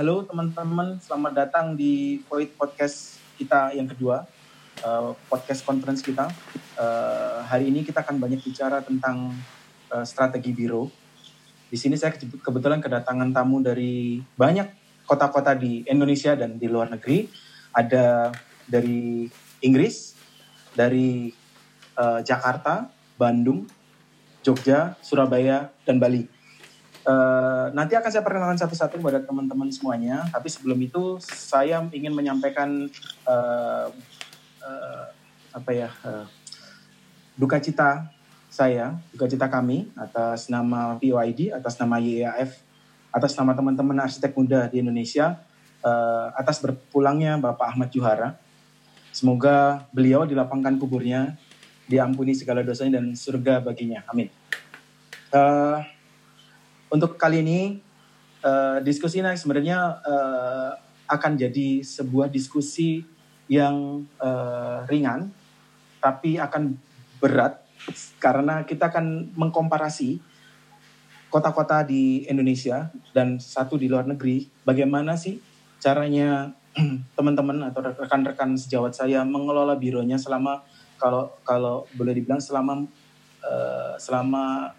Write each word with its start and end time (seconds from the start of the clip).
halo 0.00 0.24
teman-teman, 0.24 0.96
selamat 0.96 1.32
datang 1.36 1.76
di 1.76 2.24
Void 2.24 2.56
Podcast 2.56 3.20
kita 3.36 3.76
yang 3.76 3.84
kedua, 3.84 4.24
uh, 4.80 5.12
podcast 5.28 5.60
conference 5.60 6.00
kita. 6.00 6.24
Uh, 6.72 7.44
hari 7.44 7.68
ini 7.68 7.84
kita 7.84 8.00
akan 8.00 8.16
banyak 8.16 8.40
bicara 8.40 8.80
tentang 8.80 9.36
uh, 9.92 10.00
strategi 10.08 10.56
biro. 10.56 10.88
Di 11.68 11.76
sini 11.76 12.00
saya 12.00 12.16
kebetulan 12.16 12.80
kedatangan 12.80 13.28
tamu 13.28 13.60
dari 13.60 14.24
banyak 14.40 14.72
kota-kota 15.04 15.52
di 15.52 15.84
Indonesia 15.84 16.32
dan 16.32 16.56
di 16.56 16.64
luar 16.64 16.88
negeri. 16.88 17.28
Ada 17.76 18.32
dari 18.64 19.28
Inggris, 19.60 20.16
dari 20.72 21.28
uh, 22.00 22.24
Jakarta, 22.24 22.88
Bandung, 23.20 23.68
Jogja, 24.40 24.96
Surabaya, 25.04 25.68
dan 25.84 26.00
Bali. 26.00 26.39
Uh, 27.10 27.74
nanti 27.74 27.98
akan 27.98 28.06
saya 28.06 28.22
perkenalkan 28.22 28.60
satu-satu 28.60 29.02
kepada 29.02 29.18
teman-teman 29.18 29.66
semuanya. 29.74 30.30
Tapi 30.30 30.46
sebelum 30.46 30.78
itu 30.78 31.18
saya 31.18 31.82
ingin 31.90 32.14
menyampaikan 32.14 32.86
uh, 33.26 33.90
uh, 34.62 35.04
apa 35.50 35.70
ya 35.74 35.90
uh, 36.06 36.30
duka 37.34 37.58
cita 37.58 38.06
saya, 38.46 38.94
duka 39.10 39.26
cita 39.26 39.50
kami 39.50 39.90
atas 39.98 40.46
nama 40.46 41.02
POID, 41.02 41.50
atas 41.50 41.74
nama 41.82 41.98
YAF, 41.98 42.62
atas 43.10 43.34
nama 43.34 43.58
teman-teman 43.58 44.06
arsitek 44.06 44.30
muda 44.38 44.70
di 44.70 44.78
Indonesia, 44.78 45.34
uh, 45.82 46.30
atas 46.38 46.62
berpulangnya 46.62 47.42
Bapak 47.42 47.74
Ahmad 47.74 47.90
Juhara. 47.90 48.38
Semoga 49.10 49.82
beliau 49.90 50.22
dilapangkan 50.22 50.78
kuburnya, 50.78 51.34
diampuni 51.90 52.38
segala 52.38 52.62
dosanya 52.62 53.02
dan 53.02 53.18
surga 53.18 53.58
baginya. 53.66 54.06
Amin. 54.06 54.30
Uh, 55.34 55.82
untuk 56.90 57.14
kali 57.14 57.40
ini 57.46 57.60
uh, 58.42 58.82
diskusi 58.82 59.22
ini 59.22 59.32
sebenarnya 59.38 60.02
uh, 60.02 60.70
akan 61.10 61.32
jadi 61.38 61.82
sebuah 61.82 62.30
diskusi 62.30 63.02
yang 63.50 64.06
uh, 64.22 64.86
ringan, 64.86 65.30
tapi 65.98 66.38
akan 66.38 66.78
berat 67.18 67.62
karena 68.22 68.62
kita 68.62 68.92
akan 68.92 69.34
mengkomparasi 69.34 70.22
kota-kota 71.30 71.86
di 71.86 72.26
Indonesia 72.26 72.90
dan 73.14 73.38
satu 73.38 73.78
di 73.78 73.86
luar 73.86 74.06
negeri. 74.06 74.46
Bagaimana 74.66 75.14
sih 75.14 75.38
caranya 75.78 76.54
teman-teman 77.18 77.70
atau 77.70 77.82
rekan-rekan 77.82 78.54
sejawat 78.54 78.94
saya 78.94 79.26
mengelola 79.26 79.74
bironya 79.74 80.18
selama 80.18 80.62
kalau 80.98 81.34
kalau 81.42 81.86
boleh 81.98 82.14
dibilang 82.14 82.38
selama 82.38 82.86
uh, 83.42 83.94
selama 83.98 84.74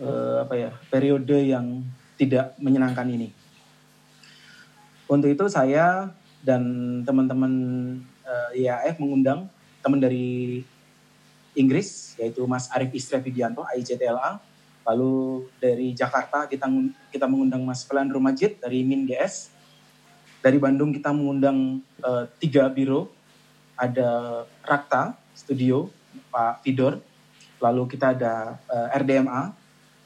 uh, 0.00 0.46
apa 0.46 0.54
ya 0.56 0.70
periode 0.90 1.38
yang 1.38 1.82
tidak 2.14 2.54
menyenangkan 2.58 3.06
ini. 3.10 3.28
Untuk 5.04 5.28
itu 5.28 5.44
saya 5.50 6.10
dan 6.40 6.62
teman-teman 7.04 7.52
uh, 8.24 8.50
eh, 8.56 8.64
IAF 8.64 8.96
mengundang 9.00 9.48
teman 9.84 10.00
dari 10.00 10.60
Inggris 11.52 12.16
yaitu 12.16 12.44
Mas 12.48 12.72
Arif 12.72 12.92
Istra 12.96 13.20
Widianto 13.20 13.64
AICTLA. 13.68 14.40
Lalu 14.84 15.48
dari 15.60 15.96
Jakarta 15.96 16.44
kita 16.44 16.68
kita 17.08 17.24
mengundang 17.24 17.64
Mas 17.64 17.84
Pelan 17.84 18.08
Rumajid 18.08 18.60
dari 18.60 18.84
Min 18.84 19.08
GS. 19.08 19.52
Dari 20.44 20.60
Bandung 20.60 20.92
kita 20.92 21.08
mengundang 21.12 21.80
uh, 22.04 22.28
tiga 22.36 22.68
biro. 22.68 23.08
Ada 23.74 24.44
Rakta 24.62 25.18
Studio 25.34 25.88
Pak 26.30 26.62
Vidor. 26.64 27.00
Lalu 27.60 27.82
kita 27.96 28.12
ada 28.12 28.60
uh, 28.68 28.88
RDMA 28.92 29.63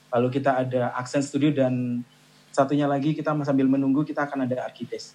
Lalu 0.08 0.28
kita 0.40 0.64
ada 0.64 0.96
Aksen 0.96 1.20
Studio 1.20 1.52
dan 1.52 2.04
satunya 2.52 2.88
lagi 2.88 3.12
kita 3.12 3.36
sambil 3.44 3.68
menunggu 3.68 4.02
kita 4.02 4.24
akan 4.24 4.48
ada 4.48 4.64
Arkites. 4.64 5.12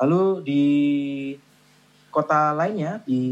Lalu 0.00 0.22
di 0.42 0.64
kota 2.10 2.50
lainnya 2.50 2.98
di 3.06 3.22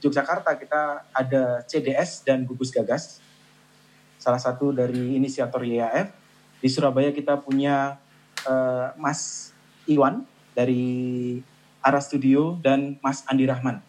Yogyakarta 0.00 0.56
kita 0.56 1.12
ada 1.12 1.60
CDS 1.68 2.24
dan 2.24 2.48
Gugus 2.48 2.72
Gagas. 2.72 3.20
Salah 4.16 4.40
satu 4.40 4.72
dari 4.72 5.16
inisiator 5.16 5.60
YAF. 5.64 6.08
Di 6.60 6.68
Surabaya 6.68 7.08
kita 7.08 7.40
punya 7.40 7.96
uh, 8.44 8.92
Mas 9.00 9.52
Iwan 9.88 10.28
dari 10.52 11.40
Ara 11.80 12.00
Studio 12.04 12.60
dan 12.60 13.00
Mas 13.00 13.24
Andi 13.24 13.48
Rahman. 13.48 13.80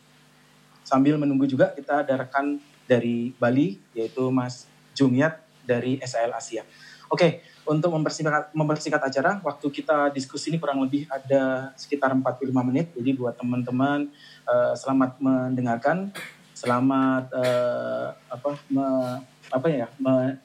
Sambil 0.88 1.20
menunggu 1.20 1.48
juga 1.48 1.76
kita 1.76 2.04
ada 2.04 2.28
rekan 2.28 2.60
dari 2.88 3.36
Bali 3.36 3.80
yaitu 3.92 4.32
Mas 4.32 4.68
Jumiat 4.96 5.51
dari 5.66 6.02
SAL 6.02 6.32
Asia. 6.34 6.64
Oke, 7.12 7.44
untuk 7.68 7.92
mempersingkat, 7.92 8.56
mempersingkat 8.56 9.04
acara, 9.04 9.44
waktu 9.44 9.68
kita 9.68 10.16
diskusi 10.16 10.48
ini 10.48 10.58
kurang 10.58 10.80
lebih 10.80 11.12
ada 11.12 11.76
sekitar 11.76 12.16
45 12.16 12.48
menit. 12.64 12.88
Jadi 12.96 13.12
buat 13.20 13.36
teman-teman 13.36 14.08
uh, 14.48 14.72
selamat 14.80 15.20
mendengarkan, 15.20 16.16
selamat 16.56 17.28
uh, 17.36 18.16
apa 18.32 18.50
me, 18.72 18.88
apa 19.52 19.68
ya 19.68 19.92
me, 20.00 20.40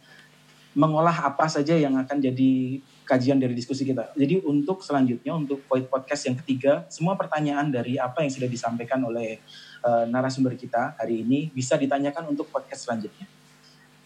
mengolah 0.74 1.30
apa 1.30 1.46
saja 1.46 1.78
yang 1.78 1.94
akan 2.02 2.18
jadi 2.18 2.82
kajian 3.06 3.38
dari 3.38 3.54
diskusi 3.54 3.86
kita. 3.86 4.10
Jadi 4.18 4.42
untuk 4.42 4.82
selanjutnya 4.82 5.38
untuk 5.38 5.62
point 5.70 5.86
podcast 5.86 6.26
yang 6.26 6.36
ketiga, 6.42 6.82
semua 6.90 7.14
pertanyaan 7.14 7.70
dari 7.70 7.94
apa 7.94 8.26
yang 8.26 8.34
sudah 8.34 8.50
disampaikan 8.50 8.98
oleh 9.06 9.38
uh, 9.86 10.04
narasumber 10.10 10.58
kita 10.58 10.98
hari 10.98 11.22
ini 11.22 11.54
bisa 11.54 11.78
ditanyakan 11.78 12.34
untuk 12.34 12.50
podcast 12.50 12.90
selanjutnya. 12.90 13.35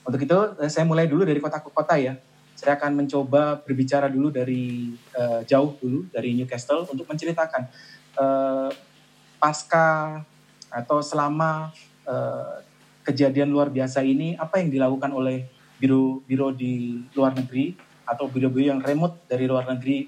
Untuk 0.05 0.21
itu 0.21 0.39
eh, 0.61 0.71
saya 0.71 0.85
mulai 0.89 1.07
dulu 1.07 1.25
dari 1.25 1.39
kota 1.39 1.61
ke 1.61 1.71
kota 1.71 1.97
ya. 2.01 2.17
Saya 2.57 2.77
akan 2.77 3.05
mencoba 3.05 3.57
berbicara 3.65 4.13
dulu 4.13 4.29
dari 4.29 4.93
uh, 5.17 5.41
jauh 5.49 5.81
dulu 5.81 6.05
dari 6.13 6.37
Newcastle 6.37 6.85
untuk 6.93 7.09
menceritakan 7.09 7.65
uh, 8.21 8.69
pasca 9.41 10.21
atau 10.69 11.01
selama 11.01 11.73
uh, 12.05 12.61
kejadian 13.01 13.49
luar 13.49 13.73
biasa 13.73 14.05
ini 14.05 14.37
apa 14.37 14.61
yang 14.61 14.69
dilakukan 14.69 15.09
oleh 15.09 15.49
biro-biro 15.81 16.53
di 16.53 17.01
luar 17.17 17.33
negeri 17.33 17.73
atau 18.05 18.29
biro-biro 18.29 18.77
yang 18.77 18.85
remote 18.85 19.25
dari 19.25 19.49
luar 19.49 19.65
negeri 19.65 20.05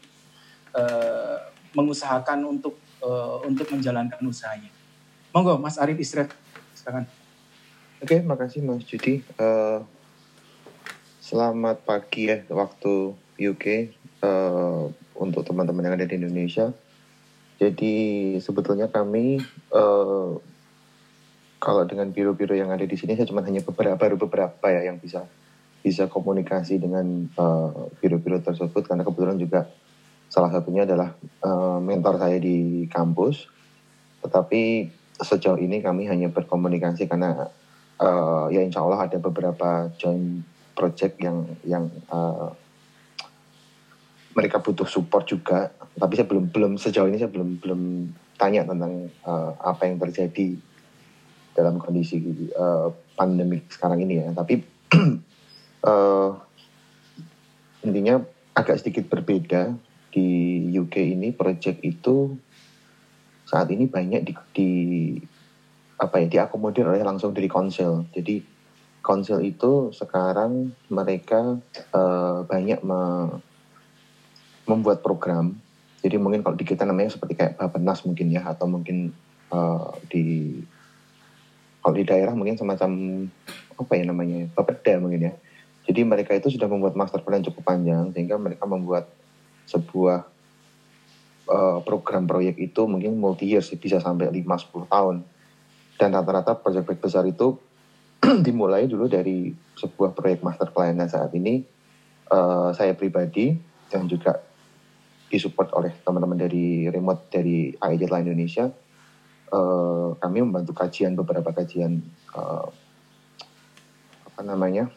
uh, 0.77 1.49
mengusahakan 1.73 2.45
untuk 2.45 2.77
uh, 3.01 3.41
untuk 3.49 3.73
menjalankan 3.73 4.21
usahanya. 4.29 4.69
Monggo 5.33 5.57
Mas 5.57 5.81
Arif 5.81 5.97
Istirahat, 5.97 6.37
silakan. 6.77 7.22
Oke, 8.03 8.19
makasih 8.19 8.67
Mas 8.67 8.83
Judi. 8.83 9.23
Uh, 9.39 9.79
selamat 11.23 11.87
pagi 11.87 12.27
ya 12.27 12.43
waktu 12.51 13.15
UK 13.39 13.95
uh, 14.19 14.27
eh, 14.27 14.85
untuk 15.23 15.47
teman-teman 15.47 15.87
yang 15.87 15.95
ada 15.95 16.11
di 16.11 16.19
Indonesia. 16.19 16.75
Jadi 17.63 17.95
sebetulnya 18.43 18.91
kami 18.91 19.39
uh, 19.71 20.35
kalau 21.63 21.83
dengan 21.87 22.11
biro-biro 22.11 22.59
yang 22.59 22.75
ada 22.75 22.83
di 22.83 22.99
sini 22.99 23.15
saya 23.15 23.31
cuma 23.31 23.47
hanya 23.47 23.63
beberapa 23.63 23.95
baru 23.95 24.19
beberapa 24.19 24.67
ya 24.67 24.83
yang 24.83 24.99
bisa 24.99 25.23
bisa 25.87 26.11
komunikasi 26.11 26.83
dengan 26.83 27.31
biro-biro 28.03 28.43
uh, 28.43 28.47
tersebut 28.51 28.83
karena 28.83 29.07
kebetulan 29.07 29.39
juga 29.39 29.71
salah 30.27 30.51
satunya 30.51 30.83
adalah 30.91 31.15
uh, 31.47 31.79
mentor 31.79 32.19
saya 32.19 32.43
di 32.43 32.91
kampus. 32.91 33.47
Tetapi 34.27 34.91
sejauh 35.23 35.63
ini 35.63 35.79
kami 35.79 36.11
hanya 36.11 36.35
berkomunikasi 36.35 37.07
karena 37.07 37.62
uh, 38.01 38.47
ya 38.49 38.61
insya 38.65 38.81
Allah 38.81 39.11
ada 39.11 39.19
beberapa 39.19 39.91
joint 39.99 40.47
project 40.73 41.21
yang 41.21 41.45
yang 41.67 41.91
uh, 42.09 42.53
mereka 44.33 44.61
butuh 44.65 44.89
support 44.89 45.29
juga. 45.29 45.73
Tapi 45.93 46.13
saya 46.17 46.27
belum 46.29 46.49
belum 46.49 46.73
sejauh 46.81 47.09
ini 47.09 47.21
saya 47.21 47.29
belum 47.29 47.61
belum 47.61 47.83
tanya 48.41 48.65
tentang 48.65 49.13
uh, 49.29 49.53
apa 49.61 49.85
yang 49.85 50.01
terjadi 50.01 50.57
dalam 51.53 51.77
kondisi 51.77 52.17
uh, 52.57 52.89
pandemik 53.13 53.69
sekarang 53.69 54.01
ini 54.01 54.25
ya. 54.25 54.29
Tapi 54.33 54.55
uh, 55.85 56.33
intinya 57.87 58.25
agak 58.57 58.81
sedikit 58.81 59.09
berbeda. 59.09 59.93
Di 60.13 60.69
UK 60.69 61.17
ini 61.17 61.33
project 61.33 61.81
itu 61.81 62.37
saat 63.49 63.73
ini 63.73 63.89
banyak 63.89 64.29
di, 64.29 64.33
di 64.53 64.71
apa 65.99 66.23
ya 66.23 66.27
diakomodir 66.29 66.89
oleh 66.89 67.03
langsung 67.05 67.35
dari 67.37 67.47
konsel. 67.47 68.07
Jadi 68.15 68.43
konsel 69.03 69.43
itu 69.43 69.91
sekarang 69.91 70.73
mereka 70.89 71.59
uh, 71.93 72.47
banyak 72.47 72.81
me, 72.87 73.29
membuat 74.65 75.03
program. 75.03 75.59
Jadi 76.03 76.19
mungkin 76.19 76.43
kalau 76.43 76.59
di 76.59 76.67
kita 76.67 76.87
namanya 76.87 77.15
seperti 77.15 77.39
kayak 77.39 77.59
Bapenas 77.59 78.03
mungkin 78.07 78.31
ya 78.31 78.43
atau 78.47 78.67
mungkin 78.67 79.15
uh, 79.51 79.95
di 80.11 80.59
kalau 81.83 81.99
di 81.99 82.07
daerah 82.07 82.35
mungkin 82.35 82.55
semacam 82.55 82.91
apa 83.75 83.93
ya 83.99 84.05
namanya 84.07 84.47
Bapeda 84.55 84.99
mungkin 85.03 85.31
ya. 85.31 85.35
Jadi 85.83 86.07
mereka 86.07 86.31
itu 86.39 86.47
sudah 86.55 86.71
membuat 86.71 86.95
master 86.95 87.27
plan 87.27 87.43
cukup 87.43 87.75
panjang 87.75 88.15
sehingga 88.15 88.39
mereka 88.39 88.71
membuat 88.71 89.11
sebuah 89.67 90.31
uh, 91.51 91.79
program 91.83 92.27
proyek 92.31 92.59
itu 92.59 92.87
mungkin 92.87 93.19
multi 93.19 93.51
year 93.51 93.63
sih 93.67 93.79
bisa 93.79 93.99
sampai 93.99 94.31
5-10 94.31 94.87
tahun 94.87 95.17
dan 96.03 96.19
rata-rata 96.19 96.59
proyek-proyek 96.59 96.99
besar 96.99 97.23
itu 97.31 97.63
dimulai 98.47 98.91
dulu 98.91 99.07
dari 99.07 99.55
sebuah 99.79 100.11
proyek 100.19 100.43
master 100.43 100.75
plan. 100.75 100.99
Dan 100.99 101.07
saat 101.07 101.31
ini 101.31 101.63
uh, 102.27 102.75
saya 102.75 102.99
pribadi 102.99 103.55
dan 103.87 104.11
juga 104.11 104.43
disupport 105.31 105.71
oleh 105.79 105.95
teman-teman 106.03 106.43
dari 106.43 106.91
remote 106.91 107.31
dari 107.31 107.71
AIJ 107.79 108.11
Indonesia, 108.19 108.67
uh, 109.55 110.19
kami 110.19 110.43
membantu 110.43 110.75
kajian 110.75 111.15
beberapa 111.15 111.55
kajian 111.55 112.03
uh, 112.35 112.67
apa 114.27 114.41
namanya 114.43 114.91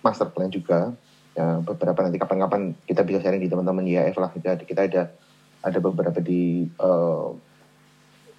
master 0.00 0.32
plan 0.32 0.48
juga. 0.48 0.96
Ya 1.36 1.60
beberapa 1.60 2.00
nanti 2.00 2.16
kapan-kapan 2.16 2.72
kita 2.88 3.04
bisa 3.04 3.20
sharing 3.20 3.44
di 3.44 3.52
teman-teman 3.52 3.84
IAF 3.84 4.16
lah. 4.16 4.32
Kita, 4.32 4.56
kita 4.64 4.88
ada 4.88 5.12
ada 5.60 5.78
beberapa 5.84 6.16
di 6.16 6.64
uh, 6.80 7.28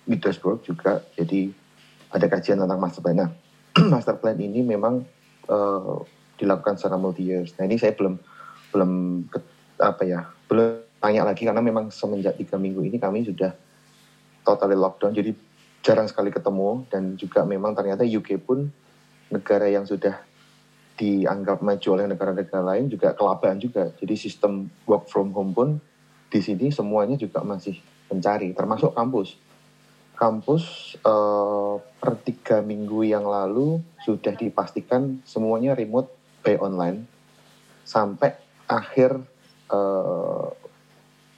Petersburg 0.10 0.66
juga. 0.66 1.06
Jadi 1.14 1.65
ada 2.16 2.26
kajian 2.32 2.64
tentang 2.64 2.80
master 2.80 3.04
plan 3.04 3.18
nah 3.20 3.30
master 3.94 4.16
plan 4.16 4.40
ini 4.40 4.64
memang 4.64 5.04
uh, 5.52 6.00
dilakukan 6.40 6.80
secara 6.80 6.96
multi 6.96 7.28
years 7.28 7.52
nah 7.60 7.68
ini 7.68 7.76
saya 7.76 7.92
belum 7.92 8.16
belum 8.72 8.92
apa 9.84 10.04
ya 10.08 10.32
belum 10.48 10.88
tanya 11.04 11.28
lagi 11.28 11.44
karena 11.44 11.60
memang 11.60 11.92
semenjak 11.92 12.40
tiga 12.40 12.56
minggu 12.56 12.82
ini 12.88 12.98
kami 12.98 13.28
sudah 13.28 13.52
totally 14.48 14.80
lockdown 14.80 15.12
jadi 15.12 15.36
jarang 15.86 16.10
sekali 16.10 16.34
ketemu 16.34 16.88
dan 16.90 17.14
juga 17.14 17.46
memang 17.46 17.78
ternyata 17.78 18.02
UK 18.02 18.42
pun 18.42 18.72
negara 19.30 19.70
yang 19.70 19.86
sudah 19.86 20.18
dianggap 20.96 21.60
maju 21.60 21.88
oleh 21.92 22.06
negara-negara 22.08 22.64
lain 22.64 22.88
juga 22.88 23.12
kelabakan 23.12 23.60
juga. 23.60 23.92
Jadi 24.00 24.16
sistem 24.16 24.72
work 24.88 25.12
from 25.12 25.36
home 25.36 25.52
pun 25.52 25.70
di 26.32 26.40
sini 26.40 26.72
semuanya 26.72 27.20
juga 27.20 27.44
masih 27.44 27.78
mencari, 28.08 28.56
termasuk 28.56 28.96
kampus. 28.96 29.36
Kampus 30.16 30.96
eh, 31.04 31.76
per 32.00 32.14
tiga 32.24 32.64
minggu 32.64 33.04
yang 33.04 33.28
lalu 33.28 33.84
sudah 34.08 34.32
dipastikan 34.32 35.20
semuanya 35.28 35.76
remote 35.76 36.08
by 36.40 36.56
online 36.58 37.04
sampai 37.84 38.34
akhir 38.66 39.20
eh, 39.70 40.48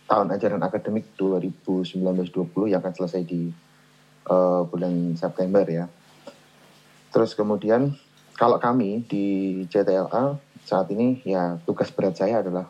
tahun 0.08 0.28
ajaran 0.32 0.64
akademik 0.64 1.18
2019-20 1.20 2.72
yang 2.72 2.80
akan 2.80 2.94
selesai 2.94 3.22
di 3.26 3.50
eh, 4.30 4.62
bulan 4.70 5.18
September 5.18 5.66
ya. 5.66 5.90
Terus 7.10 7.34
kemudian 7.34 7.98
kalau 8.38 8.62
kami 8.62 9.02
di 9.10 9.26
JTLA 9.66 10.38
saat 10.62 10.88
ini 10.94 11.26
ya 11.26 11.58
tugas 11.66 11.90
berat 11.90 12.14
saya 12.14 12.46
adalah 12.46 12.70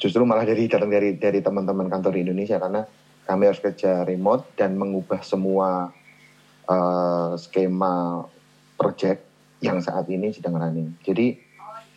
justru 0.00 0.24
malah 0.24 0.42
dari 0.42 0.66
datang 0.66 0.90
dari 0.90 1.14
dari 1.20 1.38
teman-teman 1.44 1.86
kantor 1.86 2.16
di 2.16 2.20
Indonesia 2.24 2.56
karena 2.56 2.82
kami 3.30 3.46
harus 3.46 3.62
kerja 3.62 4.02
remote 4.02 4.42
dan 4.58 4.74
mengubah 4.74 5.22
semua 5.22 5.94
uh, 6.66 7.38
skema 7.38 8.26
project 8.74 9.22
yang 9.62 9.78
saat 9.78 10.10
ini 10.10 10.34
sedang 10.34 10.58
running. 10.58 10.98
Jadi 11.06 11.38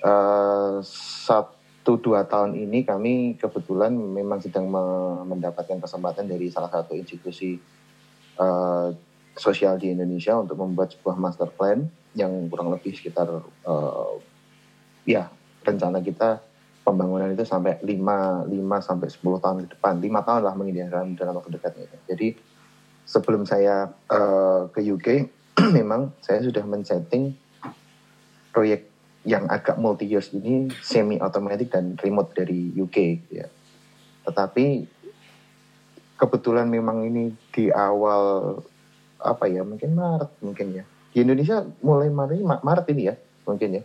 uh, 0.06 0.78
satu 0.86 1.98
dua 1.98 2.30
tahun 2.30 2.54
ini 2.54 2.86
kami 2.86 3.42
kebetulan 3.42 3.98
memang 3.98 4.46
sedang 4.46 4.70
mendapatkan 5.26 5.82
kesempatan 5.82 6.30
dari 6.30 6.54
salah 6.54 6.70
satu 6.70 6.94
institusi 6.94 7.58
uh, 8.38 8.94
sosial 9.34 9.82
di 9.82 9.90
Indonesia 9.90 10.38
untuk 10.38 10.62
membuat 10.62 10.94
sebuah 10.94 11.18
master 11.18 11.50
plan 11.50 11.90
yang 12.14 12.30
kurang 12.46 12.70
lebih 12.70 12.94
sekitar 12.94 13.26
uh, 13.66 14.14
ya 15.10 15.34
rencana 15.66 15.98
kita 15.98 16.46
pembangunan 16.84 17.32
itu 17.32 17.48
sampai 17.48 17.80
5 17.80 18.52
5 18.52 18.88
sampai 18.88 19.08
10 19.08 19.44
tahun 19.44 19.58
ke 19.66 19.68
depan. 19.80 19.94
5 20.04 20.28
tahun 20.28 20.42
lah 20.44 20.54
mungkin 20.54 20.76
ya 20.76 20.88
dalam, 20.92 21.16
dalam 21.16 21.34
waktu 21.40 21.56
dekat. 21.56 21.72
Jadi 22.06 22.36
sebelum 23.08 23.48
saya 23.48 23.88
uh, 24.12 24.68
ke 24.70 24.84
UK 24.84 25.08
memang 25.80 26.12
saya 26.20 26.44
sudah 26.44 26.64
men-setting 26.68 27.36
proyek 28.52 28.92
yang 29.24 29.48
agak 29.48 29.80
multi 29.80 30.04
years 30.04 30.36
ini 30.36 30.68
semi 30.84 31.16
automatic 31.16 31.72
dan 31.72 31.96
remote 31.96 32.36
dari 32.36 32.76
UK 32.76 32.98
ya. 33.32 33.48
Tetapi 34.28 34.66
kebetulan 36.20 36.68
memang 36.68 37.08
ini 37.08 37.32
di 37.52 37.72
awal 37.72 38.56
apa 39.24 39.48
ya 39.48 39.64
mungkin 39.64 39.96
Maret 39.96 40.32
mungkin 40.44 40.68
ya 40.76 40.84
di 41.14 41.22
Indonesia 41.24 41.64
mulai 41.80 42.10
Maret, 42.10 42.44
Maret 42.44 42.86
ini 42.92 43.04
ya 43.08 43.16
mungkin 43.46 43.70
ya. 43.80 43.84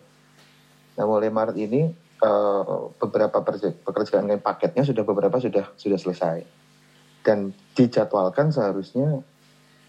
Nah 0.98 1.04
mulai 1.04 1.30
Maret 1.30 1.56
ini 1.60 1.92
uh, 2.22 2.90
beberapa 2.98 3.42
pekerjaan 3.84 4.30
paketnya 4.40 4.82
sudah 4.86 5.04
beberapa 5.06 5.36
sudah 5.38 5.70
sudah 5.74 5.98
selesai 5.98 6.38
dan 7.22 7.52
dijadwalkan 7.76 8.48
seharusnya 8.54 9.20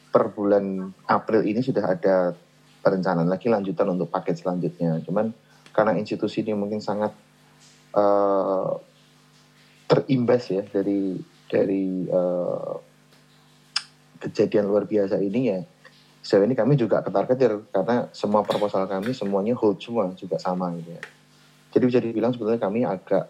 per 0.09 0.33
bulan 0.33 0.89
April 1.05 1.45
ini 1.45 1.61
sudah 1.61 1.95
ada 1.95 2.33
perencanaan 2.81 3.29
lagi 3.29 3.51
lanjutan 3.51 3.93
untuk 3.93 4.09
paket 4.09 4.41
selanjutnya. 4.41 4.97
Cuman 5.05 5.29
karena 5.69 5.93
institusi 5.95 6.41
ini 6.41 6.57
mungkin 6.57 6.81
sangat 6.81 7.13
uh, 7.93 8.73
terimbas 9.85 10.49
ya 10.49 10.65
dari 10.65 11.21
dari 11.47 12.09
uh, 12.09 12.73
kejadian 14.19 14.67
luar 14.67 14.83
biasa 14.83 15.21
ini 15.21 15.41
ya 15.47 15.59
sejauh 16.19 16.43
ini 16.43 16.53
kami 16.53 16.75
juga 16.75 16.99
ketar-ketir 16.99 17.71
karena 17.71 18.11
semua 18.11 18.43
proposal 18.43 18.85
kami 18.85 19.15
semuanya 19.15 19.55
hold 19.55 19.79
semua 19.79 20.11
juga 20.13 20.35
sama 20.37 20.75
gitu 20.75 20.93
ya. 20.93 21.03
Jadi 21.69 21.83
bisa 21.85 21.99
dibilang 22.01 22.33
sebetulnya 22.33 22.61
kami 22.61 22.81
agak 22.85 23.29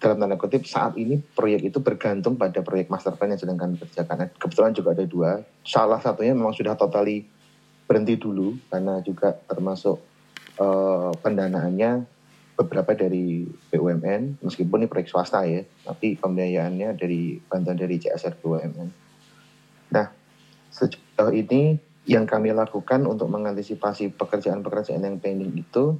dalam 0.00 0.20
tanda 0.20 0.36
kutip 0.36 0.68
saat 0.68 1.00
ini 1.00 1.16
proyek 1.16 1.72
itu 1.72 1.80
bergantung 1.80 2.36
pada 2.36 2.60
proyek 2.60 2.92
master 2.92 3.16
plan 3.16 3.32
yang 3.32 3.40
sedang 3.40 3.56
kami 3.56 3.80
kerjakan. 3.80 4.28
Kebetulan 4.36 4.76
juga 4.76 4.92
ada 4.92 5.04
dua. 5.08 5.30
Salah 5.64 5.96
satunya 6.00 6.36
memang 6.36 6.52
sudah 6.52 6.76
totally 6.76 7.24
berhenti 7.88 8.16
dulu 8.20 8.56
karena 8.68 9.00
juga 9.00 9.32
termasuk 9.48 9.96
uh, 10.60 11.12
pendanaannya 11.20 12.04
beberapa 12.54 12.94
dari 12.94 13.48
BUMN 13.72 14.44
meskipun 14.44 14.84
ini 14.84 14.88
proyek 14.88 15.10
swasta 15.10 15.42
ya, 15.48 15.64
tapi 15.88 16.14
pembiayaannya 16.20 16.94
dari 16.94 17.40
bantuan 17.40 17.80
dari 17.80 17.98
CSR 17.98 18.38
BUMN. 18.38 18.88
Nah, 19.90 20.06
sejauh 20.70 21.32
ini 21.34 21.80
yang 22.04 22.28
kami 22.28 22.52
lakukan 22.52 23.08
untuk 23.08 23.32
mengantisipasi 23.32 24.12
pekerjaan-pekerjaan 24.14 25.00
yang 25.00 25.16
pending 25.16 25.56
itu 25.56 25.96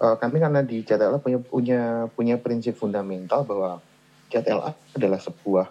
uh, 0.00 0.16
kami 0.18 0.42
karena 0.42 0.64
di 0.64 0.82
JTLA 0.82 1.18
punya 1.20 1.38
punya 1.38 1.80
punya 2.10 2.36
prinsip 2.40 2.74
fundamental 2.78 3.46
bahwa 3.46 3.78
JTLA 4.32 4.74
adalah 4.96 5.20
sebuah 5.20 5.66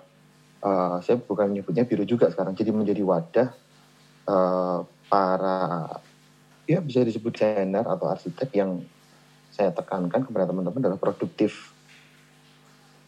uh, 0.63 0.97
saya 1.03 1.19
bukan 1.19 1.51
menyebutnya 1.51 1.83
biru 1.83 2.07
juga 2.07 2.31
sekarang 2.31 2.55
jadi 2.55 2.71
menjadi 2.71 3.03
wadah 3.03 3.49
uh, 4.29 4.79
para 5.11 5.59
ya 6.63 6.79
bisa 6.79 7.03
disebut 7.03 7.35
desainer 7.35 7.83
atau 7.83 8.07
arsitek 8.07 8.49
yang 8.55 8.79
saya 9.53 9.69
tekankan 9.69 10.25
kepada 10.25 10.49
teman-teman 10.49 10.81
adalah 10.81 10.97
produktif. 10.97 11.69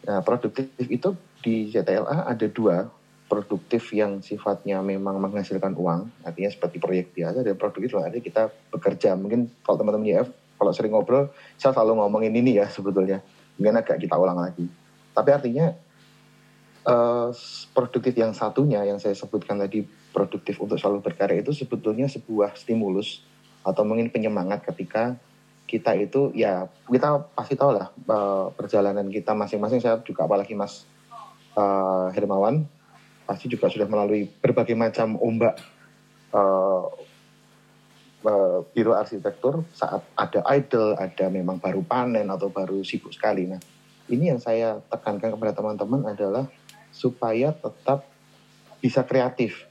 Nah, 0.06 0.22
produktif 0.22 0.70
itu 0.86 1.18
di 1.42 1.74
JTLA 1.74 2.30
ada 2.30 2.46
dua 2.46 2.86
produktif 3.26 3.90
yang 3.90 4.22
sifatnya 4.22 4.78
memang 4.78 5.18
menghasilkan 5.18 5.74
uang, 5.74 6.06
artinya 6.22 6.46
seperti 6.46 6.78
proyek 6.78 7.10
biasa, 7.10 7.42
dan 7.42 7.58
produktif 7.58 7.90
loh, 7.90 8.06
ada 8.06 8.22
kita 8.22 8.54
bekerja. 8.70 9.18
Mungkin 9.18 9.50
kalau 9.66 9.82
teman-teman 9.82 10.06
YF, 10.06 10.30
kalau 10.56 10.72
sering 10.72 10.92
ngobrol, 10.92 11.30
saya 11.60 11.76
selalu 11.76 12.00
ngomongin 12.00 12.32
ini 12.32 12.60
ya 12.60 12.66
sebetulnya. 12.68 13.20
Mungkin 13.56 13.76
agak 13.76 14.00
kita 14.00 14.16
ulang 14.16 14.40
lagi. 14.40 14.68
Tapi 15.16 15.30
artinya 15.32 15.72
uh, 16.86 17.28
produktif 17.72 18.14
yang 18.16 18.32
satunya 18.32 18.84
yang 18.86 18.96
saya 19.02 19.12
sebutkan 19.12 19.60
tadi 19.60 19.84
produktif 20.14 20.56
untuk 20.62 20.80
selalu 20.80 21.04
berkarya 21.04 21.44
itu 21.44 21.52
sebetulnya 21.52 22.08
sebuah 22.08 22.56
stimulus 22.56 23.20
atau 23.66 23.82
mungkin 23.82 24.08
penyemangat 24.08 24.62
ketika 24.64 25.18
kita 25.66 25.98
itu 25.98 26.30
ya 26.32 26.70
kita 26.86 27.26
pasti 27.34 27.58
tahu 27.58 27.74
lah 27.74 27.90
uh, 28.06 28.54
perjalanan 28.54 29.10
kita 29.10 29.34
masing-masing 29.34 29.82
saya 29.82 29.98
juga 30.06 30.24
apalagi 30.24 30.54
Mas 30.54 30.86
uh, 31.58 32.08
Hermawan 32.14 32.62
pasti 33.26 33.50
juga 33.50 33.66
sudah 33.66 33.90
melalui 33.90 34.30
berbagai 34.30 34.78
macam 34.78 35.18
ombak 35.18 35.58
uh, 36.30 36.86
uh, 38.26 38.66
biro 38.74 38.92
arsitektur 38.92 39.62
saat 39.72 40.02
ada 40.18 40.42
idle, 40.52 40.98
ada 40.98 41.30
memang 41.30 41.62
baru 41.62 41.86
panen 41.86 42.26
atau 42.26 42.50
baru 42.50 42.82
sibuk 42.82 43.14
sekali. 43.14 43.46
Nah, 43.46 43.62
ini 44.10 44.34
yang 44.34 44.42
saya 44.42 44.82
tekankan 44.90 45.34
kepada 45.38 45.54
teman-teman 45.54 46.02
adalah 46.10 46.50
supaya 46.90 47.54
tetap 47.54 48.06
bisa 48.82 49.06
kreatif. 49.06 49.64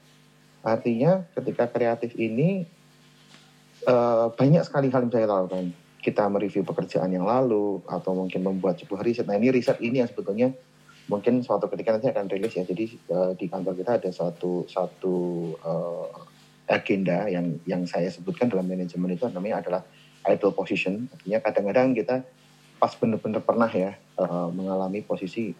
Artinya 0.66 1.22
ketika 1.36 1.70
kreatif 1.70 2.16
ini 2.18 2.66
uh, 3.86 4.32
banyak 4.34 4.66
sekali 4.66 4.90
hal 4.90 5.06
yang 5.06 5.12
saya 5.12 5.28
lakukan. 5.28 5.70
Kita 6.02 6.30
mereview 6.30 6.62
pekerjaan 6.62 7.10
yang 7.10 7.26
lalu 7.26 7.82
atau 7.90 8.14
mungkin 8.14 8.46
membuat 8.46 8.78
sebuah 8.78 9.02
riset. 9.02 9.26
Nah 9.26 9.34
ini 9.38 9.50
riset 9.50 9.82
ini 9.82 9.98
yang 9.98 10.06
sebetulnya 10.06 10.54
mungkin 11.10 11.42
suatu 11.42 11.66
ketika 11.70 11.98
nanti 11.98 12.10
akan 12.10 12.30
rilis 12.30 12.54
ya. 12.54 12.62
Jadi 12.62 12.84
uh, 13.10 13.32
di 13.34 13.46
kantor 13.50 13.74
kita 13.74 13.98
ada 13.98 14.10
satu 14.14 14.66
uh, 15.66 16.06
agenda 16.66 17.30
yang 17.30 17.62
yang 17.64 17.86
saya 17.86 18.10
sebutkan 18.10 18.50
dalam 18.50 18.66
manajemen 18.66 19.14
itu 19.14 19.26
namanya 19.30 19.62
adalah 19.62 19.82
idle 20.26 20.52
position. 20.52 21.06
Artinya 21.14 21.38
kadang-kadang 21.42 21.94
kita 21.94 22.16
pas 22.76 22.92
benar-benar 22.98 23.40
pernah 23.40 23.70
ya 23.70 23.96
uh, 24.18 24.50
mengalami 24.52 25.00
posisi 25.00 25.54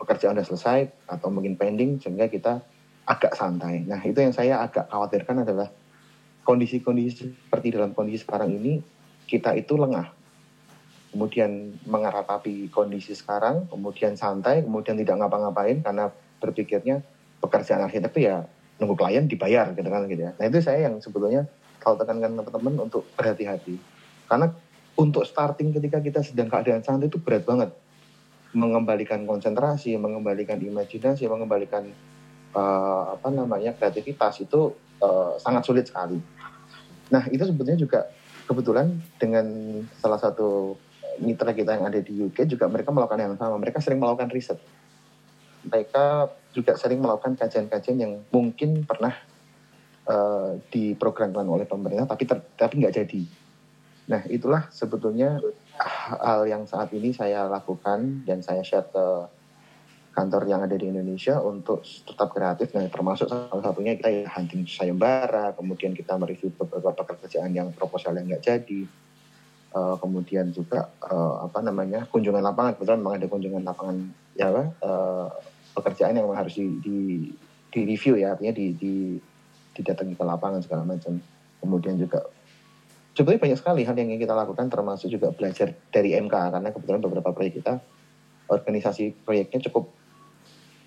pekerjaan 0.00 0.40
sudah 0.40 0.46
selesai 0.48 0.78
atau 1.06 1.28
mungkin 1.28 1.60
pending 1.60 2.00
sehingga 2.00 2.26
kita 2.32 2.64
agak 3.04 3.36
santai. 3.36 3.84
Nah 3.84 4.00
itu 4.00 4.16
yang 4.18 4.32
saya 4.32 4.64
agak 4.64 4.88
khawatirkan 4.88 5.44
adalah 5.44 5.68
kondisi-kondisi 6.42 7.28
seperti 7.46 7.76
dalam 7.76 7.92
kondisi 7.92 8.24
sekarang 8.24 8.56
ini 8.56 8.80
kita 9.28 9.54
itu 9.54 9.76
lengah. 9.76 10.18
kemudian 11.10 11.74
mengeratapi 11.90 12.70
kondisi 12.70 13.18
sekarang, 13.18 13.66
kemudian 13.66 14.14
santai, 14.14 14.62
kemudian 14.62 14.94
tidak 14.94 15.18
ngapa-ngapain 15.18 15.82
karena 15.82 16.06
berpikirnya 16.38 17.02
pekerjaan 17.42 17.82
arsitek 17.82 18.14
itu 18.14 18.30
ya 18.30 18.46
nunggu 18.80 18.96
klien 18.96 19.28
dibayar 19.28 19.70
gitu 19.76 19.86
kan 19.86 20.08
gitu 20.08 20.22
ya. 20.24 20.32
Nah 20.40 20.44
itu 20.48 20.58
saya 20.64 20.88
yang 20.88 20.98
sebetulnya 21.04 21.44
kalau 21.78 22.00
tekankan 22.00 22.32
teman-teman 22.40 22.88
untuk 22.88 23.04
berhati-hati. 23.14 23.76
Karena 24.24 24.48
untuk 24.96 25.24
starting 25.28 25.76
ketika 25.76 26.00
kita 26.00 26.20
sedang 26.24 26.48
keadaan 26.48 26.80
santai 26.80 27.12
itu 27.12 27.20
berat 27.20 27.44
banget. 27.44 27.70
Mengembalikan 28.50 29.22
konsentrasi, 29.28 29.94
mengembalikan 29.94 30.58
imajinasi, 30.58 31.30
mengembalikan 31.30 31.86
uh, 32.56 33.14
apa 33.14 33.30
namanya 33.30 33.76
kreativitas 33.78 34.42
itu 34.42 34.74
uh, 34.98 35.38
sangat 35.38 35.62
sulit 35.62 35.86
sekali. 35.86 36.18
Nah 37.14 37.30
itu 37.30 37.46
sebetulnya 37.46 37.78
juga 37.78 38.10
kebetulan 38.50 38.98
dengan 39.22 39.46
salah 40.02 40.18
satu 40.18 40.74
mitra 41.22 41.54
kita 41.54 41.78
yang 41.78 41.86
ada 41.86 42.00
di 42.02 42.12
UK 42.26 42.50
juga 42.50 42.66
mereka 42.66 42.90
melakukan 42.90 43.20
yang 43.22 43.38
sama. 43.38 43.54
Mereka 43.60 43.78
sering 43.78 44.02
melakukan 44.02 44.32
riset. 44.34 44.58
Mereka 45.70 46.28
juga 46.50 46.74
sering 46.74 46.98
melakukan 46.98 47.38
kajian-kajian 47.38 47.98
yang 48.02 48.12
mungkin 48.34 48.82
pernah 48.82 49.14
uh, 50.10 50.58
diprogramkan 50.68 51.46
oleh 51.46 51.64
pemerintah 51.64 52.10
tapi 52.10 52.26
ter, 52.26 52.42
tapi 52.58 52.82
nggak 52.82 52.94
jadi. 52.94 53.22
Nah 54.10 54.26
itulah 54.26 54.66
sebetulnya 54.74 55.38
hal 56.18 56.44
yang 56.50 56.66
saat 56.66 56.90
ini 56.90 57.14
saya 57.14 57.46
lakukan 57.46 58.26
dan 58.26 58.42
saya 58.42 58.66
share 58.66 58.90
ke 58.90 59.06
kantor 60.10 60.42
yang 60.50 60.66
ada 60.66 60.74
di 60.74 60.90
Indonesia 60.90 61.38
untuk 61.38 61.86
tetap 61.86 62.34
kreatif. 62.34 62.74
Nah 62.74 62.90
termasuk 62.90 63.30
salah 63.30 63.62
satunya 63.62 63.94
kita 63.94 64.10
ya 64.10 64.26
hunting 64.26 64.66
sayembara, 64.66 65.54
kemudian 65.54 65.94
kita 65.94 66.18
mereview 66.18 66.50
beberapa 66.58 67.06
pekerjaan 67.06 67.54
yang 67.54 67.70
proposal 67.70 68.18
yang 68.18 68.26
nggak 68.26 68.42
jadi 68.42 68.90
uh, 69.74 69.96
kemudian 69.98 70.50
juga 70.50 70.90
uh, 71.04 71.46
apa 71.46 71.62
namanya 71.62 72.06
kunjungan 72.10 72.42
lapangan 72.42 72.76
kebetulan 72.76 73.00
memang 73.00 73.16
ada 73.18 73.26
kunjungan 73.30 73.62
lapangan 73.62 73.96
ya 74.34 74.48
uh, 74.50 75.28
pekerjaan 75.76 76.16
yang 76.16 76.26
harus 76.32 76.58
di, 76.58 76.66
di, 76.82 76.98
di 77.70 77.80
review 77.86 78.18
ya 78.18 78.34
artinya 78.34 78.54
di, 78.54 78.74
di 78.74 78.94
didatangi 79.74 80.18
ke 80.18 80.24
lapangan 80.26 80.60
segala 80.60 80.82
macam 80.82 81.22
kemudian 81.62 81.96
juga 81.96 82.26
sebetulnya 83.14 83.40
banyak 83.40 83.58
sekali 83.58 83.82
hal 83.86 83.94
yang 83.94 84.18
kita 84.18 84.34
lakukan 84.34 84.66
termasuk 84.66 85.08
juga 85.08 85.30
belajar 85.30 85.72
dari 85.94 86.18
MK 86.18 86.34
karena 86.34 86.68
kebetulan 86.74 87.00
beberapa 87.00 87.30
proyek 87.30 87.62
kita 87.62 87.78
organisasi 88.50 89.14
proyeknya 89.22 89.62
cukup 89.70 89.88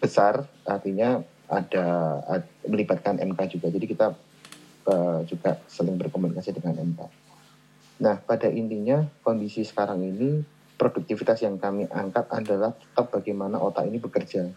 besar 0.04 0.44
artinya 0.68 1.24
ada, 1.48 1.86
melibatkan 2.68 3.20
MK 3.24 3.60
juga 3.60 3.68
jadi 3.72 3.86
kita 3.88 4.08
uh, 4.88 5.20
juga 5.28 5.60
saling 5.68 5.96
berkomunikasi 6.00 6.56
dengan 6.56 6.80
MK. 6.82 7.02
Nah, 8.04 8.20
pada 8.20 8.50
intinya 8.50 9.06
kondisi 9.22 9.64
sekarang 9.64 10.02
ini 10.02 10.44
produktivitas 10.76 11.40
yang 11.46 11.62
kami 11.62 11.88
angkat 11.88 12.28
adalah 12.34 12.74
tetap 12.76 13.14
bagaimana 13.14 13.62
otak 13.62 13.88
ini 13.88 14.02
bekerja. 14.02 14.50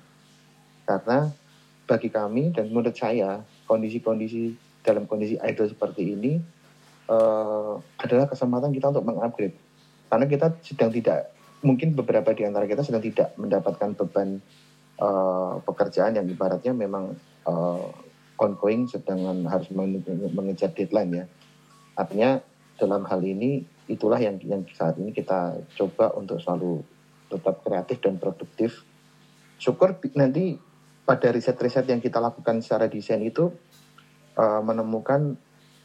Karena 0.87 1.29
bagi 1.87 2.09
kami 2.11 2.55
dan 2.55 2.71
menurut 2.71 2.95
saya 2.95 3.43
kondisi-kondisi 3.67 4.55
dalam 4.87 5.11
kondisi 5.11 5.35
idle 5.43 5.67
seperti 5.67 6.15
ini 6.15 6.39
uh, 7.11 7.75
adalah 7.99 8.31
kesempatan 8.31 8.71
kita 8.71 8.95
untuk 8.95 9.07
mengupgrade. 9.07 9.59
Karena 10.07 10.27
kita 10.31 10.47
sedang 10.63 10.95
tidak 10.95 11.35
mungkin 11.67 11.99
beberapa 11.99 12.31
di 12.31 12.47
antara 12.47 12.71
kita 12.71 12.87
sedang 12.87 13.03
tidak 13.03 13.35
mendapatkan 13.35 13.99
beban 13.99 14.39
uh, 15.03 15.59
pekerjaan 15.67 16.15
yang 16.15 16.27
ibaratnya 16.31 16.71
memang 16.71 17.19
uh, 17.43 17.91
ongoing 18.39 18.87
sedang 18.87 19.43
harus 19.51 19.67
mengejar 20.31 20.71
deadline 20.71 21.11
ya. 21.11 21.25
Artinya 21.97 22.39
dalam 22.77 23.03
hal 23.09 23.25
ini 23.25 23.65
itulah 23.89 24.21
yang 24.21 24.37
yang 24.45 24.63
saat 24.77 25.01
ini 25.01 25.11
kita 25.11 25.57
coba 25.75 26.13
untuk 26.15 26.39
selalu 26.39 26.85
tetap 27.33 27.65
kreatif 27.65 27.99
dan 28.05 28.21
produktif. 28.21 28.85
Syukur 29.57 29.97
nanti 30.15 30.61
pada 31.07 31.31
riset-riset 31.31 31.87
yang 31.87 32.03
kita 32.03 32.19
lakukan 32.19 32.59
secara 32.61 32.91
desain 32.91 33.23
itu 33.23 33.55
uh, 34.35 34.61
menemukan 34.61 35.39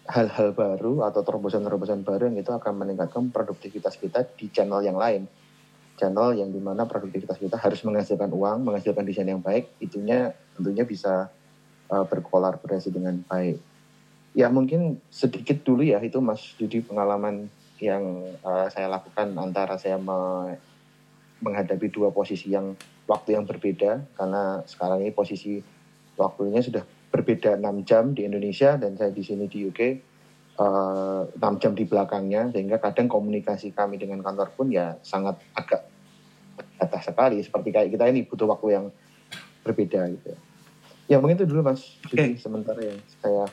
hal-hal 0.10 0.51
baru 0.51 1.06
atau 1.06 1.22
terobosan-terobosan 1.22 2.01
baru 2.01 2.34
yang 2.34 2.42
itu 2.42 2.50
akan 2.51 2.74
meningkatkan 2.74 3.30
produktivitas 3.30 3.96
kita 4.01 4.25
di 4.36 4.50
channel 4.50 4.82
yang 4.82 4.98
lain. 4.98 5.30
Channel 5.96 6.34
yang 6.42 6.50
di 6.50 6.58
mana 6.58 6.90
produktivitas 6.90 7.38
kita 7.38 7.62
harus 7.62 7.86
menghasilkan 7.86 8.34
uang, 8.34 8.66
menghasilkan 8.66 9.06
desain 9.06 9.30
yang 9.30 9.46
baik, 9.46 9.70
itunya 9.78 10.34
tentunya 10.58 10.82
bisa 10.82 11.30
uh, 11.94 12.06
berkolaborasi 12.10 12.90
dengan 12.90 13.22
baik 13.30 13.62
ya 14.32 14.48
mungkin 14.48 15.00
sedikit 15.12 15.63
dulu 15.63 15.84
ya 15.84 16.00
itu 16.00 16.24
Mas 16.24 16.56
Dudi 16.56 16.80
pengalaman 16.80 17.51
yang 17.82 18.04
uh, 18.46 18.68
saya 18.72 18.88
lakukan 18.88 19.36
antara 19.36 19.75
saya 19.75 20.00
menghadapi 21.41 21.89
dua 21.89 22.13
posisi 22.13 22.53
yang 22.53 22.77
waktu 23.10 23.36
yang 23.36 23.45
berbeda 23.50 24.05
karena 24.15 24.62
sekarang 24.69 25.03
ini 25.03 25.12
posisi 25.12 25.60
waktunya 26.15 26.62
sudah 26.62 26.86
berbeda 27.12 27.60
6 27.60 27.89
jam 27.89 28.15
di 28.15 28.24
Indonesia 28.24 28.79
dan 28.79 28.95
saya 28.95 29.12
di 29.12 29.19
sini 29.19 29.50
di 29.51 29.67
UK 29.67 29.81
uh, 30.62 31.27
eh, 31.27 31.43
6 31.43 31.62
jam 31.62 31.75
di 31.75 31.83
belakangnya 31.83 32.53
sehingga 32.55 32.79
kadang 32.79 33.12
komunikasi 33.12 33.75
kami 33.75 34.00
dengan 34.00 34.24
kantor 34.24 34.53
pun 34.55 34.71
ya 34.71 34.95
sangat 35.03 35.41
agak 35.51 35.83
atas 36.79 37.12
sekali 37.12 37.43
seperti 37.43 37.69
kayak 37.75 37.89
kita 37.91 38.05
ini 38.07 38.24
butuh 38.24 38.48
waktu 38.48 38.67
yang 38.79 38.86
berbeda 39.62 40.07
gitu. 40.13 40.31
Ya 41.12 41.19
mungkin 41.19 41.36
itu 41.41 41.45
dulu 41.50 41.67
Mas. 41.67 42.00
Okay. 42.07 42.39
sementara 42.39 42.79
yang 42.79 43.00
saya 43.19 43.45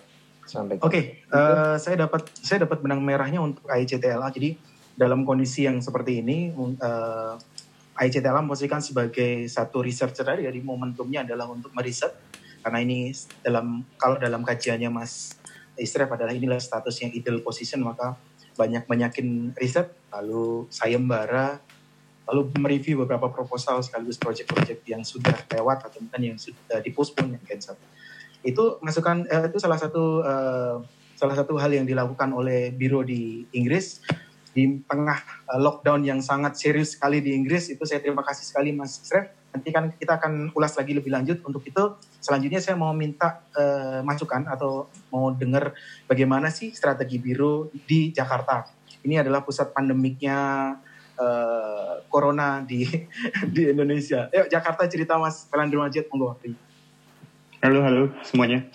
Oke, 0.49 0.81
okay, 0.81 1.03
uh, 1.29 1.37
eh, 1.37 1.77
saya 1.77 2.09
dapat 2.09 2.25
saya 2.41 2.65
dapat 2.65 2.81
benang 2.81 3.05
merahnya 3.05 3.37
untuk 3.37 3.69
ICTLA. 3.69 4.33
Jadi 4.33 4.57
dalam 4.97 5.29
kondisi 5.29 5.69
yang 5.69 5.85
seperti 5.85 6.25
ini, 6.25 6.49
uh, 6.57 7.37
eh, 7.99 8.07
ICTLA 8.07 8.41
memposisikan 8.47 8.79
sebagai 8.79 9.51
satu 9.51 9.83
researcher 9.83 10.23
tadi. 10.23 10.47
Jadi 10.47 10.63
momentumnya 10.63 11.27
adalah 11.27 11.51
untuk 11.51 11.75
meriset 11.75 12.15
karena 12.63 12.79
ini 12.83 13.15
dalam 13.43 13.87
kalau 13.99 14.19
dalam 14.19 14.43
kajiannya 14.43 14.91
Mas 14.91 15.39
Isref 15.79 16.11
adalah 16.11 16.35
inilah 16.35 16.59
status 16.59 17.01
yang 17.01 17.15
ideal 17.15 17.39
position 17.41 17.87
maka 17.87 18.19
banyak 18.59 18.85
banyakin 18.91 19.55
riset 19.55 19.95
lalu 20.11 20.67
sayembara 20.67 21.63
lalu 22.29 22.51
mereview 22.59 23.07
beberapa 23.07 23.31
proposal 23.31 23.81
sekaligus 23.81 24.19
project-project 24.19 24.83
yang 24.85 25.07
sudah 25.07 25.33
lewat 25.55 25.87
atau 25.87 26.03
mungkin 26.03 26.35
yang 26.35 26.39
sudah 26.39 26.83
dipospon 26.83 27.39
yang 27.39 27.43
cancel 27.47 27.79
itu 28.43 28.77
masukan 28.83 29.25
uh, 29.31 29.47
itu 29.47 29.59
salah 29.63 29.79
satu 29.79 30.21
uh, 30.27 30.83
salah 31.15 31.35
satu 31.39 31.57
hal 31.59 31.71
yang 31.71 31.87
dilakukan 31.87 32.31
oleh 32.35 32.75
biro 32.75 33.07
di 33.07 33.47
Inggris 33.55 34.03
di 34.53 34.81
tengah 34.85 35.19
uh, 35.51 35.61
lockdown 35.61 36.05
yang 36.05 36.21
sangat 36.25 36.57
serius 36.57 36.97
sekali 36.97 37.21
di 37.21 37.35
Inggris 37.37 37.69
itu 37.73 37.83
saya 37.85 38.01
terima 38.01 38.25
kasih 38.25 38.45
sekali 38.49 38.73
Mas 38.75 39.01
Sref 39.03 39.31
nanti 39.49 39.73
kan 39.73 39.89
kita 39.97 40.21
akan 40.21 40.53
ulas 40.53 40.77
lagi 40.77 40.93
lebih 40.93 41.09
lanjut 41.09 41.41
untuk 41.49 41.65
itu 41.65 41.97
selanjutnya 42.21 42.61
saya 42.61 42.77
mau 42.77 42.93
minta 42.93 43.45
uh, 43.57 44.05
masukan 44.05 44.45
atau 44.45 44.93
mau 45.09 45.33
dengar 45.33 45.73
bagaimana 46.05 46.53
sih 46.53 46.77
strategi 46.77 47.17
biro 47.17 47.73
di 47.73 48.13
Jakarta 48.13 48.69
ini 49.07 49.17
adalah 49.17 49.41
pusat 49.41 49.73
pandemiknya 49.73 50.37
uh, 51.19 52.03
corona 52.07 52.63
di 52.63 52.87
di 53.55 53.63
Indonesia. 53.71 54.31
Yuk 54.33 54.49
Jakarta 54.51 54.87
cerita 54.87 55.19
Mas 55.19 55.47
Pelandro 55.47 55.83
Majid. 55.83 56.07
Halo, 57.59 57.81
halo 57.83 58.03
semuanya. 58.23 58.67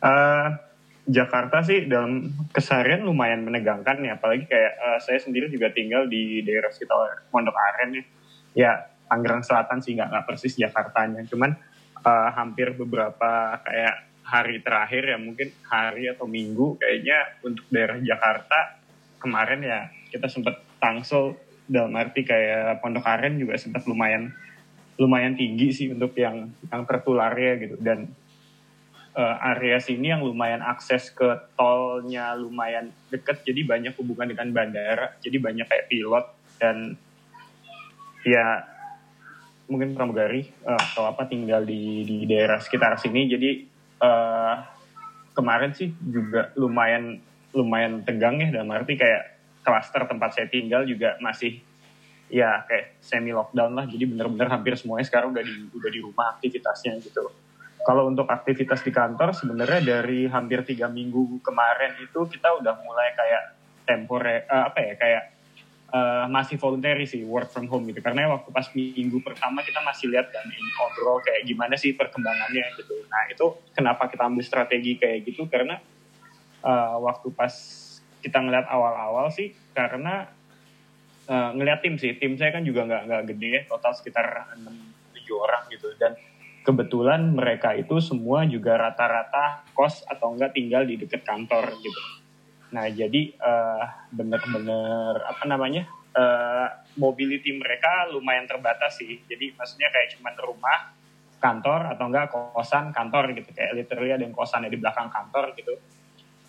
uh, 0.00 0.48
Jakarta 1.04 1.60
sih 1.60 1.84
dalam 1.84 2.32
keseharian 2.48 3.04
lumayan 3.04 3.44
menegangkan 3.44 4.00
ya, 4.00 4.16
apalagi 4.16 4.48
kayak 4.48 4.72
uh, 4.80 4.98
saya 5.04 5.20
sendiri 5.20 5.52
juga 5.52 5.68
tinggal 5.68 6.08
di 6.08 6.40
daerah 6.40 6.72
sekitar 6.72 7.28
Pondok 7.28 7.52
Aren 7.52 7.90
ya. 7.92 8.04
Ya, 8.54 8.72
Tangerang 9.10 9.44
Selatan 9.44 9.84
sih 9.84 9.92
nggak 9.98 10.08
nggak 10.08 10.24
persis 10.24 10.56
Jakartanya, 10.56 11.20
cuman 11.28 11.52
uh, 12.00 12.30
hampir 12.32 12.72
beberapa 12.72 13.60
kayak 13.60 13.94
hari 14.24 14.64
terakhir 14.64 15.04
ya 15.04 15.20
mungkin 15.20 15.52
hari 15.68 16.08
atau 16.08 16.24
minggu 16.24 16.80
kayaknya 16.80 17.36
untuk 17.44 17.68
daerah 17.68 18.00
Jakarta 18.00 18.80
kemarin 19.20 19.60
ya 19.60 19.80
kita 20.08 20.28
sempat 20.28 20.64
tangsel. 20.80 21.36
Dalam 21.64 21.96
arti 21.96 22.28
kayak 22.28 22.84
Pondok 22.84 23.08
Aren 23.08 23.40
juga 23.40 23.56
sempat 23.56 23.88
lumayan 23.88 24.36
lumayan 25.00 25.32
tinggi 25.32 25.72
sih 25.72 25.88
untuk 25.88 26.12
yang 26.12 26.52
yang 26.68 26.84
tertularnya 26.84 27.52
gitu. 27.56 27.76
Dan 27.80 28.12
uh, 29.14 29.36
area 29.54 29.78
sini 29.78 30.10
yang 30.10 30.22
lumayan 30.22 30.60
akses 30.60 31.10
ke 31.14 31.26
tolnya 31.54 32.34
lumayan 32.34 32.90
deket 33.08 33.46
jadi 33.46 33.62
banyak 33.64 33.94
hubungan 33.98 34.30
dengan 34.34 34.50
bandara 34.50 35.16
jadi 35.22 35.38
banyak 35.38 35.66
kayak 35.66 35.86
pilot 35.88 36.26
dan 36.58 36.98
ya 38.26 38.66
mungkin 39.70 39.96
pramugari 39.96 40.50
uh, 40.66 40.76
atau 40.76 41.08
apa 41.08 41.24
tinggal 41.30 41.64
di 41.64 42.04
di 42.04 42.16
daerah 42.28 42.60
sekitar 42.60 43.00
sini 43.00 43.30
jadi 43.30 43.50
uh, 44.02 44.54
kemarin 45.32 45.72
sih 45.72 45.90
juga 46.04 46.52
lumayan 46.58 47.18
lumayan 47.54 48.02
tegang 48.02 48.42
ya 48.42 48.50
dalam 48.50 48.70
arti 48.74 48.98
kayak 48.98 49.40
klaster 49.64 50.04
tempat 50.04 50.36
saya 50.36 50.46
tinggal 50.50 50.84
juga 50.84 51.16
masih 51.22 51.62
ya 52.28 52.66
kayak 52.66 52.98
semi 53.00 53.30
lockdown 53.30 53.72
lah 53.72 53.86
jadi 53.86 54.04
bener-bener 54.10 54.48
hampir 54.50 54.74
semuanya 54.74 55.06
sekarang 55.06 55.32
udah 55.32 55.44
di 55.44 55.54
udah 55.70 55.90
di 55.92 56.00
rumah 56.02 56.26
aktivitasnya 56.36 56.98
gitu 57.00 57.30
kalau 57.84 58.08
untuk 58.08 58.24
aktivitas 58.26 58.80
di 58.80 58.90
kantor 58.90 59.36
sebenarnya 59.36 59.80
dari 59.84 60.24
hampir 60.24 60.64
tiga 60.64 60.88
minggu 60.88 61.44
kemarin 61.44 61.92
itu 62.00 62.24
kita 62.32 62.56
udah 62.56 62.80
mulai 62.80 63.12
kayak 63.12 63.42
tempore 63.84 64.48
uh, 64.48 64.72
apa 64.72 64.78
ya 64.80 64.94
kayak 64.96 65.24
uh, 65.92 66.24
masih 66.26 66.56
voluntary 66.56 67.04
sih 67.04 67.22
work 67.22 67.52
from 67.52 67.68
home 67.68 67.84
gitu. 67.92 68.00
Karena 68.00 68.26
waktu 68.32 68.48
pas 68.50 68.66
minggu 68.72 69.20
pertama 69.20 69.60
kita 69.60 69.84
masih 69.84 70.10
lihat 70.10 70.32
dan 70.32 70.48
ngobrol 70.48 71.20
kayak 71.20 71.44
gimana 71.44 71.76
sih 71.76 71.92
perkembangannya 71.92 72.64
gitu. 72.80 73.04
Nah 73.06 73.28
itu 73.28 73.46
kenapa 73.76 74.08
kita 74.08 74.26
ambil 74.26 74.42
strategi 74.42 74.96
kayak 74.96 75.28
gitu? 75.28 75.46
Karena 75.46 75.78
uh, 76.64 76.96
waktu 77.04 77.30
pas 77.36 77.52
kita 78.24 78.40
ngeliat 78.40 78.64
awal-awal 78.72 79.28
sih 79.28 79.52
karena 79.76 80.32
uh, 81.28 81.50
ngeliat 81.52 81.84
tim 81.84 82.00
sih. 82.00 82.16
Tim 82.16 82.40
saya 82.40 82.56
kan 82.56 82.64
juga 82.64 82.88
nggak 82.88 83.02
nggak 83.06 83.22
gede 83.36 83.52
total 83.68 83.92
sekitar 83.92 84.56
enam 84.56 84.72
tujuh 85.12 85.36
orang 85.36 85.68
gitu. 85.68 85.92
Dan 86.00 86.16
kebetulan 86.64 87.36
mereka 87.36 87.76
itu 87.76 88.00
semua 88.00 88.48
juga 88.48 88.80
rata-rata 88.80 89.68
kos 89.76 90.02
atau 90.08 90.32
enggak 90.32 90.56
tinggal 90.56 90.82
di 90.88 90.96
dekat 90.96 91.22
kantor 91.22 91.76
gitu 91.84 92.24
Nah, 92.74 92.90
jadi 92.90 93.30
uh, 93.38 94.10
bener-bener 94.10 95.22
apa 95.22 95.46
namanya 95.46 95.86
uh, 96.18 96.68
mobility 96.98 97.54
mereka 97.54 98.10
lumayan 98.10 98.50
terbatas 98.50 98.98
sih. 98.98 99.22
Jadi 99.30 99.54
maksudnya 99.54 99.94
kayak 99.94 100.18
cuma 100.18 100.34
rumah, 100.34 100.90
kantor 101.38 101.94
atau 101.94 102.04
enggak 102.10 102.34
kosan 102.34 102.90
kantor 102.90 103.30
gitu 103.38 103.54
kayak 103.54 103.78
literally 103.78 104.10
ada 104.10 104.26
yang 104.26 104.34
kosannya 104.34 104.74
di 104.74 104.78
belakang 104.82 105.06
kantor 105.06 105.54
gitu. 105.54 105.78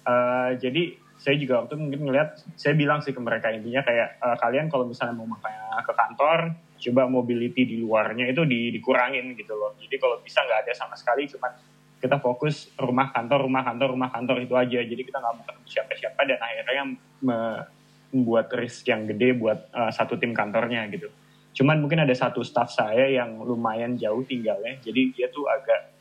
Uh, 0.02 0.58
jadi 0.58 0.98
saya 1.16 1.38
juga 1.38 1.64
waktu 1.64 1.78
mungkin 1.80 2.10
ngeliat, 2.10 2.42
saya 2.58 2.74
bilang 2.76 3.00
sih 3.06 3.14
ke 3.14 3.22
mereka 3.22 3.54
intinya 3.54 3.86
kayak 3.86 4.18
uh, 4.20 4.38
kalian 4.42 4.68
kalau 4.68 4.90
misalnya 4.90 5.14
mau 5.14 5.30
makanya 5.30 5.80
ke 5.86 5.94
kantor, 5.94 6.40
coba 6.76 7.08
mobility 7.08 7.64
di 7.66 7.78
luarnya 7.80 8.30
itu 8.30 8.44
di, 8.44 8.70
dikurangin 8.76 9.34
gitu 9.36 9.56
loh. 9.56 9.74
Jadi 9.80 9.96
kalau 9.98 10.20
bisa 10.22 10.44
nggak 10.44 10.68
ada 10.68 10.74
sama 10.76 10.96
sekali, 11.00 11.26
cuma 11.32 11.52
kita 12.00 12.22
fokus 12.22 12.70
rumah 12.78 13.10
kantor 13.10 13.48
rumah 13.48 13.64
kantor 13.66 13.88
rumah 13.96 14.10
kantor 14.12 14.38
itu 14.44 14.54
aja. 14.54 14.80
Jadi 14.84 15.02
kita 15.02 15.18
nggak 15.18 15.36
ketemu 15.44 15.66
siapa-siapa 15.66 16.22
dan 16.28 16.40
akhirnya 16.40 16.84
membuat 17.24 18.48
risk 18.54 18.86
yang 18.92 19.08
gede 19.08 19.34
buat 19.40 19.72
uh, 19.72 19.92
satu 19.92 20.20
tim 20.20 20.36
kantornya 20.36 20.86
gitu. 20.92 21.10
Cuman 21.56 21.80
mungkin 21.80 22.04
ada 22.04 22.12
satu 22.12 22.44
staff 22.44 22.76
saya 22.76 23.08
yang 23.08 23.40
lumayan 23.40 23.96
jauh 23.96 24.28
tinggalnya 24.28 24.76
jadi 24.84 25.16
dia 25.16 25.28
tuh 25.32 25.48
agak 25.48 25.96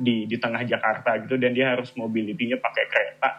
di 0.00 0.28
di 0.28 0.36
tengah 0.36 0.64
Jakarta 0.64 1.16
gitu 1.24 1.40
dan 1.40 1.56
dia 1.56 1.72
harus 1.72 1.92
mobility-nya 1.96 2.60
pakai 2.60 2.84
kereta. 2.88 3.30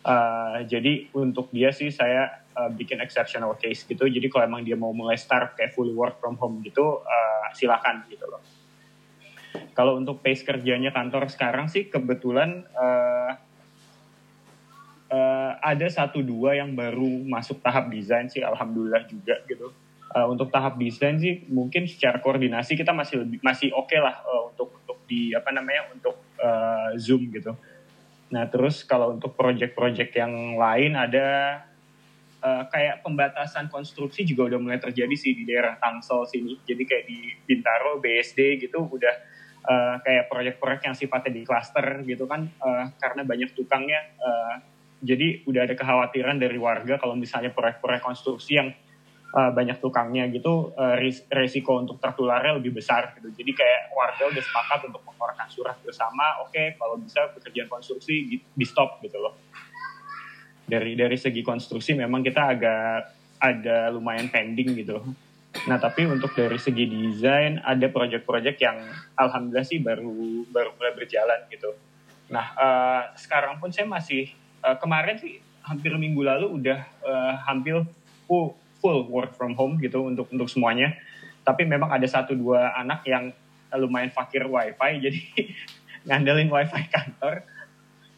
Uh, 0.00 0.64
jadi 0.64 1.12
untuk 1.12 1.52
dia 1.52 1.72
sih 1.76 1.92
saya 1.92 2.39
uh, 2.56 2.70
bikin 2.72 2.98
exceptional 3.02 3.54
case 3.58 3.84
gitu 3.84 4.06
jadi 4.06 4.26
kalau 4.32 4.44
emang 4.46 4.62
dia 4.64 4.78
mau 4.78 4.90
mulai 4.94 5.18
start 5.18 5.58
kayak 5.58 5.74
fully 5.74 5.94
work 5.94 6.18
from 6.18 6.38
home 6.38 6.62
gitu 6.64 7.02
uh, 7.02 7.46
silakan 7.54 8.06
gitu 8.10 8.26
loh 8.26 8.42
kalau 9.74 9.98
untuk 9.98 10.22
pace 10.22 10.44
kerjanya 10.46 10.94
kantor 10.94 11.26
sekarang 11.30 11.66
sih 11.66 11.88
kebetulan 11.88 12.66
uh, 12.74 13.32
uh, 15.10 15.52
ada 15.60 15.86
satu 15.90 16.22
dua 16.22 16.56
yang 16.58 16.72
baru 16.72 17.26
masuk 17.26 17.60
tahap 17.60 17.90
desain 17.90 18.30
sih, 18.30 18.40
alhamdulillah 18.40 19.04
juga 19.10 19.42
gitu. 19.50 19.74
Uh, 20.10 20.26
untuk 20.26 20.50
tahap 20.50 20.74
desain 20.74 21.22
sih 21.22 21.46
mungkin 21.46 21.86
secara 21.86 22.18
koordinasi 22.18 22.74
kita 22.74 22.90
masih 22.90 23.22
lebih 23.22 23.38
masih 23.46 23.70
oke 23.70 23.94
okay 23.94 24.02
lah 24.02 24.18
uh, 24.26 24.50
untuk 24.50 24.74
untuk 24.82 24.98
di 25.06 25.30
apa 25.30 25.54
namanya 25.54 25.86
untuk 25.94 26.18
uh, 26.42 26.90
zoom 26.98 27.30
gitu. 27.30 27.54
Nah 28.34 28.46
terus 28.50 28.82
kalau 28.82 29.14
untuk 29.14 29.38
project-project 29.38 30.10
yang 30.18 30.58
lain 30.58 30.98
ada 30.98 31.26
uh, 32.40 32.64
kayak 32.68 33.04
pembatasan 33.04 33.68
konstruksi 33.68 34.24
juga 34.24 34.52
udah 34.52 34.58
mulai 34.60 34.80
terjadi 34.80 35.14
sih 35.16 35.32
di 35.36 35.44
daerah 35.44 35.76
Tangsel 35.76 36.26
sini. 36.28 36.58
Jadi 36.64 36.82
kayak 36.84 37.04
di 37.06 37.18
Bintaro, 37.44 38.00
BSD 38.00 38.60
gitu 38.60 38.84
udah 38.88 39.14
uh, 39.66 39.94
kayak 40.00 40.28
proyek-proyek 40.30 40.80
yang 40.88 40.96
sifatnya 40.96 41.32
di 41.34 41.42
cluster 41.44 42.04
gitu 42.06 42.24
kan 42.24 42.48
uh, 42.62 42.92
karena 42.96 43.22
banyak 43.26 43.50
tukangnya 43.52 44.00
uh, 44.20 44.54
jadi 45.00 45.44
udah 45.48 45.64
ada 45.64 45.74
kekhawatiran 45.76 46.36
dari 46.36 46.60
warga 46.60 47.00
kalau 47.00 47.16
misalnya 47.16 47.52
proyek-proyek 47.52 48.04
konstruksi 48.04 48.60
yang 48.60 48.68
uh, 49.32 49.50
banyak 49.52 49.80
tukangnya 49.80 50.28
gitu 50.28 50.72
uh, 50.76 50.96
resiko 51.32 51.80
untuk 51.80 52.00
tertularnya 52.00 52.60
lebih 52.60 52.76
besar 52.76 53.16
gitu 53.16 53.32
jadi 53.32 53.52
kayak 53.52 53.80
warga 53.96 54.22
udah 54.28 54.42
sepakat 54.44 54.80
untuk 54.88 55.02
mengeluarkan 55.04 55.48
surat 55.48 55.76
bersama 55.84 56.40
oke 56.44 56.52
okay, 56.52 56.76
kalau 56.76 56.96
bisa 57.00 57.28
pekerjaan 57.36 57.68
konstruksi 57.68 58.40
di 58.40 58.64
stop 58.64 59.00
gitu 59.04 59.20
loh 59.20 59.36
dari 60.70 60.94
dari 60.94 61.18
segi 61.18 61.42
konstruksi 61.42 61.98
memang 61.98 62.22
kita 62.22 62.42
agak 62.54 63.18
ada 63.42 63.90
lumayan 63.90 64.30
pending 64.30 64.78
gitu 64.78 65.02
Nah 65.66 65.76
tapi 65.82 66.06
untuk 66.06 66.30
dari 66.32 66.56
segi 66.56 66.86
desain 66.86 67.58
ada 67.66 67.90
proyek-proyek 67.90 68.56
yang 68.62 68.78
alhamdulillah 69.18 69.66
sih 69.66 69.82
baru 69.82 70.46
baru 70.46 70.70
mulai 70.78 70.94
berjalan 70.94 71.40
gitu. 71.50 71.74
Nah 72.30 72.54
uh, 72.54 73.02
sekarang 73.18 73.58
pun 73.58 73.74
saya 73.74 73.90
masih 73.90 74.30
uh, 74.62 74.78
kemarin 74.78 75.18
sih 75.18 75.42
hampir 75.66 75.92
minggu 75.98 76.22
lalu 76.22 76.46
udah 76.62 76.80
uh, 77.02 77.34
hampir 77.50 77.82
full 78.30 78.54
full 78.78 79.10
work 79.10 79.34
from 79.34 79.58
home 79.58 79.76
gitu 79.82 80.06
untuk 80.06 80.30
untuk 80.30 80.46
semuanya. 80.46 80.94
Tapi 81.42 81.66
memang 81.66 81.90
ada 81.90 82.06
satu 82.06 82.38
dua 82.38 82.70
anak 82.78 83.02
yang 83.04 83.34
lumayan 83.74 84.14
fakir 84.14 84.46
wifi 84.46 84.90
jadi 85.10 85.20
ngandelin 86.06 86.48
wifi 86.48 86.86
kantor. 86.88 87.42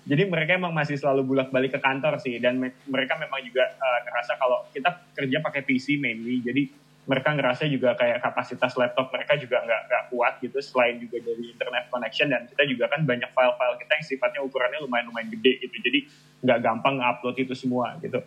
Jadi 0.03 0.27
mereka 0.27 0.59
emang 0.59 0.75
masih 0.75 0.99
selalu 0.99 1.23
bolak-balik 1.23 1.79
ke 1.79 1.81
kantor 1.81 2.19
sih 2.19 2.43
dan 2.43 2.59
me 2.59 2.75
mereka 2.91 3.15
memang 3.15 3.39
juga 3.47 3.71
uh, 3.79 3.99
ngerasa 4.03 4.35
kalau 4.35 4.67
kita 4.75 4.91
kerja 5.15 5.39
pakai 5.39 5.63
PC 5.63 6.03
mainly 6.03 6.43
jadi 6.43 6.67
mereka 7.03 7.35
ngerasa 7.35 7.67
juga 7.67 7.99
kayak 7.99 8.23
kapasitas 8.23 8.79
laptop 8.79 9.11
mereka 9.11 9.35
juga 9.35 9.59
nggak 9.63 9.83
nggak 9.91 10.03
kuat 10.15 10.39
gitu 10.39 10.59
selain 10.63 11.03
juga 11.03 11.19
dari 11.19 11.51
internet 11.51 11.91
connection 11.91 12.31
dan 12.31 12.47
kita 12.47 12.63
juga 12.67 12.87
kan 12.91 13.03
banyak 13.03 13.31
file-file 13.35 13.77
kita 13.79 13.93
yang 13.99 14.07
sifatnya 14.07 14.41
ukurannya 14.47 14.79
lumayan 14.87 15.07
lumayan 15.11 15.29
gede 15.35 15.67
gitu 15.67 15.77
jadi 15.83 15.99
nggak 16.47 16.59
gampang 16.63 16.95
ngupload 16.99 17.37
itu 17.39 17.55
semua 17.59 17.99
gitu. 17.99 18.23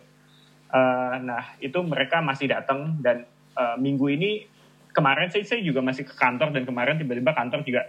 Uh, 0.66 1.16
nah 1.24 1.56
itu 1.60 1.78
mereka 1.84 2.20
masih 2.20 2.52
datang 2.52 3.00
dan 3.00 3.24
uh, 3.56 3.76
minggu 3.80 4.12
ini 4.12 4.44
kemarin 4.92 5.28
saya, 5.32 5.44
saya 5.44 5.60
juga 5.64 5.80
masih 5.80 6.04
ke 6.04 6.12
kantor 6.16 6.52
dan 6.52 6.64
kemarin 6.68 7.00
tiba-tiba 7.00 7.32
kantor 7.32 7.60
juga 7.64 7.88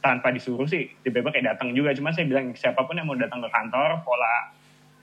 tanpa 0.00 0.32
disuruh 0.32 0.64
sih 0.64 0.88
tiba-tiba 1.04 1.30
kayak 1.32 1.46
datang 1.56 1.76
juga. 1.76 1.92
Cuma 1.92 2.12
saya 2.12 2.24
bilang 2.26 2.56
siapa 2.56 2.84
pun 2.84 2.96
yang 2.96 3.06
mau 3.06 3.16
datang 3.16 3.44
ke 3.44 3.48
kantor 3.52 4.00
pola 4.04 4.34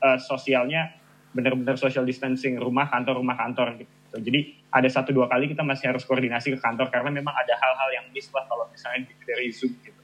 uh, 0.02 0.18
sosialnya 0.18 0.94
benar-benar 1.32 1.78
social 1.78 2.04
distancing 2.04 2.58
rumah 2.58 2.90
kantor 2.90 3.22
rumah 3.22 3.38
kantor 3.38 3.78
gitu. 3.78 4.18
Jadi 4.18 4.58
ada 4.74 4.90
satu 4.90 5.14
dua 5.14 5.30
kali 5.30 5.52
kita 5.54 5.62
masih 5.62 5.94
harus 5.94 6.02
koordinasi 6.04 6.58
ke 6.58 6.60
kantor 6.60 6.90
karena 6.90 7.14
memang 7.14 7.36
ada 7.38 7.54
hal-hal 7.54 7.90
yang 7.94 8.06
miss 8.10 8.28
lah 8.34 8.44
kalau 8.50 8.66
misalnya 8.74 9.06
dari 9.24 9.54
Zoom 9.54 9.78
gitu. 9.86 10.02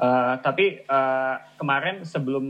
Uh, 0.00 0.40
tapi 0.40 0.80
uh, 0.88 1.36
kemarin 1.60 2.08
sebelum 2.08 2.44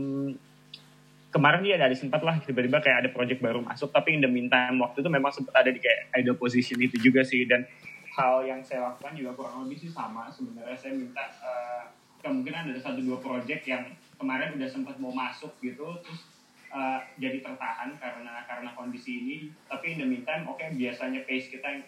kemarin 1.35 1.59
dia 1.67 1.75
ada 1.75 1.91
sempat 1.91 2.23
lah 2.23 2.39
tiba-tiba 2.39 2.79
kayak 2.79 3.07
ada 3.07 3.09
project 3.11 3.43
baru 3.43 3.59
masuk. 3.59 3.91
Tapi 3.91 4.15
in 4.15 4.23
the 4.23 4.31
meantime 4.31 4.79
waktu 4.79 5.03
itu 5.03 5.09
memang 5.11 5.35
sempat 5.35 5.59
ada 5.59 5.67
di 5.67 5.83
kayak 5.83 6.15
idle 6.15 6.39
position 6.39 6.79
itu 6.79 6.95
juga 7.11 7.27
sih. 7.27 7.43
Dan 7.43 7.67
hal 8.11 8.43
yang 8.43 8.59
saya 8.59 8.91
lakukan 8.91 9.15
juga 9.15 9.31
kurang 9.39 9.65
lebih 9.65 9.87
sih 9.87 9.91
sama 9.91 10.27
sebenarnya. 10.27 10.75
Saya 10.75 10.93
minta 10.99 11.23
uh, 11.39 11.87
kemungkinan 12.19 12.71
ada 12.71 12.79
satu 12.79 12.99
dua 12.99 13.17
project 13.23 13.63
yang 13.63 13.87
kemarin 14.19 14.53
udah 14.59 14.67
sempat 14.67 14.99
mau 14.99 15.09
masuk 15.15 15.49
gitu 15.63 15.87
terus 16.03 16.27
uh, 16.69 16.99
jadi 17.17 17.39
tertahan 17.39 17.95
karena 17.95 18.43
karena 18.45 18.69
kondisi 18.75 19.23
ini. 19.23 19.35
Tapi 19.65 19.95
in 19.95 20.03
the 20.03 20.07
meantime 20.07 20.43
oke 20.45 20.59
okay, 20.59 20.75
biasanya 20.75 21.23
pace 21.23 21.47
kita 21.47 21.81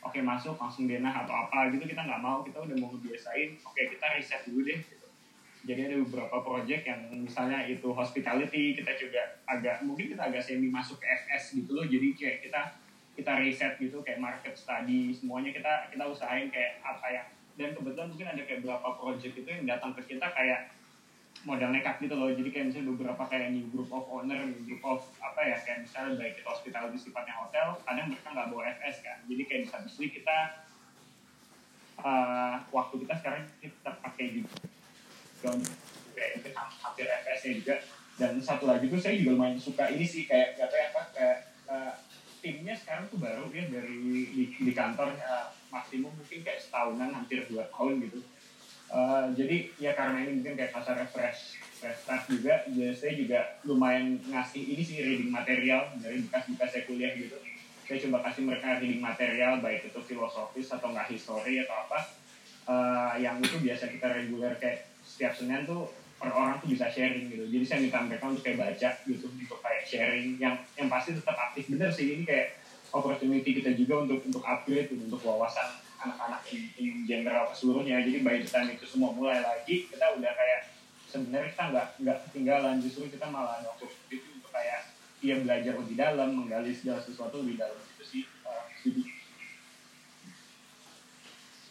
oke 0.00 0.16
okay, 0.16 0.22
masuk 0.24 0.56
langsung 0.56 0.88
denah 0.88 1.12
atau 1.12 1.34
apa 1.34 1.68
gitu 1.74 1.84
kita 1.84 2.02
nggak 2.06 2.22
mau 2.22 2.40
kita 2.46 2.62
udah 2.62 2.76
mau 2.78 2.94
ngebiasain 2.94 3.58
oke 3.66 3.74
okay, 3.74 3.90
kita 3.90 4.06
riset 4.14 4.42
dulu 4.46 4.62
deh 4.62 4.78
gitu. 4.78 5.08
jadi 5.66 5.90
ada 5.90 5.96
beberapa 5.98 6.36
project 6.46 6.86
yang 6.86 7.00
misalnya 7.10 7.66
itu 7.66 7.90
hospitality 7.90 8.78
kita 8.78 8.94
juga 8.94 9.42
agak 9.50 9.82
mungkin 9.82 10.14
kita 10.14 10.22
agak 10.30 10.46
semi 10.46 10.70
masuk 10.70 11.02
ke 11.02 11.06
FS 11.06 11.58
gitu 11.58 11.74
loh. 11.74 11.86
Jadi 11.86 12.14
kayak 12.14 12.38
kita 12.46 12.85
kita 13.16 13.32
riset 13.40 13.80
gitu 13.80 14.04
kayak 14.04 14.20
market 14.20 14.52
study 14.52 15.10
semuanya 15.16 15.50
kita 15.50 15.88
kita 15.88 16.04
usahain 16.04 16.52
kayak 16.52 16.84
apa 16.84 17.06
ya. 17.08 17.22
Dan 17.56 17.72
kebetulan 17.72 18.12
mungkin 18.12 18.28
ada 18.28 18.42
kayak 18.44 18.60
beberapa 18.60 18.88
project 19.00 19.34
itu 19.40 19.48
yang 19.48 19.64
datang 19.64 19.96
ke 19.96 20.04
kita 20.04 20.28
kayak 20.36 20.76
modal 21.48 21.72
nekat 21.72 21.96
gitu 22.04 22.12
loh. 22.12 22.28
Jadi 22.28 22.48
kayak 22.52 22.66
misalnya 22.68 22.92
beberapa 22.92 23.22
kayak 23.24 23.48
new 23.56 23.66
group 23.72 23.88
of 23.88 24.04
owner 24.12 24.44
new 24.44 24.62
group 24.68 24.84
of 24.84 25.00
apa 25.24 25.40
ya 25.40 25.56
kayak 25.64 25.88
misalnya 25.88 26.20
baik 26.20 26.36
itu 26.36 26.44
hospitality 26.44 26.98
sifatnya 27.00 27.34
hotel 27.40 27.80
kadang 27.88 28.06
mereka 28.12 28.28
nggak 28.32 28.48
bawa 28.52 28.62
FS 28.76 28.96
kan. 29.00 29.18
Jadi 29.24 29.42
kayak 29.48 29.60
di 29.64 29.68
satu 29.72 29.88
kita 30.04 30.38
uh, 32.04 32.56
waktu 32.68 32.94
kita 33.04 33.14
sekarang 33.20 33.42
kita 33.64 33.90
pakai 34.04 34.26
di 34.36 34.40
kayak 36.12 36.56
hampir 36.56 37.06
FS 37.08 37.40
nya 37.48 37.52
juga. 37.56 37.76
Dan 38.16 38.40
satu 38.40 38.64
lagi 38.64 38.88
tuh 38.88 38.96
saya 38.96 39.12
juga 39.20 39.36
lumayan 39.36 39.60
suka 39.60 39.92
ini 39.92 40.04
sih 40.08 40.24
kayak 40.24 40.56
nggak 40.56 40.68
tahu 40.72 40.80
apa 40.88 41.02
kayak 41.12 41.38
uh, 41.68 41.92
timnya 42.40 42.74
sekarang 42.76 43.08
tuh 43.08 43.18
baru 43.20 43.48
ya 43.52 43.66
dari 43.68 43.98
di, 44.32 44.44
di 44.56 44.72
kantor 44.72 45.16
uh, 45.20 45.50
maksimum 45.72 46.12
mungkin 46.12 46.40
kayak 46.44 46.60
setahunan 46.62 47.12
hampir 47.12 47.44
dua 47.48 47.66
tahun 47.72 48.02
gitu 48.06 48.20
Uh, 48.86 49.34
jadi 49.34 49.66
ya 49.82 49.98
karena 49.98 50.22
ini 50.22 50.38
mungkin 50.38 50.54
kayak 50.54 50.70
pasar 50.70 50.94
fresh 51.10 51.58
fresh 51.58 52.06
start 52.06 52.22
juga, 52.30 52.62
jadi 52.70 52.94
saya 52.94 53.12
juga 53.18 53.38
lumayan 53.66 54.22
ngasih 54.30 54.62
ini 54.62 54.82
sih 54.86 55.02
reading 55.02 55.34
material 55.34 55.90
dari 55.98 56.22
bekas-bekas 56.22 56.70
saya 56.70 56.86
kuliah 56.86 57.10
gitu. 57.18 57.34
Saya 57.82 57.98
coba 58.06 58.30
kasih 58.30 58.46
mereka 58.46 58.78
reading 58.78 59.02
material 59.02 59.58
baik 59.58 59.90
itu 59.90 60.00
filosofis 60.06 60.70
atau 60.70 60.94
nggak 60.94 61.10
histori 61.10 61.66
atau 61.66 61.74
apa. 61.82 61.98
Uh, 62.66 63.14
yang 63.18 63.42
itu 63.42 63.58
biasa 63.58 63.90
kita 63.90 64.06
reguler 64.06 64.54
kayak 64.58 64.86
setiap 65.02 65.34
Senin 65.34 65.66
tuh 65.66 65.90
orang 66.32 66.56
tuh 66.62 66.68
bisa 66.72 66.86
sharing 66.90 67.30
gitu. 67.30 67.44
Jadi 67.46 67.64
saya 67.66 67.78
minta 67.82 68.02
mereka 68.02 68.30
untuk 68.30 68.42
kayak 68.42 68.58
baca 68.58 68.90
gitu 69.04 69.26
untuk 69.28 69.58
kayak 69.60 69.84
sharing 69.86 70.38
yang 70.40 70.54
yang 70.78 70.88
pasti 70.90 71.14
tetap 71.14 71.36
aktif. 71.36 71.66
Bener 71.70 71.90
sih 71.92 72.18
ini 72.18 72.24
kayak 72.26 72.58
opportunity 72.94 73.50
kita 73.62 73.74
juga 73.74 74.06
untuk 74.06 74.22
untuk 74.24 74.42
upgrade 74.42 74.90
gitu, 74.90 75.02
untuk 75.06 75.22
wawasan 75.22 75.78
anak-anak 76.02 76.42
in, 76.54 76.62
in 76.78 76.92
general 77.04 77.50
seluruhnya. 77.52 78.00
Jadi 78.02 78.22
by 78.22 78.40
the 78.40 78.48
time 78.48 78.70
itu 78.72 78.86
semua 78.88 79.12
mulai 79.12 79.42
lagi 79.42 79.90
kita 79.90 80.16
udah 80.16 80.32
kayak 80.32 80.60
sebenarnya 81.10 81.50
kita 81.52 81.64
nggak 81.70 81.86
nggak 82.02 82.18
ketinggalan. 82.30 82.74
Justru 82.80 83.10
kita 83.10 83.26
malah 83.28 83.62
ada 83.62 83.70
itu 84.10 84.28
untuk 84.32 84.50
kayak 84.50 84.94
dia 85.20 85.40
belajar 85.42 85.74
lebih 85.80 85.96
dalam 85.96 86.28
menggali 86.32 86.70
segala 86.70 87.02
sesuatu 87.02 87.42
lebih 87.42 87.58
dalam 87.58 87.76
itu 87.76 88.04
sih 88.04 88.22
studi 88.80 89.16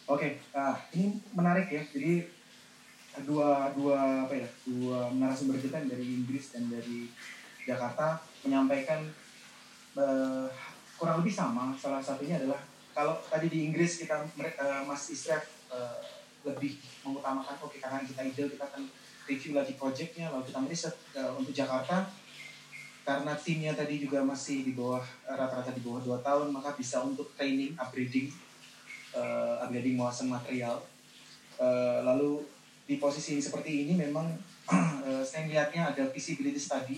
Oke, 0.05 0.37
nah 0.53 0.77
ini 0.93 1.17
menarik 1.33 1.65
ya. 1.73 1.81
Jadi 1.89 2.29
dua 3.23 3.71
dua 3.71 4.27
apa 4.27 4.35
ya 4.35 4.49
dua 4.67 5.07
narasumber 5.15 5.55
kita 5.61 5.79
dari 5.87 6.03
Inggris 6.03 6.51
dan 6.51 6.67
dari 6.67 7.07
Jakarta 7.63 8.19
menyampaikan 8.43 9.07
eh, 9.95 10.47
kurang 10.99 11.23
lebih 11.23 11.31
sama. 11.31 11.71
Salah 11.79 12.03
satunya 12.03 12.35
adalah 12.35 12.59
kalau 12.91 13.15
tadi 13.27 13.47
di 13.47 13.67
Inggris 13.67 13.99
kita 14.03 14.19
mereka 14.35 14.83
Mas 14.83 15.07
Isra 15.07 15.39
eh, 15.71 15.97
lebih 16.45 16.77
mengutamakan 17.07 17.55
oke 17.63 17.79
karena 17.79 18.03
kita 18.03 18.21
ide 18.21 18.43
kita 18.51 18.65
akan 18.67 18.83
review 19.25 19.57
lagi 19.57 19.73
projectnya 19.73 20.29
lalu 20.29 20.51
kita 20.51 20.59
meriset 20.61 20.95
eh, 21.17 21.31
untuk 21.33 21.55
Jakarta 21.55 22.05
karena 23.05 23.37
timnya 23.37 23.69
tadi 23.77 24.01
juga 24.01 24.25
masih 24.25 24.65
di 24.65 24.73
bawah 24.73 25.05
rata-rata 25.29 25.69
di 25.69 25.81
bawah 25.85 26.01
dua 26.01 26.17
tahun 26.25 26.49
maka 26.49 26.73
bisa 26.73 27.05
untuk 27.05 27.29
training 27.37 27.77
upgrading 27.77 28.33
uh, 29.13 29.61
upgrading 29.61 29.95
wawasan 30.01 30.27
material. 30.33 30.81
Uh, 31.55 32.01
lalu 32.03 32.43
di 32.85 33.01
posisi 33.01 33.41
seperti 33.41 33.89
ini 33.89 33.97
memang 33.97 34.29
uh, 34.69 35.21
saya 35.27 35.49
melihatnya 35.49 35.93
ada 35.93 36.05
visibility 36.13 36.61
study. 36.61 36.97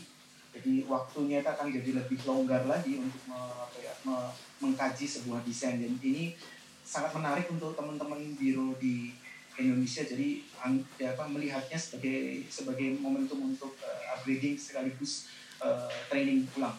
Jadi 0.57 0.83
waktunya 0.89 1.39
itu 1.39 1.49
akan 1.53 1.69
jadi 1.69 1.89
lebih 2.01 2.17
longgar 2.25 2.65
lagi 2.65 2.97
untuk 2.97 3.21
me, 3.29 3.39
ya, 3.77 3.93
me, 4.03 4.33
mengkaji 4.57 5.05
sebuah 5.05 5.45
desain 5.45 5.77
dan 5.77 5.93
ini 6.01 6.33
sangat 6.81 7.13
menarik 7.13 7.45
untuk 7.51 7.77
teman-teman 7.77 8.17
biro 8.35 8.73
di 8.81 9.13
Indonesia. 9.53 10.01
Jadi 10.01 10.43
ang, 10.57 10.81
ya, 10.97 11.13
apa, 11.13 11.29
melihatnya 11.29 11.77
sebagai 11.77 12.41
sebagai 12.49 12.97
momentum 12.97 13.53
untuk 13.53 13.77
uh, 13.79 14.17
upgrading 14.17 14.57
sekaligus 14.57 15.29
uh, 15.61 15.87
training 16.09 16.49
ulang. 16.57 16.73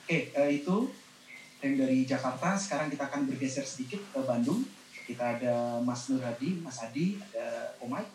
Oke, 0.00 0.32
uh, 0.32 0.48
itu 0.48 0.88
yang 1.60 1.76
dari 1.76 2.08
Jakarta. 2.08 2.56
Sekarang 2.56 2.88
kita 2.88 3.04
akan 3.04 3.28
bergeser 3.28 3.68
sedikit 3.68 4.00
ke 4.16 4.20
Bandung. 4.24 4.64
Kita 5.04 5.36
ada 5.36 5.76
Mas 5.84 6.08
Nur 6.08 6.24
Hadi, 6.24 6.56
Mas 6.62 6.78
Adi, 6.80 7.18
ada 7.18 7.74
Omai, 7.82 8.06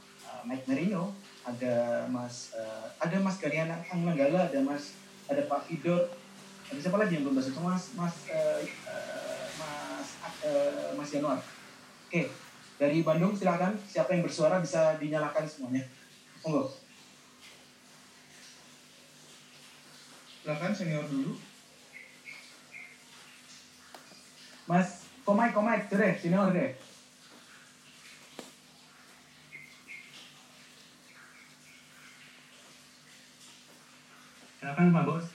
Mike 0.45 0.65
Merino, 0.69 1.13
ada 1.45 2.05
Mas 2.09 2.53
uh, 2.53 2.87
ada 3.01 3.17
Mas 3.21 3.37
Gariana 3.41 3.81
Anggala, 3.89 4.49
ada 4.49 4.59
Mas 4.61 4.97
ada 5.25 5.41
Pak 5.49 5.65
Fidor, 5.65 6.09
ada 6.69 6.79
siapa 6.79 7.01
lagi 7.01 7.17
yang 7.17 7.25
belum 7.25 7.37
bahas 7.37 7.49
itu 7.49 7.61
Mas 7.61 7.83
Mas 7.97 8.15
uh, 8.29 8.59
Mas 9.57 10.09
uh, 10.45 10.89
Mas 10.93 11.09
Januar. 11.09 11.41
Oke, 12.05 12.29
dari 12.77 13.01
Bandung 13.01 13.33
silakan 13.33 13.73
siapa 13.89 14.13
yang 14.13 14.21
bersuara 14.21 14.61
bisa 14.61 14.95
dinyalakan 15.01 15.45
semuanya. 15.49 15.83
Monggo. 16.45 16.69
Silakan 20.45 20.71
senior 20.77 21.05
dulu. 21.09 21.33
Mas, 24.69 25.09
komai 25.25 25.49
komai, 25.53 25.89
tuh 25.89 25.97
deh, 25.97 26.13
senior 26.17 26.53
deh. 26.53 26.84
Silakan 34.65 34.97
Pak 34.97 35.05
Bos. 35.05 35.25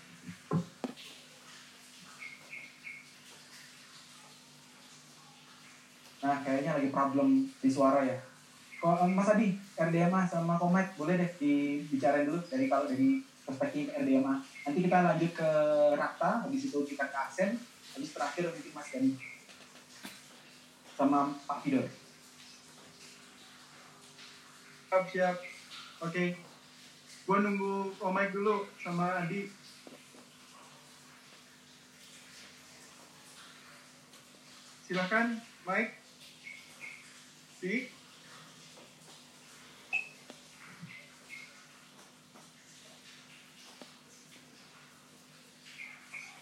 Nah, 6.18 6.36
kayaknya 6.42 6.74
lagi 6.74 6.90
problem 6.90 7.46
di 7.62 7.70
suara 7.70 8.02
ya. 8.02 8.18
Kok 8.82 9.06
Mas 9.14 9.30
Adi, 9.30 9.54
RDMA 9.78 10.26
sama 10.26 10.58
Komet 10.58 10.98
boleh 10.98 11.14
deh 11.14 11.30
dibicarain 11.38 12.26
dulu 12.26 12.42
dari 12.50 12.66
kalau 12.66 12.90
dari 12.90 13.22
perspektif 13.46 13.94
RDMA. 14.02 14.34
Nanti 14.66 14.78
kita 14.82 14.98
lanjut 14.98 15.30
ke 15.30 15.50
Rakta, 15.94 16.50
habis 16.50 16.66
itu 16.66 16.78
kita 16.90 17.06
ke 17.06 17.14
Aksen, 17.14 17.54
habis 17.94 18.10
terakhir 18.10 18.50
nanti 18.50 18.74
Mas 18.74 18.90
Dani 18.90 19.14
sama 20.98 21.30
Pak 21.46 21.62
Fidor. 21.62 21.86
Siap, 24.90 25.04
siap. 25.06 25.36
Oke. 26.02 26.49
Gua 27.30 27.38
nunggu 27.46 27.94
Omik 28.02 28.34
dulu 28.34 28.66
sama 28.82 29.22
Adi. 29.22 29.46
Silakan, 34.82 35.38
Mike. 35.62 35.94
Si. 37.62 37.86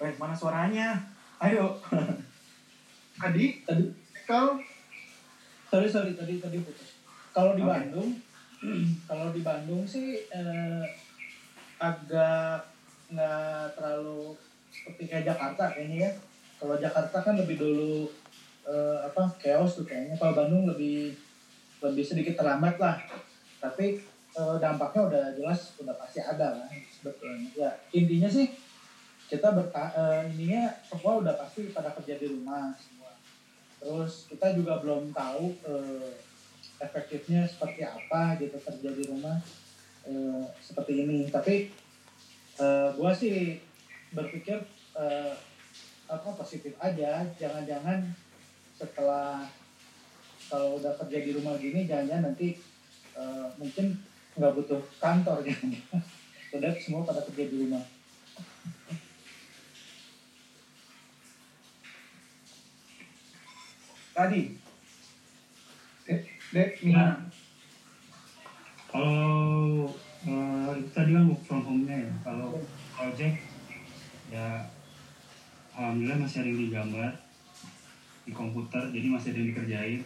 Eh, 0.01 0.13
mana 0.17 0.33
suaranya? 0.33 0.97
Ayo. 1.37 1.77
Adi, 3.29 3.61
Tadi, 3.69 3.85
Kal, 4.25 4.57
sorry 5.69 5.93
sorry 5.93 6.17
tadi 6.17 6.41
tadi 6.41 6.57
putus. 6.65 6.97
Kalau 7.37 7.53
di 7.53 7.61
Oke. 7.61 7.77
Bandung, 7.77 8.17
kalau 9.09 9.31
di 9.31 9.41
Bandung 9.47 9.87
sih 9.87 10.27
eh, 10.29 10.83
agak 11.79 12.67
nggak 13.09 13.79
terlalu 13.79 14.35
seperti 14.69 15.03
kayak 15.07 15.25
Jakarta 15.35 15.71
kayaknya 15.71 16.11
ya. 16.11 16.13
Kalau 16.59 16.75
Jakarta 16.75 17.23
kan 17.23 17.35
lebih 17.39 17.55
dulu 17.55 18.11
eh, 18.67 18.99
apa 19.07 19.31
chaos 19.39 19.79
tuh 19.79 19.87
kayaknya. 19.87 20.19
Kalau 20.19 20.35
Bandung 20.35 20.67
lebih 20.67 21.15
lebih 21.79 22.03
sedikit 22.03 22.35
terlambat 22.35 22.77
lah. 22.83 22.99
Tapi 23.63 24.03
eh, 24.35 24.57
dampaknya 24.59 25.01
udah 25.07 25.25
jelas 25.39 25.79
udah 25.79 25.95
pasti 25.95 26.19
ada 26.19 26.59
lah 26.59 26.69
sebetulnya. 26.91 27.49
Ya 27.55 27.71
intinya 27.95 28.27
sih 28.27 28.51
kita 29.31 29.55
berta 29.55 29.95
eh, 29.95 30.35
ininya 30.35 30.67
semua 30.83 31.23
udah 31.23 31.35
pasti 31.39 31.71
pada 31.71 31.95
kerja 31.95 32.19
di 32.19 32.27
rumah 32.27 32.75
semua. 32.75 33.15
Terus 33.79 34.27
kita 34.27 34.51
juga 34.59 34.83
belum 34.83 35.15
tahu 35.15 35.47
eh, 35.63 36.28
efektifnya 36.79 37.43
seperti 37.45 37.83
apa 37.83 38.39
gitu 38.39 38.55
kerja 38.63 38.91
di 38.95 39.05
rumah 39.11 39.39
eh, 40.07 40.45
seperti 40.63 41.07
ini. 41.07 41.27
Tapi 41.29 41.71
eh, 42.59 42.89
gua 42.95 43.11
sih 43.15 43.59
berpikir 44.15 44.59
eh, 44.99 45.35
apa 46.09 46.29
positif 46.39 46.73
aja. 46.79 47.27
Jangan-jangan 47.37 48.07
setelah 48.79 49.45
kalau 50.49 50.81
udah 50.81 50.97
kerja 51.05 51.19
di 51.21 51.31
rumah 51.37 51.59
gini, 51.61 51.85
jangan-jangan 51.85 52.33
nanti 52.33 52.57
eh, 53.19 53.49
mungkin 53.59 53.99
nggak 54.39 54.55
butuh 54.55 54.81
kantor 55.03 55.43
gitu. 55.43 55.67
Udah 56.57 56.73
semua 56.81 57.05
pada 57.05 57.21
kerja 57.29 57.45
di 57.45 57.57
rumah. 57.61 57.85
Tadi. 64.17 64.68
Dek, 66.49 66.81
Dek, 66.81 66.89
Nah, 66.89 67.13
Mina. 67.13 67.29
kalau 68.89 69.85
eh, 70.25 70.71
itu 70.81 70.91
tadi 70.97 71.13
kan 71.13 71.29
work 71.29 71.45
from 71.45 71.61
home-nya 71.61 72.09
ya. 72.09 72.13
Kalau 72.25 72.57
project 72.97 73.37
ya 74.33 74.65
alhamdulillah 75.77 76.25
masih 76.25 76.41
ada 76.41 76.49
yang 76.49 76.61
digambar 76.65 77.13
di 78.25 78.33
komputer, 78.33 78.89
jadi 78.93 79.07
masih 79.13 79.29
ada 79.33 79.39
yang 79.45 79.49
dikerjain. 79.53 80.01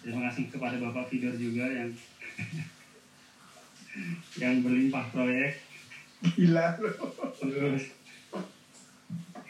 Terima 0.00 0.20
kasih 0.32 0.48
kepada 0.48 0.80
Bapak 0.80 1.12
Fidor 1.12 1.36
juga 1.36 1.68
yang 1.68 1.92
yang 4.40 4.64
berlimpah 4.64 5.12
proyek. 5.12 5.60
Gila 6.24 6.80
lu. 6.80 6.88
Terus 7.36 7.84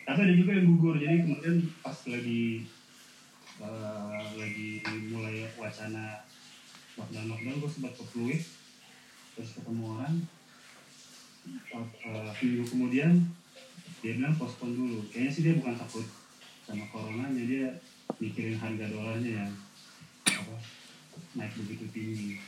tapi 0.07 0.19
ada 0.23 0.35
juga 0.35 0.55
yang 0.55 0.67
gugur, 0.71 0.99
jadi 0.99 1.23
kemudian 1.23 1.67
pas 1.83 1.99
lagi 2.07 2.67
eh, 3.63 4.27
lagi 4.37 4.71
mulai 5.09 5.49
wacana 5.57 6.25
lockdown 6.97 7.29
lockdown 7.29 7.61
gue 7.61 7.71
sempat 7.71 7.93
ke 7.97 8.05
Fluid 8.05 8.43
terus 9.37 9.51
ketemu 9.53 9.85
orang. 9.97 10.17
Uh, 11.47 12.33
minggu 12.43 12.65
kemudian 12.67 13.23
dia 14.03 14.19
bilang 14.19 14.35
postpone 14.35 14.75
dulu. 14.75 14.99
Kayaknya 15.13 15.31
sih 15.31 15.43
dia 15.47 15.55
bukan 15.61 15.79
takut 15.79 16.07
sama 16.67 16.85
coronanya 16.91 17.45
dia 17.47 17.71
mikirin 18.19 18.59
harga 18.59 18.91
dolarnya 18.91 19.47
yang 19.47 19.53
apa, 20.27 20.57
naik 21.39 21.55
begitu 21.55 21.87
tinggi. 21.95 22.43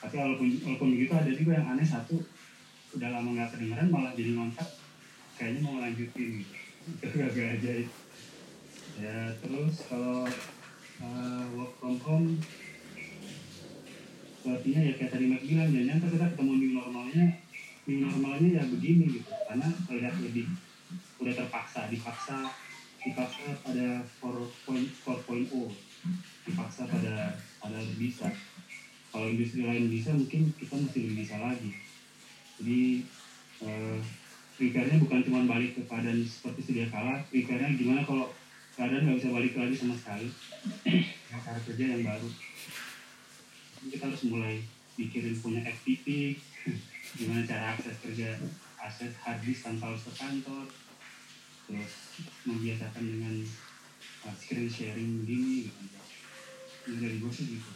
Tapi 0.00 0.14
walaupun 0.16 0.48
walaupun 0.64 0.88
begitu 0.96 1.12
ada 1.12 1.28
juga 1.28 1.60
yang 1.60 1.76
aneh 1.76 1.84
satu 1.84 2.16
udah 2.94 3.08
lama 3.10 3.36
nggak 3.36 3.50
kedengeran 3.52 3.90
malah 3.90 4.14
jadi 4.16 4.30
ngontrak 4.32 4.70
kayaknya 5.36 5.60
mau 5.60 5.82
lanjutin 5.82 6.40
gitu. 6.40 6.56
Itu 7.04 7.16
agak 7.20 7.60
ajaib 7.60 7.88
ya 8.98 9.32
terus 9.42 9.74
kalau 9.90 10.22
uh, 11.02 11.44
work 11.58 11.72
from 11.82 11.98
home 12.02 12.38
artinya 14.44 14.80
ya 14.84 14.92
kayak 15.00 15.10
tadi 15.16 15.24
Mike 15.24 15.48
bilang 15.48 15.72
jangan 15.72 15.86
nyangka 15.88 16.08
kita 16.12 16.26
ketemu 16.36 16.52
new 16.60 16.72
normalnya 16.76 17.26
new 17.84 17.98
normalnya 18.08 18.48
ya 18.60 18.62
begini 18.64 19.04
gitu. 19.20 19.30
Karena 19.44 19.68
terlihat 19.88 20.16
lebih 20.20 20.48
udah 21.20 21.34
terpaksa 21.36 21.88
dipaksa 21.92 22.48
dipaksa 23.04 23.44
pada 23.60 24.00
4.0 24.00 25.52
dipaksa 26.48 26.82
pada 26.88 27.36
pada 27.60 27.78
bisa. 28.00 28.28
Kalau 29.12 29.26
industri 29.30 29.62
lain 29.62 29.92
bisa 29.92 30.10
mungkin 30.16 30.50
kita 30.56 30.74
masih 30.80 31.00
lebih 31.06 31.16
bisa 31.24 31.36
lagi. 31.38 31.70
Jadi 32.60 32.80
eh, 33.64 33.98
bukan 35.00 35.20
cuma 35.26 35.44
balik 35.44 35.76
ke 35.76 35.82
keadaan 35.84 36.24
seperti 36.24 36.60
sedia 36.62 36.86
kala 36.88 37.20
prepare-nya 37.28 37.74
gimana 37.76 38.00
kalau 38.06 38.30
keadaan 38.74 39.02
nggak 39.06 39.18
bisa 39.22 39.30
balik 39.30 39.54
lagi 39.54 39.74
sama 39.78 39.94
sekali. 39.94 40.28
Ya, 41.30 41.38
cara 41.46 41.58
kerja 41.62 41.84
yang 41.94 42.02
baru. 42.02 42.28
Jadi 43.78 43.86
kita 43.94 44.04
harus 44.10 44.22
mulai 44.26 44.54
pikirin 44.98 45.36
punya 45.38 45.60
FTP 45.62 46.38
gimana 47.18 47.46
cara 47.46 47.74
akses 47.74 47.98
kerja 48.02 48.38
akses 48.78 49.14
hard 49.22 49.38
disk 49.46 49.62
tanpa 49.66 49.94
harus 49.94 50.02
ke 50.02 50.12
kantor. 50.18 50.66
Terus 51.64 51.92
membiasakan 52.44 53.04
dengan 53.08 53.34
uh, 54.26 54.34
screen 54.36 54.68
sharing 54.68 55.22
begini 55.22 55.70
gitu. 55.70 55.80
Ini 56.84 56.96
dari 57.00 57.16
gue 57.22 57.32
sih 57.32 57.46
gitu. 57.56 57.72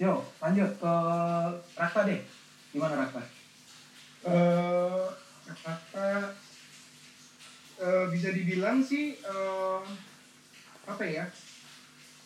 Yo, 0.00 0.24
lanjut 0.40 0.70
ke 0.80 0.94
Rakta 1.76 2.00
deh. 2.08 2.20
Gimana 2.72 3.04
Rakta? 3.04 3.22
eh 4.20 5.08
kata 5.48 6.28
eh, 7.80 8.06
bisa 8.12 8.28
dibilang 8.30 8.84
sih 8.84 9.16
eh, 9.16 9.82
apa 10.84 11.04
ya 11.04 11.24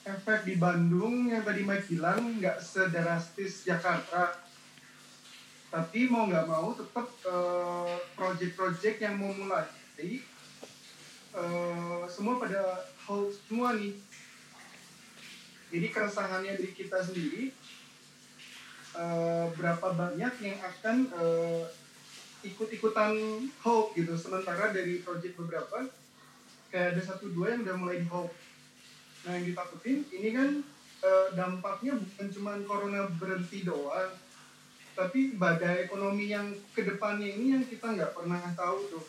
efek 0.05 0.45
di 0.45 0.61
Bandung 0.61 1.33
yang 1.33 1.41
tadi 1.41 1.65
Mike 1.65 1.89
bilang 1.89 2.37
nggak 2.37 2.61
sedrastis 2.61 3.65
Jakarta. 3.65 4.37
Tapi 5.73 6.07
mau 6.07 6.29
nggak 6.29 6.47
mau 6.47 6.77
tetap 6.77 7.09
eh, 7.25 7.97
project-project 8.15 8.99
yang 9.01 9.17
mau 9.19 9.33
mulai 9.33 9.67
jadi 9.95 10.23
eh, 11.35 12.03
semua 12.11 12.39
pada 12.39 12.85
hold 13.07 13.33
semua 13.49 13.75
nih. 13.75 13.95
Jadi 15.75 15.87
keresahannya 15.91 16.55
dari 16.55 16.71
kita 16.71 16.99
sendiri 17.03 17.51
eh, 18.95 19.47
berapa 19.57 19.89
banyak 19.95 20.35
yang 20.45 20.59
akan 20.63 20.97
eh, 21.11 21.65
ikut-ikutan 22.45 23.13
hope 23.65 23.97
gitu. 23.97 24.15
Sementara 24.15 24.71
dari 24.71 25.01
project 25.01 25.41
beberapa 25.41 25.89
kayak 26.75 26.99
ada 26.99 27.03
satu 27.07 27.31
dua 27.31 27.55
yang 27.55 27.63
udah 27.63 27.77
mulai 27.79 28.03
di 28.03 28.09
hope 28.11 28.35
nah 29.25 29.33
yang 29.41 29.47
ditakutin 29.47 30.05
ini 30.13 30.37
kan 30.37 30.51
eh, 31.01 31.27
dampaknya 31.33 31.97
bukan 31.97 32.27
cuma 32.29 32.59
corona 32.67 33.09
berhenti 33.09 33.65
doang 33.65 34.13
tapi 34.95 35.35
badai 35.35 35.91
ekonomi 35.91 36.31
yang 36.31 36.55
ke 36.71 36.87
depannya 36.87 37.27
ini 37.27 37.59
yang 37.59 37.65
kita 37.67 37.99
nggak 37.99 38.15
pernah 38.15 38.39
tahu 38.55 38.79
tuh. 38.95 39.05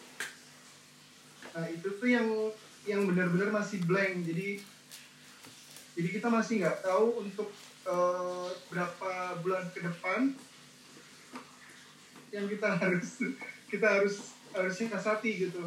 Nah 1.53 1.69
itu 1.69 1.87
tuh 2.01 2.09
yang 2.09 2.25
yang 2.89 3.05
benar-benar 3.05 3.53
masih 3.53 3.85
blank. 3.85 4.25
Jadi 4.25 4.65
jadi 5.93 6.09
kita 6.09 6.27
masih 6.33 6.65
nggak 6.65 6.81
tahu 6.81 7.21
untuk 7.21 7.53
eh, 7.85 8.49
berapa 8.73 9.09
bulan 9.45 9.69
ke 9.77 9.85
depan 9.85 10.33
yang 12.35 12.51
kita 12.51 12.67
harus 12.75 13.23
kita 13.71 13.87
harus 13.87 14.35
harus 14.51 14.73
siasati 14.75 15.31
gitu. 15.47 15.63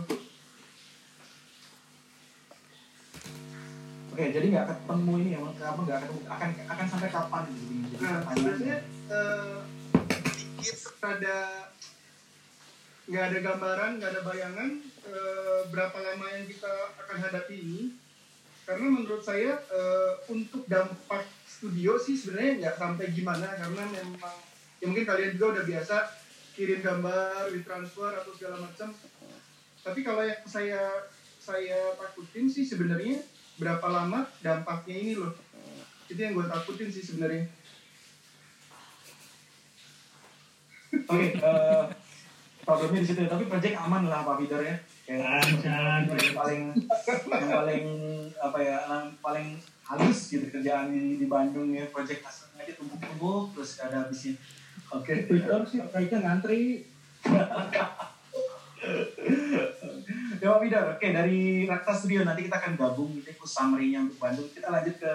Oke, 4.13 4.25
jadi 4.35 4.47
nggak 4.51 4.67
ketemu 4.67 5.13
ini 5.25 5.31
ya, 5.33 5.41
nggak 5.41 5.99
ketemu 6.05 6.21
akan 6.29 6.49
akan 6.69 6.87
sampai 6.91 7.09
kapan 7.09 7.43
gitu? 7.55 7.95
Nah 8.03 8.17
sebenarnya 8.29 8.77
dikit 10.59 10.79
ada 11.01 11.39
nggak 13.09 13.25
ada 13.33 13.39
gambaran, 13.41 13.91
nggak 13.97 14.11
ada 14.13 14.23
bayangan 14.27 14.69
eh, 15.09 15.61
berapa 15.73 15.97
lama 15.97 16.27
yang 16.37 16.45
kita 16.45 16.73
akan 17.01 17.17
hadapi 17.25 17.57
ini. 17.57 17.83
Karena 18.69 18.93
menurut 18.93 19.25
saya 19.25 19.65
eh, 19.73 20.13
untuk 20.29 20.69
dampak 20.69 21.25
studio 21.49 21.97
sih 21.97 22.19
sebenarnya 22.19 22.53
nggak 22.61 22.77
sampai 22.77 23.07
gimana 23.17 23.49
karena 23.57 23.83
memang 23.89 24.37
ya 24.79 24.85
mungkin 24.87 25.07
kalian 25.09 25.35
juga 25.35 25.59
udah 25.59 25.65
biasa 25.67 25.97
kirim 26.59 26.83
gambar, 26.83 27.55
di 27.55 27.63
transfer 27.63 28.11
atau 28.11 28.35
segala 28.35 28.59
macam. 28.59 28.91
Tapi 29.79 30.01
kalau 30.03 30.27
yang 30.27 30.43
saya 30.43 31.07
saya 31.39 31.95
takutin 31.95 32.51
sih 32.51 32.67
sebenarnya 32.67 33.23
berapa 33.63 33.87
lama 33.87 34.27
dampaknya 34.43 34.97
ini 34.99 35.13
loh. 35.15 35.39
Itu 36.11 36.19
yang 36.19 36.35
gue 36.35 36.51
takutin 36.51 36.91
sih 36.91 37.07
sebenarnya. 37.07 37.47
Oke, 41.09 41.37
eh, 41.39 41.83
problemnya 42.67 43.01
di 43.01 43.09
situ. 43.09 43.21
ya. 43.23 43.31
Tapi 43.31 43.45
project 43.47 43.77
aman 43.79 44.11
lah 44.11 44.27
Pak 44.27 44.37
Bidar 44.43 44.61
ya. 44.67 44.77
Kayak 45.07 45.41
yang 45.65 46.35
paling 46.37 46.63
yang 47.33 47.51
paling 47.55 47.85
apa 48.35 48.59
ya, 48.61 48.77
yang 48.85 49.07
paling 49.25 49.49
halus 49.89 50.21
gitu 50.29 50.53
kerjaan 50.53 50.91
di, 50.91 51.23
di 51.23 51.27
Bandung 51.31 51.71
ya. 51.71 51.87
Project 51.89 52.27
hasilnya 52.27 52.67
aja 52.67 52.73
tumpuk-tumpuk 52.77 53.55
terus 53.55 53.79
ada 53.79 54.05
habisnya. 54.05 54.37
Oke. 54.95 55.29
Twitter 55.29 55.61
sih 55.69 55.79
kayaknya 55.93 56.19
ngantri. 56.25 56.85
Ya 60.39 60.55
Pak 60.55 60.63
Bidar, 60.63 60.87
oke 60.95 61.03
dari 61.11 61.67
Rakta 61.67 61.91
Studio 61.91 62.23
nanti 62.23 62.47
kita 62.47 62.63
akan 62.63 62.79
gabung 62.79 63.11
ikut 63.19 63.43
summary-nya 63.43 64.07
untuk 64.07 64.23
Bandung. 64.23 64.47
Kita 64.55 64.71
lanjut 64.71 64.95
ke 65.03 65.15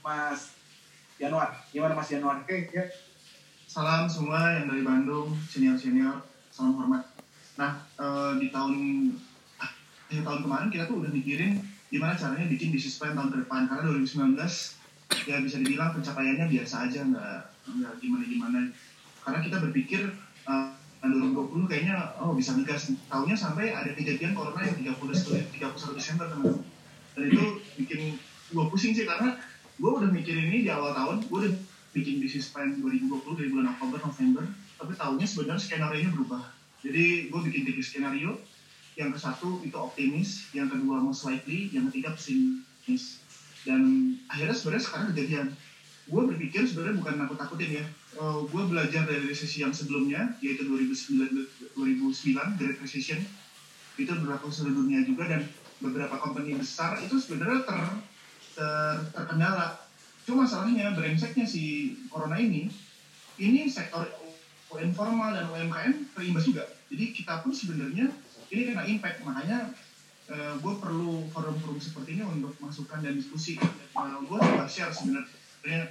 Mas 0.00 0.56
Januar. 1.20 1.52
Gimana 1.68 1.92
Mas 1.92 2.08
Januar? 2.08 2.40
Oke, 2.40 2.72
ya. 2.72 2.88
Salam 3.68 4.08
semua 4.08 4.56
yang 4.56 4.72
dari 4.72 4.80
Bandung, 4.80 5.36
senior-senior, 5.44 6.24
salam 6.48 6.72
hormat. 6.80 7.04
Nah, 7.60 7.84
eh, 8.00 8.32
di 8.40 8.48
tahun 8.48 8.74
akhir 9.60 10.24
tahun 10.24 10.40
kemarin 10.48 10.68
kita 10.72 10.88
tuh 10.88 11.04
udah 11.04 11.12
mikirin 11.12 11.60
gimana 11.92 12.16
caranya 12.16 12.48
bikin 12.48 12.72
bisnis 12.72 12.96
plan 12.96 13.12
tahun 13.12 13.36
ke 13.36 13.36
depan. 13.44 13.68
Karena 13.68 13.92
2019 13.92 14.79
ya 15.26 15.36
bisa 15.42 15.60
dibilang 15.60 15.94
pencapaiannya 15.94 16.46
biasa 16.48 16.90
aja, 16.90 17.00
nggak 17.06 17.38
nggak 17.70 17.92
gimana-gimana. 18.00 18.70
Karena 19.20 19.38
kita 19.44 19.56
berpikir 19.62 20.00
eh, 20.46 20.80
2020 21.00 21.70
kayaknya 21.70 22.16
oh 22.20 22.36
bisa 22.36 22.52
migas. 22.56 22.92
Tahunnya 23.08 23.36
sampai 23.36 23.72
ada 23.72 23.90
kejadian 23.96 24.36
corona 24.36 24.60
yang 24.64 24.76
30 24.76 25.56
31 25.56 25.96
Desember 25.96 26.26
teman-teman. 26.28 26.64
Dan 27.16 27.22
itu 27.32 27.44
bikin 27.80 28.20
gue 28.50 28.64
pusing 28.68 28.92
sih 28.92 29.06
karena 29.08 29.38
gue 29.80 29.90
udah 29.90 30.10
mikirin 30.12 30.52
ini 30.52 30.68
di 30.68 30.70
awal 30.70 30.92
tahun, 30.92 31.24
gue 31.24 31.38
udah 31.46 31.52
bikin 31.96 32.20
bisnis 32.20 32.52
plan 32.52 32.76
2020 32.78 33.38
dari 33.38 33.48
bulan 33.48 33.72
Oktober 33.76 33.98
November. 34.04 34.44
Tapi 34.80 34.92
tahunnya 34.96 35.26
sebenarnya 35.26 35.62
skenario 35.62 36.00
nya 36.04 36.10
berubah. 36.12 36.42
Jadi 36.80 37.28
gue 37.28 37.40
bikin 37.48 37.62
tiga 37.68 37.82
skenario. 37.84 38.40
Yang 38.98 39.16
ke 39.16 39.18
satu 39.22 39.48
itu 39.64 39.76
optimis. 39.76 40.52
Yang 40.52 40.76
kedua 40.76 41.00
most 41.00 41.24
likely. 41.24 41.72
Yang 41.72 41.92
ketiga 41.92 42.16
pesimis 42.16 43.19
dan 43.68 43.80
akhirnya 44.26 44.56
sebenarnya 44.56 44.84
sekarang 44.84 45.06
kejadian 45.12 45.46
gue 46.10 46.22
berpikir 46.34 46.62
sebenarnya 46.66 46.96
bukan 46.98 47.14
nakut 47.20 47.38
takutin 47.38 47.72
ya 47.82 47.86
Eh, 48.10 48.40
gue 48.42 48.62
belajar 48.66 49.06
dari 49.06 49.22
resesi 49.22 49.62
yang 49.62 49.70
sebelumnya 49.70 50.34
yaitu 50.42 50.66
2009 50.66 51.78
2009 51.78 52.58
Great 52.58 52.82
Recession 52.82 53.22
itu 53.94 54.10
berlaku 54.10 54.50
seluruh 54.50 54.82
dunia 54.82 55.06
juga 55.06 55.30
dan 55.30 55.46
beberapa 55.78 56.18
company 56.18 56.58
besar 56.58 56.98
itu 57.06 57.14
sebenarnya 57.22 57.62
ter, 57.62 57.78
ter- 58.58 59.00
terkendala 59.14 59.78
Cuma 60.26 60.44
masalahnya 60.44 60.92
brengseknya 60.92 61.42
si 61.48 61.96
corona 62.12 62.36
ini, 62.36 62.68
ini 63.40 63.66
sektor 63.66 64.04
UMKM 64.70 64.92
formal 64.92 65.32
dan 65.32 65.48
UMKM 65.48 66.12
terimbas 66.14 66.44
juga. 66.44 66.64
Jadi 66.92 67.04
kita 67.16 67.40
pun 67.40 67.50
sebenarnya 67.50 68.14
ini 68.52 68.62
kena 68.70 68.84
impact. 68.84 69.24
Makanya 69.24 69.74
eh, 70.30 70.54
gue 70.62 70.74
perlu 70.78 71.26
forum-forum 71.34 71.78
seperti 71.82 72.16
ini 72.18 72.22
untuk 72.22 72.54
masukan 72.62 73.02
dan 73.02 73.18
diskusi. 73.18 73.58
Uh, 73.98 74.22
gue 74.22 74.38
coba 74.38 74.64
share 74.70 74.94
sebenarnya. 74.94 75.90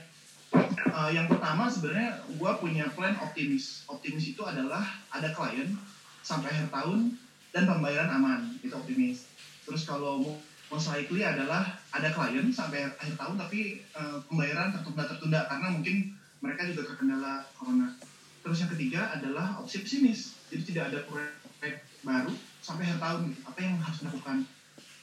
Eh, 0.49 1.11
yang 1.13 1.29
pertama 1.29 1.69
sebenarnya 1.69 2.23
gue 2.25 2.51
punya 2.57 2.87
plan 2.95 3.13
optimis. 3.19 3.85
Optimis 3.85 4.33
itu 4.33 4.41
adalah 4.47 4.81
ada 5.11 5.29
klien 5.35 5.75
sampai 6.23 6.49
akhir 6.49 6.71
tahun 6.71 7.19
dan 7.51 7.63
pembayaran 7.67 8.09
aman. 8.15 8.57
Itu 8.63 8.79
optimis. 8.79 9.27
Terus 9.67 9.85
kalau 9.85 10.23
most 10.71 10.87
likely 10.89 11.21
adalah 11.21 11.77
ada 11.93 12.09
klien 12.09 12.47
sampai 12.49 12.89
akhir 12.89 13.19
tahun 13.19 13.35
tapi 13.37 13.83
eh, 13.83 14.17
pembayaran 14.25 14.73
tertunda-tertunda 14.79 15.51
karena 15.51 15.67
mungkin 15.69 16.15
mereka 16.39 16.63
juga 16.71 16.95
terkendala 16.95 17.43
corona. 17.59 17.91
Terus 18.39 18.63
yang 18.63 18.71
ketiga 18.71 19.11
adalah 19.13 19.59
opsi 19.59 19.83
pesimis. 19.83 20.39
Jadi 20.47 20.63
tidak 20.73 20.95
ada 20.95 20.99
proyek 21.05 21.83
baru 22.01 22.31
sampai 22.61 22.87
akhir 22.87 22.99
tahun. 23.01 23.21
Apa 23.47 23.59
yang 23.59 23.75
harus 23.79 23.99
dilakukan? 24.03 24.37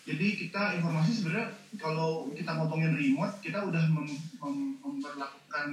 Jadi 0.06 0.26
kita 0.38 0.78
informasi 0.78 1.10
sebenarnya 1.18 1.48
kalau 1.82 2.30
kita 2.30 2.54
ngomongin 2.54 2.94
remote, 2.94 3.42
kita 3.42 3.58
udah 3.66 3.84
mem- 3.90 4.22
mem- 4.38 4.78
memperlakukan 4.78 5.68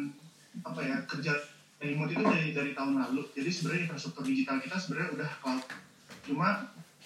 apa 0.65 0.79
ya 0.81 0.97
kerja 1.05 1.33
remote 1.77 2.11
itu 2.11 2.23
dari 2.25 2.49
dari 2.51 2.71
tahun 2.73 2.97
lalu. 2.97 3.29
Jadi 3.37 3.49
sebenarnya 3.53 3.81
infrastruktur 3.89 4.25
digital 4.25 4.57
kita 4.57 4.75
sebenarnya 4.81 5.09
udah 5.21 5.29
cloud. 5.37 5.63
Cuma 6.25 6.49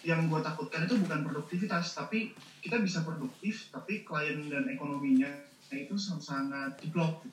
yang 0.05 0.31
gue 0.31 0.39
takutkan 0.39 0.87
itu 0.87 0.95
bukan 1.03 1.25
produktivitas, 1.27 1.97
tapi 1.97 2.31
kita 2.63 2.79
bisa 2.79 3.03
produktif, 3.03 3.67
tapi 3.75 4.07
klien 4.07 4.47
dan 4.47 4.71
ekonominya 4.71 5.27
itu 5.67 5.99
sangat 5.99 6.79
jeblok 6.79 7.27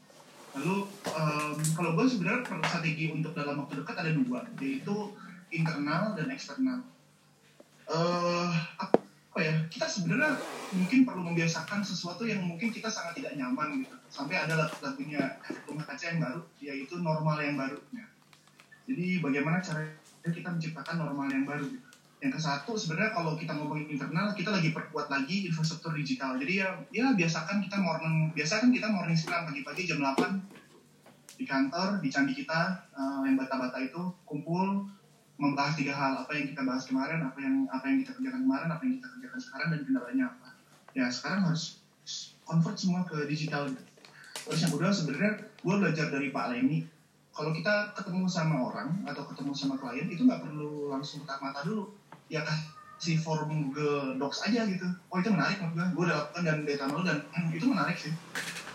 lalu 0.55 0.87
em, 1.11 1.55
kalau 1.75 1.99
gue 1.99 2.07
sebenarnya 2.07 2.47
strategi 2.47 3.11
untuk 3.11 3.35
dalam 3.35 3.63
waktu 3.63 3.83
dekat 3.83 3.97
ada 3.99 4.13
dua 4.15 4.47
yaitu 4.63 4.95
internal 5.51 6.15
dan 6.15 6.31
eksternal 6.31 6.83
eh 7.85 8.51
apa 8.81 9.39
ya 9.43 9.55
kita 9.69 9.87
sebenarnya 9.91 10.41
mungkin 10.75 11.07
perlu 11.07 11.23
membiasakan 11.23 11.87
sesuatu 11.87 12.27
yang 12.27 12.43
mungkin 12.43 12.75
kita 12.75 12.91
sangat 12.91 13.23
tidak 13.23 13.39
nyaman 13.39 13.85
gitu. 13.85 13.95
Sampai 14.11 14.41
ada 14.41 14.59
lagu- 14.59 14.81
lagunya 14.83 15.39
rumah 15.69 15.85
kaca 15.87 16.05
yang 16.11 16.21
baru 16.23 16.41
yaitu 16.59 16.95
normal 16.99 17.39
yang 17.39 17.55
baru. 17.55 17.79
Nah, 17.95 18.09
jadi 18.89 19.23
bagaimana 19.23 19.63
caranya 19.63 20.31
kita 20.31 20.49
menciptakan 20.51 20.97
normal 20.99 21.29
yang 21.31 21.45
baru 21.47 21.67
gitu. 21.69 21.89
yang 22.23 22.33
ke 22.33 22.41
satu 22.41 22.73
sebenarnya 22.73 23.13
kalau 23.13 23.37
kita 23.37 23.53
ngomongin 23.53 23.85
internal 23.85 24.33
kita 24.33 24.49
lagi 24.49 24.73
perkuat 24.73 25.13
lagi 25.13 25.45
infrastruktur 25.45 25.93
digital. 25.93 26.41
Jadi 26.41 26.57
ya 26.57 26.73
ya 26.89 27.13
biasakan 27.13 27.61
kita 27.61 27.77
morning 27.77 28.33
biasakan 28.33 28.73
kita 28.73 28.89
morning 28.89 29.13
silam 29.13 29.45
pagi-pagi 29.45 29.85
jam 29.85 30.01
8 30.01 30.41
di 31.37 31.45
kantor 31.45 32.01
di 32.01 32.09
candi 32.09 32.33
kita 32.33 32.89
eh, 32.97 33.21
yang 33.29 33.37
bata-bata 33.37 33.77
itu 33.77 34.01
kumpul 34.25 34.89
membahas 35.35 35.75
tiga 35.75 35.95
hal 35.99 36.23
apa 36.23 36.31
yang 36.31 36.47
kita 36.55 36.63
bahas 36.63 36.87
kemarin 36.87 37.19
apa 37.27 37.39
yang 37.43 37.67
apa 37.67 37.85
yang 37.91 37.99
kita 38.07 38.13
kerjakan 38.15 38.41
kemarin 38.47 38.69
apa 38.71 38.83
yang 38.87 38.95
kita 39.03 39.09
kerjakan 39.19 39.41
sekarang 39.43 39.69
dan 39.75 39.81
kendalanya 39.83 40.25
apa. 40.31 40.49
Ya 40.95 41.07
sekarang 41.11 41.51
harus 41.51 41.83
convert 42.47 42.77
semua 42.79 43.03
ke 43.09 43.25
digital 43.27 43.67
gitu. 43.73 43.83
terus 44.45 44.61
yang 44.61 44.73
kedua 44.77 44.93
sebenarnya 44.93 45.33
gue 45.41 45.75
belajar 45.81 46.07
dari 46.13 46.29
Pak 46.29 46.47
Leni. 46.53 46.79
Kalau 47.35 47.51
kita 47.51 47.97
ketemu 47.99 48.31
sama 48.31 48.63
orang 48.71 49.03
atau 49.11 49.27
ketemu 49.27 49.51
sama 49.57 49.75
klien 49.75 50.07
itu 50.07 50.23
nggak 50.23 50.39
perlu 50.39 50.95
langsung 50.95 51.27
tetap 51.27 51.43
mata 51.43 51.67
dulu. 51.67 51.91
Ya 52.31 52.47
kasih 52.47 53.19
form 53.19 53.75
Google 53.75 54.21
Docs 54.21 54.47
aja 54.47 54.69
gitu. 54.71 54.87
Oh 55.11 55.19
itu 55.19 55.35
menarik 55.35 55.59
menurut 55.59 55.75
gue 55.75 55.87
gue 55.99 56.05
udah 56.15 56.31
dan 56.47 56.63
data 56.63 56.85
nol 56.87 57.03
dan 57.03 57.19
hmm, 57.35 57.51
itu 57.59 57.67
menarik 57.67 57.99
sih. 57.99 58.15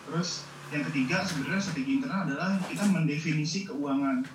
Terus 0.10 0.44
yang 0.76 0.84
ketiga 0.92 1.24
sebenarnya 1.24 1.62
strategi 1.64 1.92
internal 2.02 2.28
adalah 2.28 2.60
kita 2.68 2.84
mendefinisi 2.90 3.64
keuangan. 3.70 4.28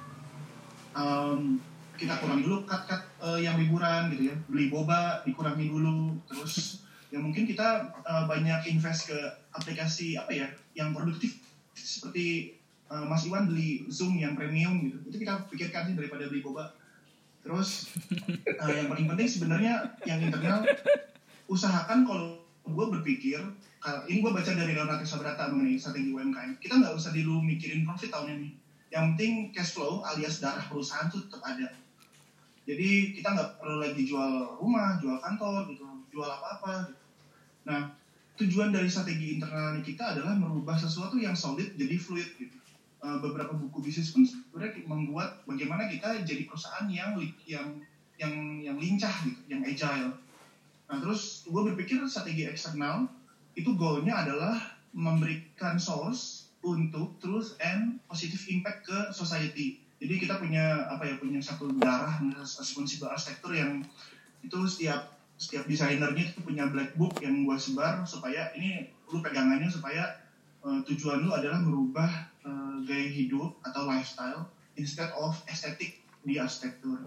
Em, 0.95 1.61
kita 1.95 2.19
kurangi 2.19 2.43
dulu 2.43 2.67
cut-cut 2.67 3.03
eh, 3.23 3.47
yang 3.47 3.57
liburan 3.57 4.11
gitu 4.15 4.33
ya. 4.33 4.35
Beli 4.51 4.67
boba 4.69 5.23
dikurangi 5.23 5.71
dulu. 5.71 6.19
Terus 6.27 6.85
ya 7.15 7.23
mungkin 7.23 7.47
kita 7.47 7.95
eh, 8.03 8.25
banyak 8.27 8.67
invest 8.75 9.15
ke 9.15 9.19
aplikasi 9.55 10.19
apa 10.19 10.35
ya 10.35 10.51
yang 10.75 10.91
produktif 10.91 11.39
seperti 11.79 12.59
eh, 12.91 13.05
Mas 13.07 13.23
Iwan 13.31 13.47
beli 13.47 13.87
Zoom 13.87 14.19
yang 14.19 14.35
premium 14.35 14.83
gitu. 14.83 14.99
Itu 15.07 15.17
kita 15.23 15.47
pikirkan 15.47 15.91
sih 15.91 15.95
daripada 15.95 16.27
beli 16.27 16.43
boba. 16.43 16.75
Terus 17.47 17.95
eh, 18.51 18.73
yang 18.83 18.91
paling 18.91 19.07
penting 19.07 19.29
sebenarnya 19.31 19.95
yang 20.03 20.19
internal 20.19 20.67
usahakan 21.55 22.03
kalau 22.03 22.43
gue 22.65 22.87
berpikir 22.99 23.37
ini 24.09 24.25
gue 24.25 24.33
baca 24.33 24.49
dari 24.57 24.73
Leonardo 24.73 25.05
Sabrata 25.05 25.53
mengenai 25.53 25.77
strategi 25.77 26.09
UMKM 26.09 26.57
kita 26.57 26.81
nggak 26.81 26.97
usah 26.97 27.13
dulu 27.13 27.45
mikirin 27.45 27.85
profit 27.85 28.09
tahun 28.09 28.41
ini. 28.41 28.51
Yang 28.89 29.05
penting 29.13 29.33
cash 29.53 29.77
flow 29.77 30.01
alias 30.09 30.41
darah 30.41 30.65
perusahaan 30.65 31.13
tuh 31.13 31.29
tetap 31.29 31.45
ada 31.45 31.69
jadi 32.65 33.13
kita 33.13 33.29
nggak 33.37 33.61
perlu 33.61 33.81
lagi 33.81 34.03
jual 34.05 34.61
rumah 34.61 34.97
jual 35.01 35.17
kantor 35.21 35.69
gitu 35.69 35.85
jual 36.13 36.29
apa-apa 36.29 36.89
gitu. 36.89 37.05
nah 37.69 37.81
tujuan 38.35 38.75
dari 38.75 38.91
strategi 38.91 39.39
internal 39.39 39.79
kita 39.79 40.17
adalah 40.17 40.35
merubah 40.35 40.75
sesuatu 40.75 41.15
yang 41.21 41.37
solid 41.37 41.77
jadi 41.79 41.95
fluid 41.95 42.29
gitu 42.41 42.57
Eh, 43.05 43.19
beberapa 43.21 43.53
buku 43.53 43.85
bisnis 43.85 44.09
pun 44.09 44.25
sebenarnya 44.25 44.81
membuat 44.89 45.45
bagaimana 45.45 45.85
kita 45.85 46.25
jadi 46.25 46.49
perusahaan 46.49 46.89
yang 46.89 47.13
yang 47.45 47.77
yang 48.17 48.33
yang 48.65 48.77
lincah 48.81 49.13
gitu 49.29 49.45
yang 49.45 49.61
agile 49.61 50.09
nah 50.89 50.97
terus 50.97 51.45
gue 51.45 51.63
berpikir 51.69 52.01
strategi 52.09 52.49
eksternal 52.49 53.05
itu 53.53 53.77
goalnya 53.77 54.25
adalah 54.25 54.57
memberikan 54.97 55.77
source 55.77 56.49
untuk 56.65 57.21
truth 57.21 57.61
and 57.61 58.01
positive 58.09 58.41
impact 58.49 58.89
ke 58.89 58.99
society. 59.13 59.84
Jadi 60.03 60.15
kita 60.21 60.43
punya 60.43 60.91
apa 60.91 61.07
ya 61.07 61.15
punya 61.17 61.41
satu 61.41 61.71
darah 61.79 62.19
responsible 62.37 63.09
arsitektur 63.09 63.55
yang 63.55 63.81
itu 64.45 64.59
setiap 64.69 65.15
setiap 65.35 65.67
desainernya 65.67 66.31
itu 66.31 66.41
punya 66.45 66.71
black 66.71 66.95
book 66.95 67.19
yang 67.19 67.43
gua 67.43 67.59
sebar 67.59 68.07
supaya 68.07 68.55
ini 68.55 68.91
lu 69.11 69.19
pegangannya 69.23 69.67
supaya 69.67 70.21
eh, 70.63 70.81
tujuan 70.87 71.27
lu 71.27 71.31
adalah 71.35 71.59
merubah 71.63 72.11
eh, 72.45 72.77
gaya 72.87 73.09
hidup 73.11 73.59
atau 73.67 73.87
lifestyle 73.87 74.47
instead 74.79 75.11
of 75.19 75.35
estetik 75.51 76.03
di 76.25 76.39
arsitektur. 76.39 76.99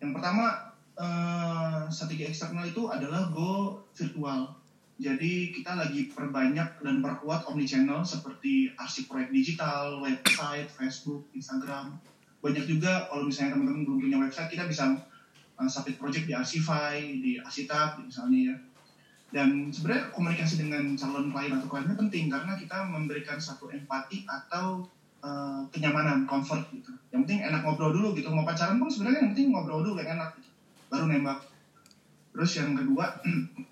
Yang 0.00 0.12
pertama 0.16 0.76
eh, 0.96 1.82
strategi 1.92 2.24
eksternal 2.28 2.68
itu 2.68 2.88
adalah 2.88 3.28
go 3.32 3.82
virtual. 3.92 4.65
Jadi 4.96 5.52
kita 5.52 5.76
lagi 5.76 6.08
perbanyak 6.08 6.80
dan 6.80 7.04
perkuat 7.04 7.44
omnichannel 7.52 8.00
seperti 8.00 8.72
arsip 8.80 9.12
proyek 9.12 9.28
digital, 9.28 10.00
website, 10.00 10.72
Facebook, 10.72 11.28
Instagram. 11.36 12.00
Banyak 12.40 12.64
juga 12.64 13.04
kalau 13.12 13.28
misalnya 13.28 13.60
teman-teman 13.60 13.84
belum 13.84 14.00
punya 14.08 14.18
website, 14.24 14.56
kita 14.56 14.64
bisa 14.64 14.96
uh, 15.60 15.68
submit 15.68 16.00
project 16.00 16.24
di 16.24 16.32
Arsify, 16.32 16.96
di 17.20 17.36
Asitap 17.36 18.00
misalnya 18.00 18.40
ya. 18.52 18.56
Dan 19.36 19.68
sebenarnya 19.68 20.08
komunikasi 20.16 20.64
dengan 20.64 20.96
calon 20.96 21.28
klien 21.28 21.52
atau 21.52 21.68
kliennya 21.68 21.96
penting 21.98 22.32
karena 22.32 22.56
kita 22.56 22.88
memberikan 22.88 23.36
satu 23.36 23.68
empati 23.68 24.24
atau 24.24 24.88
uh, 25.20 25.60
kenyamanan, 25.68 26.24
comfort 26.24 26.72
gitu. 26.72 26.94
Yang 27.12 27.20
penting 27.28 27.40
enak 27.44 27.60
ngobrol 27.68 27.92
dulu 27.92 28.16
gitu. 28.16 28.32
Mau 28.32 28.48
pacaran 28.48 28.80
pun 28.80 28.88
sebenarnya 28.88 29.28
yang 29.28 29.30
penting 29.36 29.52
ngobrol 29.52 29.84
dulu 29.84 30.00
yang 30.00 30.16
enak 30.16 30.40
gitu. 30.40 30.48
Baru 30.88 31.04
nembak. 31.04 31.44
Terus 32.32 32.50
yang 32.56 32.72
kedua, 32.72 33.20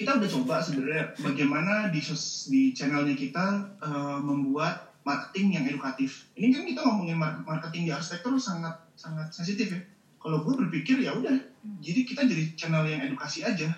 kita 0.00 0.16
udah 0.16 0.30
coba 0.40 0.56
sebenarnya 0.64 1.12
bagaimana 1.20 1.92
di 1.92 2.00
di 2.48 2.72
channelnya 2.72 3.12
kita 3.12 3.76
eh, 3.84 4.18
membuat 4.24 4.96
marketing 5.04 5.60
yang 5.60 5.64
edukatif. 5.68 6.24
Ini 6.40 6.56
kan 6.56 6.64
kita 6.64 6.80
ngomongin 6.88 7.20
mar- 7.20 7.44
marketing 7.44 7.84
di 7.84 7.92
arsitektur 7.92 8.40
sangat 8.40 8.80
sangat 8.96 9.28
sensitif 9.28 9.68
ya. 9.68 9.80
Kalau 10.16 10.40
gue 10.44 10.56
berpikir 10.56 11.04
ya 11.04 11.12
udah, 11.12 11.36
jadi 11.84 12.00
kita 12.08 12.24
jadi 12.24 12.56
channel 12.56 12.88
yang 12.88 13.04
edukasi 13.04 13.44
aja. 13.44 13.68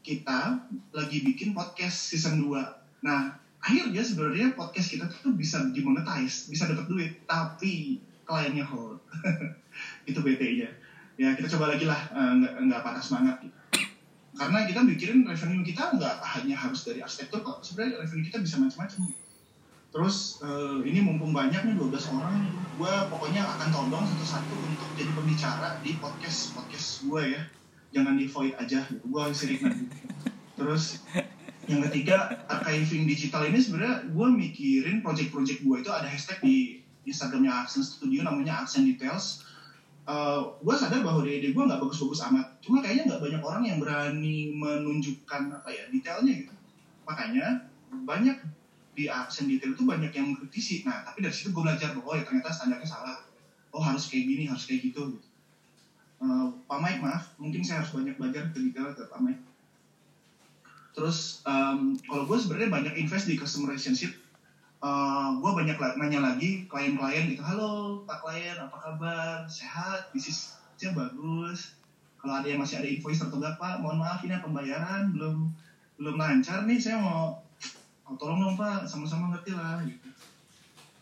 Kita 0.00 0.56
lagi 0.96 1.20
bikin 1.20 1.52
podcast 1.52 2.12
season 2.12 2.40
2. 2.44 3.04
Nah, 3.04 3.36
akhirnya 3.60 4.00
sebenarnya 4.00 4.56
podcast 4.56 4.88
kita 4.88 5.04
tuh 5.20 5.36
bisa 5.36 5.68
dimonetize, 5.72 6.48
bisa 6.48 6.68
dapat 6.68 6.88
duit, 6.88 7.12
tapi 7.28 8.00
kliennya 8.24 8.64
hold. 8.64 9.00
Itu 10.08 10.20
BT-nya. 10.24 10.68
Ya 11.20 11.32
kita 11.36 11.48
coba 11.56 11.76
lagi 11.76 11.84
lah, 11.84 12.00
eh, 12.12 12.32
nggak 12.40 12.52
nggak 12.68 12.80
patah 12.84 13.04
semangat 13.04 13.36
gitu 13.44 13.57
karena 14.38 14.70
kita 14.70 14.80
mikirin 14.86 15.26
revenue 15.26 15.66
kita 15.66 15.98
nggak 15.98 16.22
hanya 16.22 16.54
harus 16.54 16.86
dari 16.86 17.02
arsitektur 17.02 17.42
kok. 17.42 17.66
Sebenarnya 17.66 18.06
revenue 18.06 18.26
kita 18.30 18.38
bisa 18.38 18.62
macam-macam. 18.62 19.10
Terus 19.88 20.38
eh, 20.46 20.78
ini 20.86 21.02
mumpung 21.02 21.34
banyak 21.34 21.58
nih 21.66 21.74
12 21.74 22.14
orang. 22.14 22.46
Gue 22.78 22.92
pokoknya 23.10 23.42
akan 23.42 23.68
todong 23.74 24.04
satu-satu 24.06 24.54
untuk 24.62 24.88
jadi 24.94 25.10
pembicara 25.10 25.68
di 25.82 25.98
podcast 25.98 26.54
podcast 26.54 27.02
gue 27.02 27.34
ya. 27.34 27.42
Jangan 27.90 28.14
di 28.14 28.30
void 28.30 28.54
aja 28.54 28.86
gitu. 28.86 29.02
Gue 29.10 29.22
sirik 29.34 29.60
nanti 29.66 29.90
terus 30.58 30.98
yang 31.70 31.86
ketiga 31.86 32.42
archiving 32.50 33.06
digital 33.06 33.46
ini 33.46 33.62
sebenarnya 33.62 34.10
gue 34.10 34.28
mikirin 34.34 34.98
project-project 35.06 35.62
gue 35.62 35.76
itu 35.78 35.90
ada 35.94 36.10
hashtag 36.10 36.38
di 36.42 36.56
Instagramnya 37.06 37.52
Accent 37.54 37.86
Studio 37.86 38.26
namanya 38.26 38.66
Accent 38.66 38.84
Details 38.84 39.46
gue 40.64 40.74
sadar 40.74 41.04
bahwa 41.04 41.20
DD 41.20 41.52
gue 41.52 41.62
nggak 41.68 41.80
bagus-bagus 41.84 42.24
amat. 42.32 42.46
Cuma 42.64 42.80
kayaknya 42.80 43.12
nggak 43.12 43.20
banyak 43.20 43.42
orang 43.44 43.62
yang 43.68 43.78
berani 43.82 44.56
menunjukkan 44.56 45.52
apa 45.52 45.68
ya 45.68 45.84
detailnya 45.92 46.32
gitu. 46.32 46.54
Makanya 47.04 47.68
banyak 47.92 48.36
di 48.96 49.06
aksen 49.06 49.46
detail 49.46 49.76
itu 49.76 49.84
banyak 49.84 50.10
yang 50.10 50.32
mengkritisi. 50.32 50.82
Nah 50.88 51.04
tapi 51.04 51.20
dari 51.20 51.34
situ 51.34 51.52
gue 51.52 51.60
belajar 51.60 51.92
bahwa 51.92 52.08
oh 52.08 52.14
ya 52.16 52.24
ternyata 52.24 52.48
standarnya 52.48 52.88
salah. 52.88 53.20
Oh 53.68 53.84
harus 53.84 54.08
kayak 54.08 54.24
gini 54.24 54.48
harus 54.48 54.64
kayak 54.64 54.88
gitu. 54.88 55.12
Gitu 55.12 55.28
Eh, 56.18 56.46
Pak 56.66 56.78
Mike 56.82 56.98
maaf 56.98 57.30
mungkin 57.38 57.62
saya 57.62 57.78
harus 57.78 57.94
banyak 57.94 58.18
belajar 58.18 58.50
ke 58.50 58.58
detail 58.58 58.90
ke 58.90 59.06
Pak 59.06 59.20
Mike. 59.22 59.42
Terus 60.90 61.46
em, 61.46 61.94
kalau 62.10 62.26
gue 62.26 62.34
sebenarnya 62.34 62.70
banyak 62.74 62.94
invest 62.98 63.30
di 63.30 63.38
customer 63.38 63.70
relationship 63.70 64.10
gue 65.38 65.50
banyak 65.50 65.76
nanya 65.98 66.20
lagi 66.22 66.70
klien-klien 66.70 67.34
gitu 67.34 67.42
halo 67.42 68.02
pak 68.06 68.22
klien 68.22 68.54
apa 68.54 68.76
kabar? 68.78 69.42
Sehat? 69.50 70.14
Bisnisnya 70.14 70.94
bagus. 70.94 71.74
Kalau 72.18 72.38
ada 72.38 72.46
yang 72.46 72.62
masih 72.62 72.78
ada 72.78 72.86
invoice 72.86 73.18
tertunggak 73.18 73.58
pak? 73.58 73.82
Mohon 73.82 74.06
maaf 74.06 74.22
ini 74.22 74.38
pembayaran 74.38 75.10
belum 75.10 75.50
belum 75.98 76.14
lancar 76.14 76.62
nih 76.62 76.78
saya 76.78 77.02
mau 77.02 77.42
oh, 78.06 78.14
tolong 78.14 78.38
dong 78.38 78.54
pak. 78.54 78.86
Sama-sama 78.86 79.34
ngerti 79.34 79.50
lah 79.58 79.82
gitu. 79.82 80.08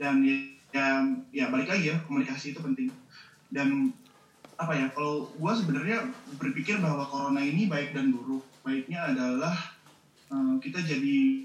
Dan 0.00 0.24
ya, 0.24 0.36
ya 0.72 0.88
ya 1.32 1.44
balik 1.52 1.68
lagi 1.68 1.92
ya 1.92 1.96
komunikasi 2.08 2.56
itu 2.56 2.60
penting. 2.64 2.88
Dan 3.52 3.92
apa 4.56 4.72
ya 4.72 4.88
kalau 4.96 5.28
gue 5.36 5.52
sebenarnya 5.52 6.08
berpikir 6.40 6.80
bahwa 6.80 7.04
corona 7.04 7.44
ini 7.44 7.68
baik 7.68 7.92
dan 7.92 8.08
buruk. 8.08 8.44
Baiknya 8.64 9.12
adalah 9.12 9.52
eh, 10.32 10.54
kita 10.64 10.80
jadi 10.80 11.44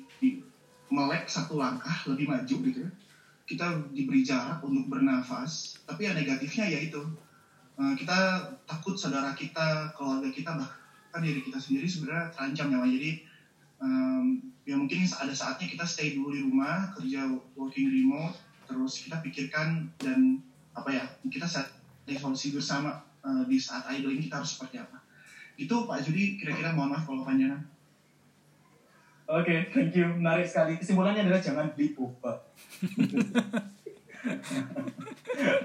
melek 0.92 1.26
satu 1.26 1.56
langkah 1.56 2.04
lebih 2.12 2.28
maju 2.28 2.56
gitu 2.68 2.80
ya. 2.84 2.92
Kita 3.48 3.68
diberi 3.92 4.24
jarak 4.24 4.64
untuk 4.64 4.88
bernafas, 4.88 5.82
tapi 5.84 6.08
yang 6.08 6.16
negatifnya 6.16 6.68
yaitu 6.68 7.02
eh, 7.80 7.94
kita 7.96 8.48
takut 8.68 8.96
saudara 8.96 9.32
kita, 9.32 9.92
keluarga 9.96 10.30
kita, 10.30 10.52
bahkan 10.56 11.20
diri 11.24 11.42
kita 11.42 11.58
sendiri 11.58 11.88
sebenarnya 11.88 12.32
terancam 12.32 12.68
nyawa. 12.72 12.88
Jadi 12.88 13.32
em, 13.82 14.24
ya 14.64 14.78
mungkin 14.78 15.02
ada 15.04 15.34
saatnya 15.34 15.66
kita 15.66 15.84
stay 15.84 16.14
dulu 16.14 16.30
di 16.32 16.42
rumah 16.46 16.94
kerja 16.94 17.26
working 17.58 17.90
remote 17.90 18.38
terus 18.70 19.04
kita 19.04 19.20
pikirkan 19.20 19.90
dan 20.00 20.40
apa 20.72 20.90
ya 20.94 21.04
kita 21.28 21.44
saat 21.44 21.68
solusi 22.12 22.54
bersama 22.54 23.02
eh, 23.26 23.44
di 23.50 23.58
saat 23.58 23.90
idle 23.92 24.14
ini 24.14 24.30
kita 24.30 24.40
harus 24.40 24.56
seperti 24.56 24.78
apa 24.80 25.02
itu 25.58 25.74
Pak 25.74 26.00
Judi 26.06 26.40
kira-kira 26.40 26.72
mohon 26.72 26.94
maaf 26.94 27.04
kalau 27.04 27.26
panjangan 27.26 27.60
Oke, 29.32 29.72
thank 29.72 29.96
you. 29.96 30.12
Menarik 30.20 30.44
sekali. 30.44 30.76
Kesimpulannya 30.76 31.24
adalah 31.24 31.40
jangan 31.40 31.72
beli 31.72 31.96
boba. 31.96 32.36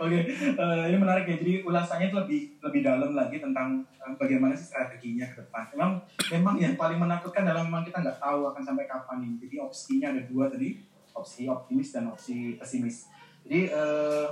Oke, 0.07 0.19
eh, 0.55 0.83
ini 0.87 0.97
menarik 0.97 1.27
ya. 1.27 1.37
Jadi 1.43 1.67
ulasannya 1.67 2.07
itu 2.09 2.17
lebih 2.17 2.41
lebih 2.63 2.81
dalam 2.87 3.19
lagi 3.19 3.43
tentang 3.43 3.83
eh, 3.99 4.15
bagaimana 4.15 4.55
sih 4.55 4.71
strateginya 4.71 5.27
ke 5.27 5.43
depan. 5.43 5.67
Memang 5.75 5.99
memang 6.31 6.55
yang 6.63 6.79
paling 6.79 7.03
menakutkan 7.03 7.43
adalah 7.43 7.67
memang 7.67 7.83
kita 7.83 8.07
nggak 8.07 8.23
tahu 8.23 8.55
akan 8.55 8.63
sampai 8.63 8.87
kapan 8.87 9.27
ini. 9.27 9.37
Jadi 9.43 9.59
opsinya 9.59 10.15
ada 10.15 10.23
dua 10.31 10.47
tadi, 10.47 10.79
opsi 11.11 11.51
optimis 11.51 11.91
dan 11.91 12.07
opsi 12.07 12.55
pesimis. 12.55 13.11
Jadi 13.43 13.75
eh, 13.75 14.27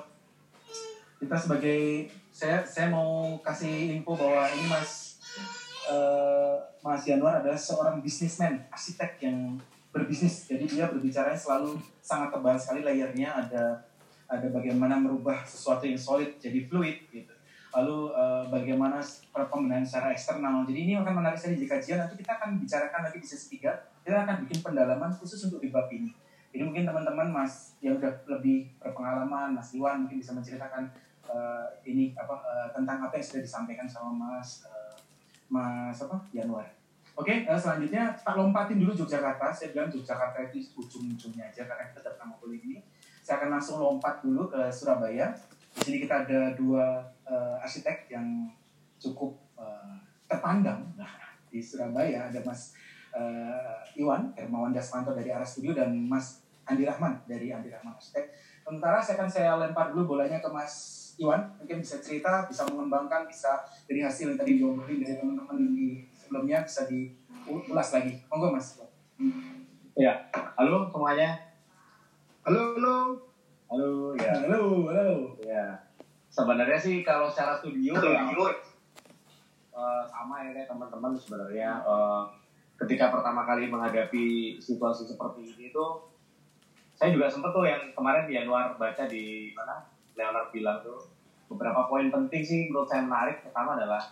kita 1.18 1.34
sebagai 1.34 2.06
saya 2.30 2.62
saya 2.62 2.86
mau 2.86 3.34
kasih 3.42 3.98
info 3.98 4.14
bahwa 4.14 4.46
ini 4.54 4.70
Mas 4.70 5.03
eh, 5.88 6.56
Mas 6.84 7.02
Januar 7.04 7.40
adalah 7.40 7.56
seorang 7.56 8.00
bisnismen, 8.04 8.64
arsitek 8.68 9.20
yang 9.24 9.56
berbisnis. 9.94 10.50
Jadi 10.50 10.64
dia 10.66 10.90
berbicara 10.90 11.32
selalu 11.32 11.78
sangat 12.02 12.34
tebal 12.34 12.56
sekali 12.58 12.82
layernya 12.82 13.30
ada 13.30 13.64
ada 14.24 14.46
bagaimana 14.50 14.96
merubah 14.98 15.44
sesuatu 15.44 15.84
yang 15.84 16.00
solid 16.00 16.36
jadi 16.40 16.66
fluid 16.66 17.08
gitu. 17.12 17.34
Lalu 17.74 17.98
eh, 18.14 18.44
bagaimana 18.50 18.98
pembenahan 19.32 19.84
secara 19.86 20.14
eksternal. 20.14 20.66
Jadi 20.66 20.78
ini 20.90 20.92
akan 20.98 21.14
menarik 21.24 21.38
sekali 21.38 21.62
di 21.62 21.66
kajian. 21.66 22.02
Nanti 22.02 22.18
kita 22.20 22.38
akan 22.38 22.60
bicarakan 22.60 23.00
lagi 23.10 23.18
di 23.18 23.26
sesi 23.26 23.58
3. 23.58 24.04
Kita 24.04 24.16
akan 24.28 24.46
bikin 24.46 24.58
pendalaman 24.62 25.10
khusus 25.14 25.48
untuk 25.48 25.64
di 25.64 25.72
bab 25.72 25.88
ini. 25.90 26.12
Jadi 26.54 26.62
mungkin 26.62 26.86
teman-teman 26.86 27.34
Mas 27.34 27.74
yang 27.82 27.98
udah 27.98 28.14
lebih 28.30 28.70
berpengalaman, 28.78 29.58
Mas 29.58 29.74
Iwan 29.74 30.06
mungkin 30.06 30.22
bisa 30.22 30.30
menceritakan 30.30 30.86
eh, 31.26 31.66
ini 31.90 32.14
apa 32.14 32.34
eh, 32.46 32.68
tentang 32.70 33.02
apa 33.02 33.18
yang 33.18 33.26
sudah 33.26 33.42
disampaikan 33.42 33.90
sama 33.90 34.14
Mas 34.14 34.62
eh, 34.62 34.73
Mas 35.48 35.98
apa 36.00 36.16
Januar. 36.32 36.66
Oke, 37.14 37.46
eh, 37.46 37.58
selanjutnya 37.58 38.10
tak 38.18 38.34
lompatin 38.34 38.82
dulu 38.82 38.90
Yogyakarta. 38.90 39.54
Saya 39.54 39.70
bilang 39.70 39.86
Yogyakarta 39.86 40.50
itu 40.50 40.74
ujung-ujungnya 40.74 41.46
aja 41.46 41.62
karena 41.62 41.86
kita 41.94 42.00
datang 42.10 42.34
kuliah 42.42 42.58
ini. 42.58 42.78
Saya 43.22 43.38
akan 43.40 43.54
langsung 43.54 43.78
lompat 43.78 44.18
dulu 44.20 44.50
ke 44.50 44.66
Surabaya. 44.74 45.30
Di 45.74 45.80
sini 45.80 46.02
kita 46.02 46.26
ada 46.26 46.54
dua 46.58 47.06
eh, 47.22 47.62
arsitek 47.62 48.10
yang 48.10 48.50
cukup 48.98 49.38
eh, 49.54 49.96
terpandang. 50.26 50.82
Nah, 50.98 51.10
di 51.46 51.62
Surabaya 51.62 52.26
ada 52.26 52.40
Mas 52.42 52.74
eh, 53.14 54.02
Iwan 54.02 54.34
Hermawan 54.34 54.74
Dasmanto 54.74 55.14
dari 55.14 55.30
Arah 55.30 55.46
Studio 55.46 55.70
dan 55.70 55.94
Mas 55.94 56.42
Andi 56.66 56.82
Rahman 56.82 57.22
dari 57.30 57.54
Andi 57.54 57.70
Rahman 57.70 57.94
Arsitek. 57.94 58.34
Sementara 58.64 58.98
saya 58.98 59.20
akan 59.20 59.30
saya 59.30 59.50
lempar 59.60 59.92
dulu 59.94 60.16
bolanya 60.16 60.40
ke 60.40 60.48
Mas 60.48 61.03
Iwan. 61.18 61.40
Mungkin 61.60 61.78
bisa 61.80 62.02
cerita, 62.02 62.46
bisa 62.46 62.66
mengembangkan, 62.66 63.26
bisa 63.28 63.62
dari 63.86 64.00
hasil 64.02 64.34
yang 64.34 64.38
tadi 64.38 64.58
diobrolin 64.58 64.98
dari 65.02 65.14
teman-teman 65.18 65.56
di 65.74 66.02
sebelumnya 66.10 66.66
bisa 66.66 66.86
diulas 66.90 67.88
lagi. 67.94 68.12
Monggo 68.26 68.54
Mas. 68.54 68.82
Ya, 69.94 70.26
halo 70.58 70.90
semuanya. 70.90 71.38
Halo, 72.42 72.74
halo. 72.76 72.96
Halo, 73.70 73.90
ya. 74.18 74.32
Halo, 74.42 74.90
halo. 74.90 75.38
Ya. 75.40 75.64
Sebenarnya 76.28 76.78
sih 76.78 77.06
kalau 77.06 77.30
secara 77.30 77.54
studio, 77.62 77.94
ya, 77.94 78.26
eh, 79.74 80.02
sama 80.10 80.42
ya 80.42 80.50
kayak 80.50 80.66
teman-teman 80.66 81.14
sebenarnya 81.14 81.78
eh, 81.82 82.22
ketika 82.82 83.14
pertama 83.14 83.46
kali 83.46 83.70
menghadapi 83.70 84.58
situasi 84.58 85.06
seperti 85.06 85.54
ini 85.54 85.70
tuh 85.70 86.10
saya 86.94 87.10
juga 87.10 87.26
sempet 87.26 87.50
tuh 87.50 87.66
yang 87.66 87.82
kemarin 87.94 88.26
di 88.26 88.34
Januar 88.38 88.74
baca 88.78 89.06
di 89.06 89.50
mana 89.54 89.93
Leonard 90.14 90.50
bilang 90.54 90.82
tuh 90.82 91.10
beberapa 91.50 91.86
poin 91.86 92.08
penting 92.08 92.42
sih 92.42 92.60
menurut 92.70 92.88
saya 92.90 93.04
menarik. 93.04 93.44
Pertama 93.44 93.78
adalah 93.78 94.02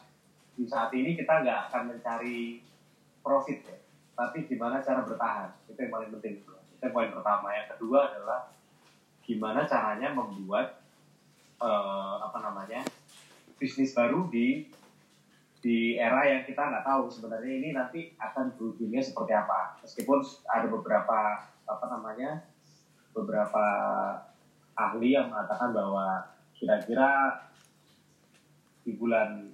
di 0.52 0.68
saat 0.68 0.92
ini 0.92 1.16
kita 1.16 1.42
nggak 1.42 1.60
akan 1.70 1.82
mencari 1.96 2.60
profit 3.22 3.58
ya 3.64 3.82
tapi 4.12 4.44
gimana 4.46 4.78
cara 4.84 5.02
bertahan. 5.02 5.48
Itu 5.68 5.78
yang 5.80 5.92
paling 5.92 6.10
penting. 6.18 6.44
Itu 6.44 6.86
poin 6.92 7.10
pertama. 7.10 7.50
Yang 7.52 7.76
kedua 7.76 8.12
adalah 8.12 8.40
gimana 9.24 9.64
caranya 9.64 10.12
membuat 10.12 10.82
eh, 11.62 12.14
apa 12.20 12.38
namanya 12.42 12.82
bisnis 13.56 13.94
baru 13.94 14.26
di 14.28 14.66
di 15.62 15.94
era 15.94 16.26
yang 16.26 16.42
kita 16.42 16.58
nggak 16.58 16.82
tahu 16.82 17.06
sebenarnya 17.06 17.52
ini 17.54 17.68
nanti 17.70 18.00
akan 18.18 18.54
berujungnya 18.58 19.02
seperti 19.02 19.32
apa. 19.32 19.78
Meskipun 19.82 20.18
ada 20.50 20.66
beberapa 20.66 21.18
apa 21.62 21.84
namanya 21.86 22.42
beberapa 23.14 23.64
ahli 24.76 25.14
yang 25.16 25.28
mengatakan 25.28 25.70
bahwa 25.72 26.24
kira-kira 26.56 27.40
di 28.82 28.92
bulan 28.98 29.50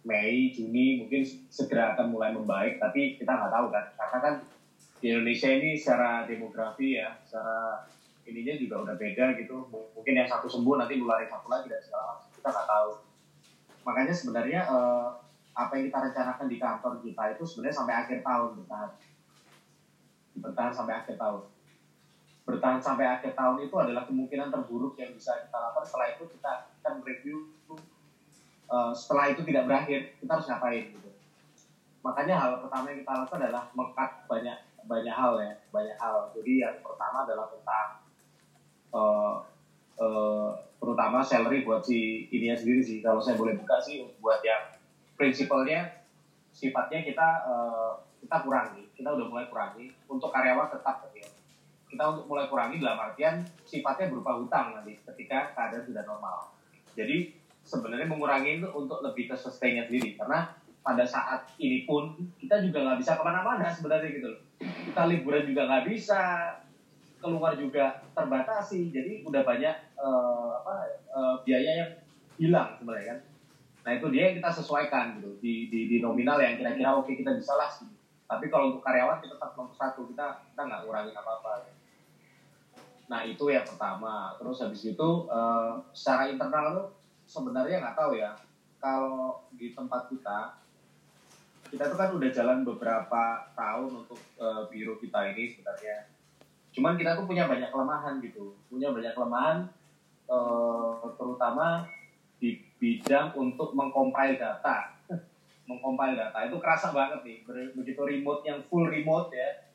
Mei 0.00 0.48
Juni 0.54 1.04
mungkin 1.04 1.22
segera 1.52 1.92
akan 1.92 2.08
mulai 2.08 2.32
membaik 2.32 2.80
tapi 2.80 3.20
kita 3.20 3.30
nggak 3.36 3.52
tahu 3.52 3.66
kan. 3.68 3.84
Karena 3.96 4.18
kan 4.22 4.34
di 5.00 5.06
Indonesia 5.12 5.48
ini 5.52 5.76
secara 5.76 6.24
demografi 6.24 6.96
ya 6.96 7.20
secara 7.24 7.84
ininya 8.24 8.54
juga 8.56 8.88
udah 8.88 8.94
beda 8.96 9.36
gitu. 9.36 9.68
Mungkin 9.68 10.14
yang 10.16 10.28
satu 10.28 10.48
sembuh 10.48 10.80
nanti 10.80 10.96
nularin 10.96 11.28
satu 11.28 11.48
lagi 11.52 11.68
dan 11.68 11.80
segala 11.84 12.16
macam. 12.16 12.28
Kita 12.32 12.48
nggak 12.48 12.68
tahu. 12.68 12.90
Makanya 13.84 14.14
sebenarnya 14.14 14.60
eh, 14.64 15.08
apa 15.60 15.72
yang 15.76 15.84
kita 15.92 15.98
rencanakan 16.08 16.46
di 16.48 16.56
kantor 16.56 16.92
kita 17.04 17.22
itu 17.36 17.42
sebenarnya 17.44 17.76
sampai 17.76 17.94
akhir 18.00 18.18
tahun 18.24 18.50
bertahan 18.62 18.90
bertahan 20.40 20.72
sampai 20.72 20.94
akhir 20.96 21.14
tahun 21.20 21.42
bertahan 22.50 22.82
sampai 22.82 23.06
akhir 23.06 23.38
tahun 23.38 23.62
itu 23.62 23.74
adalah 23.78 24.02
kemungkinan 24.02 24.50
terburuk 24.50 24.98
yang 24.98 25.14
bisa 25.14 25.38
kita 25.38 25.56
lakukan. 25.56 25.86
Setelah 25.86 26.06
itu 26.10 26.24
kita 26.26 26.50
akan 26.82 26.94
review 27.06 27.36
eh, 28.66 28.92
setelah 28.92 29.24
itu 29.30 29.40
tidak 29.46 29.62
berakhir 29.70 30.00
kita 30.18 30.30
harus 30.34 30.46
ngapain 30.50 30.84
gitu. 30.90 31.10
Makanya 32.02 32.34
hal 32.34 32.50
pertama 32.58 32.90
yang 32.90 32.98
kita 33.04 33.12
lakukan 33.12 33.40
adalah 33.46 33.64
mengkat 33.76 34.10
banyak 34.26 34.56
banyak 34.84 35.14
hal 35.14 35.32
ya 35.38 35.52
banyak 35.70 35.96
hal. 35.96 36.16
Jadi 36.34 36.52
yang 36.66 36.74
pertama 36.82 37.22
adalah 37.22 37.46
tentang 37.46 37.86
eh, 38.90 39.34
eh, 40.02 40.50
terutama 40.80 41.20
salary 41.20 41.62
buat 41.62 41.84
si 41.84 42.26
ininya 42.34 42.56
sendiri 42.58 42.82
sih. 42.82 42.98
Kalau 42.98 43.22
saya 43.22 43.38
boleh 43.38 43.54
buka 43.54 43.78
sih 43.78 44.02
buat 44.18 44.40
yang 44.42 44.74
prinsipalnya 45.14 45.86
sifatnya 46.50 47.04
kita 47.06 47.28
eh, 47.46 47.92
kita 48.24 48.36
kurangi. 48.44 48.84
Kita 48.96 49.16
udah 49.16 49.26
mulai 49.28 49.46
kurangi. 49.48 49.88
Untuk 50.08 50.28
karyawan 50.32 50.68
tetap. 50.72 51.09
Kita 51.90 52.04
untuk 52.06 52.30
mulai 52.30 52.46
kurangi 52.46 52.78
dalam 52.78 53.02
artian 53.02 53.42
sifatnya 53.66 54.06
berupa 54.06 54.38
hutang 54.38 54.78
nanti 54.78 54.94
ketika 55.02 55.50
keadaan 55.58 55.82
sudah 55.82 56.06
normal. 56.06 56.54
Jadi 56.94 57.34
sebenarnya 57.66 58.06
mengurangi 58.06 58.62
itu 58.62 58.68
untuk 58.70 59.02
lebih 59.02 59.34
ke 59.34 59.36
sustainnya 59.36 59.90
sendiri. 59.90 60.14
Karena 60.14 60.54
pada 60.80 61.04
saat 61.04 61.50
ini 61.58 61.84
pun 61.84 62.14
kita 62.38 62.62
juga 62.62 62.86
nggak 62.86 62.98
bisa 63.02 63.18
ke 63.18 63.22
mana-mana 63.26 63.66
sebenarnya 63.68 64.10
gitu 64.14 64.28
loh. 64.30 64.40
Kita 64.62 65.10
liburan 65.10 65.44
juga 65.50 65.66
nggak 65.66 65.84
bisa 65.90 66.20
keluar 67.18 67.58
juga 67.58 68.00
terbatasi. 68.14 68.94
Jadi 68.94 69.26
udah 69.26 69.42
banyak 69.42 69.76
eh, 69.98 70.50
apa 70.62 70.74
eh, 71.10 71.34
biaya 71.42 71.70
yang 71.84 71.92
hilang 72.38 72.78
sebenarnya 72.78 73.18
kan. 73.18 73.20
Nah 73.80 73.90
itu 73.96 74.06
dia 74.12 74.22
yang 74.30 74.36
kita 74.38 74.50
sesuaikan 74.62 75.18
gitu 75.18 75.30
di 75.42 75.66
di, 75.68 75.80
di 75.90 75.96
nominal 75.98 76.38
yang 76.38 76.54
kira-kira 76.54 76.94
oke 76.94 77.12
kita 77.12 77.34
bisa 77.34 77.58
lah 77.58 77.70
gitu. 77.74 77.98
tapi 78.30 78.46
kalau 78.46 78.70
untuk 78.70 78.86
karyawan 78.86 79.18
kita 79.18 79.34
tetap 79.34 79.58
nomor 79.58 79.74
satu. 79.74 80.06
Kita 80.06 80.46
kita 80.54 80.62
nggak 80.62 80.80
ngurangin 80.86 81.16
apa 81.18 81.32
apa 81.42 81.79
nah 83.10 83.26
itu 83.26 83.50
yang 83.50 83.66
pertama. 83.66 84.38
Terus 84.38 84.62
habis 84.62 84.86
itu 84.86 85.08
eh, 85.26 85.72
secara 85.90 86.30
internal 86.30 86.66
tuh 86.78 86.88
sebenarnya 87.26 87.82
nggak 87.82 87.98
tahu 87.98 88.14
ya. 88.14 88.30
Kalau 88.78 89.42
di 89.50 89.74
tempat 89.74 90.06
kita 90.06 90.54
kita 91.70 91.86
tuh 91.90 91.98
kan 91.98 92.10
udah 92.14 92.30
jalan 92.30 92.62
beberapa 92.62 93.50
tahun 93.58 94.06
untuk 94.06 94.20
eh, 94.38 94.62
biro 94.70 94.94
kita 95.02 95.34
ini 95.34 95.50
sebenarnya. 95.50 96.06
Cuman 96.70 96.94
kita 96.94 97.18
tuh 97.18 97.26
punya 97.26 97.50
banyak 97.50 97.74
kelemahan 97.74 98.22
gitu. 98.22 98.54
Punya 98.70 98.94
banyak 98.94 99.18
kelemahan 99.18 99.66
eh, 100.30 101.02
terutama 101.18 101.82
di 102.38 102.62
bidang 102.78 103.34
untuk 103.34 103.74
mengcompile 103.74 104.38
data. 104.38 105.02
Mengcompile 105.68 106.14
data. 106.14 106.46
Itu 106.46 106.62
kerasa 106.62 106.94
banget 106.94 107.26
nih. 107.26 107.42
Begitu 107.74 108.00
remote 108.06 108.46
yang 108.46 108.62
full 108.70 108.86
remote 108.86 109.34
ya 109.34 109.69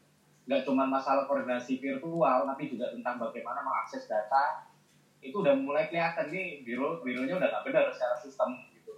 nggak 0.45 0.61
cuma 0.61 0.85
masalah 0.85 1.25
koordinasi 1.25 1.81
virtual 1.81 2.45
tapi 2.45 2.69
juga 2.69 2.93
tentang 2.93 3.17
bagaimana 3.17 3.65
mengakses 3.65 4.05
data 4.05 4.61
itu 5.17 5.41
udah 5.41 5.57
mulai 5.57 5.89
kelihatan 5.89 6.29
nih 6.29 6.61
biro 6.61 7.01
bironya 7.01 7.33
udah 7.41 7.49
nggak 7.49 7.63
benar 7.65 7.83
secara 7.89 8.13
sistem 8.21 8.53
gitu. 8.69 8.93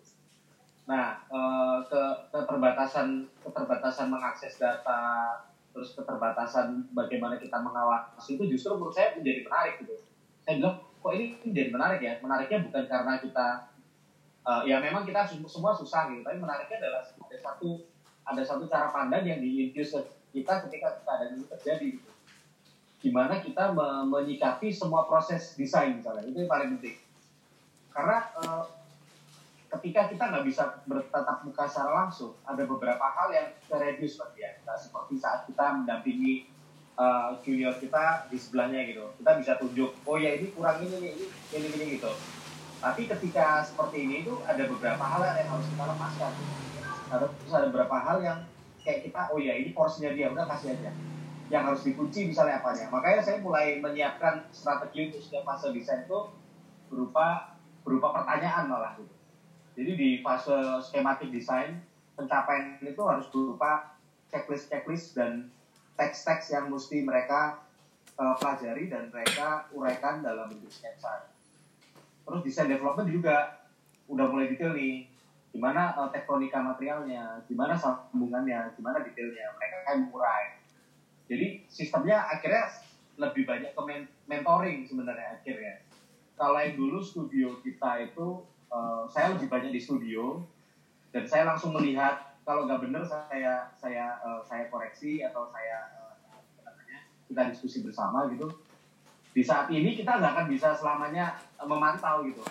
Nah 0.92 1.16
eh, 1.16 1.78
ke 1.88 2.02
keterbatasan 2.36 3.32
keterbatasan 3.40 4.12
mengakses 4.12 4.60
data 4.60 5.40
terus 5.72 5.96
keterbatasan 5.96 6.84
bagaimana 6.92 7.40
kita 7.40 7.56
mengawasi 7.64 8.36
itu 8.36 8.44
justru 8.52 8.76
menurut 8.76 8.92
saya 8.92 9.16
menjadi 9.16 9.40
menarik 9.48 9.74
gitu. 9.80 9.96
Saya 10.44 10.60
bilang 10.60 10.76
kok 10.76 11.12
ini 11.16 11.26
menjadi 11.48 11.70
menarik 11.72 12.00
ya? 12.04 12.14
Menariknya 12.20 12.60
bukan 12.60 12.84
karena 12.84 13.14
kita 13.24 13.48
eh, 14.44 14.62
ya 14.68 14.84
memang 14.84 15.08
kita 15.08 15.24
sem- 15.24 15.48
semua 15.48 15.72
susah 15.72 16.12
gitu 16.12 16.20
tapi 16.28 16.36
menariknya 16.44 16.76
adalah 16.84 17.08
ada 17.08 17.38
satu 17.40 17.80
ada 18.28 18.44
satu 18.44 18.68
cara 18.68 18.92
pandang 18.92 19.24
yang 19.24 19.40
diinfuse 19.40 20.04
kita 20.32 20.54
ketika 20.68 21.02
keadaan 21.06 21.40
itu 21.40 21.46
terjadi 21.50 21.88
gitu. 22.00 22.12
Gimana 22.98 23.40
kita 23.40 23.72
me- 23.72 24.06
menyikapi 24.10 24.74
semua 24.74 25.06
proses 25.06 25.54
desain 25.56 25.96
misalnya 25.96 26.26
itu 26.26 26.44
yang 26.44 26.52
paling 26.52 26.70
penting. 26.78 26.98
Karena 27.94 28.18
eh, 28.42 28.64
ketika 29.78 30.08
kita 30.10 30.24
nggak 30.34 30.46
bisa 30.48 30.64
bertatap 30.88 31.44
muka 31.44 31.66
secara 31.68 32.06
langsung, 32.06 32.34
ada 32.48 32.64
beberapa 32.66 33.06
hal 33.06 33.30
yang 33.32 33.48
terreduce 33.68 34.18
ya. 34.40 34.58
Nah, 34.64 34.78
seperti 34.80 35.20
saat 35.20 35.46
kita 35.46 35.84
mendampingi 35.84 36.50
eh, 36.98 37.30
junior 37.46 37.76
kita 37.78 38.28
di 38.28 38.38
sebelahnya 38.38 38.82
gitu, 38.90 39.14
kita 39.22 39.32
bisa 39.40 39.54
tunjuk, 39.62 39.92
oh 40.04 40.18
ya 40.18 40.36
ini 40.36 40.52
kurang 40.52 40.82
ini 40.82 40.98
ini 40.98 41.26
ini 41.54 41.68
ini 41.78 41.86
gitu. 42.00 42.12
Tapi 42.78 43.10
ketika 43.10 43.66
seperti 43.66 44.06
ini 44.06 44.16
itu 44.22 44.38
ada 44.46 44.64
beberapa 44.70 45.02
hal 45.02 45.22
yang 45.34 45.50
harus 45.50 45.68
kita 45.70 45.84
lepaskan. 45.90 46.32
Ada 47.08 47.26
terus 47.26 47.54
ada 47.56 47.68
beberapa 47.74 47.98
hal 47.98 48.18
yang 48.22 48.40
kayak 48.88 49.12
kita, 49.12 49.22
oh 49.36 49.40
ya 49.44 49.52
ini 49.52 49.76
porsinya 49.76 50.16
dia, 50.16 50.32
udah 50.32 50.48
kasih 50.48 50.72
aja. 50.80 50.96
Yang 51.52 51.64
harus 51.68 51.82
dikunci 51.84 52.32
misalnya 52.32 52.64
apanya. 52.64 52.88
Makanya 52.88 53.20
saya 53.20 53.44
mulai 53.44 53.84
menyiapkan 53.84 54.48
strategi 54.56 55.12
untuk 55.12 55.20
setiap 55.20 55.44
fase 55.44 55.76
desain 55.76 56.08
itu 56.08 56.20
berupa 56.88 57.60
berupa 57.84 58.16
pertanyaan 58.16 58.72
malah 58.72 58.96
gitu. 58.96 59.12
Jadi 59.76 59.92
di 60.00 60.10
fase 60.24 60.56
skematik 60.88 61.36
desain 61.36 61.84
pencapaian 62.16 62.80
itu 62.80 63.04
harus 63.04 63.28
berupa 63.28 64.00
checklist-checklist 64.32 65.20
dan 65.20 65.52
teks-teks 66.00 66.52
yang 66.56 66.72
mesti 66.72 67.04
mereka 67.04 67.64
eh, 68.16 68.36
pelajari 68.40 68.88
dan 68.88 69.12
mereka 69.12 69.68
uraikan 69.76 70.24
dalam 70.24 70.48
bentuk 70.48 70.72
sketsa. 70.72 71.32
Terus 72.28 72.42
desain 72.44 72.68
development 72.72 73.08
juga 73.08 73.64
udah 74.08 74.26
mulai 74.28 74.52
detail 74.52 74.76
nih. 74.76 75.08
Gimana 75.58 75.90
eh, 75.98 76.10
tektonika 76.14 76.62
materialnya, 76.62 77.42
gimana 77.50 77.74
sambungannya, 77.74 78.78
gimana 78.78 79.02
detailnya. 79.02 79.50
Mereka 79.58 79.76
kayak 79.90 79.98
mengurai. 80.06 80.46
Jadi 81.26 81.66
sistemnya 81.66 82.30
akhirnya 82.30 82.70
lebih 83.18 83.50
banyak 83.50 83.74
ke 83.74 83.82
men- 83.82 84.12
mentoring 84.30 84.86
sebenarnya 84.86 85.42
akhirnya. 85.42 85.82
Kalau 86.38 86.62
yang 86.62 86.78
dulu 86.78 87.02
studio 87.02 87.58
kita 87.66 88.06
itu 88.06 88.46
eh, 88.70 89.04
saya 89.10 89.34
lebih 89.34 89.50
banyak 89.50 89.74
di 89.74 89.82
studio 89.82 90.46
dan 91.10 91.26
saya 91.26 91.50
langsung 91.50 91.74
melihat 91.74 92.38
kalau 92.46 92.70
nggak 92.70 92.86
benar 92.86 93.02
saya 93.02 93.74
saya 93.74 94.22
eh, 94.22 94.42
saya 94.46 94.70
koreksi 94.70 95.26
atau 95.26 95.50
saya 95.50 95.90
namanya 96.62 97.10
kita 97.26 97.42
diskusi 97.50 97.82
bersama 97.82 98.30
gitu. 98.30 98.46
Di 99.34 99.42
saat 99.42 99.74
ini 99.74 99.98
kita 99.98 100.22
nggak 100.22 100.34
akan 100.38 100.48
bisa 100.54 100.78
selamanya 100.78 101.34
memantau 101.66 102.22
gitu. 102.30 102.46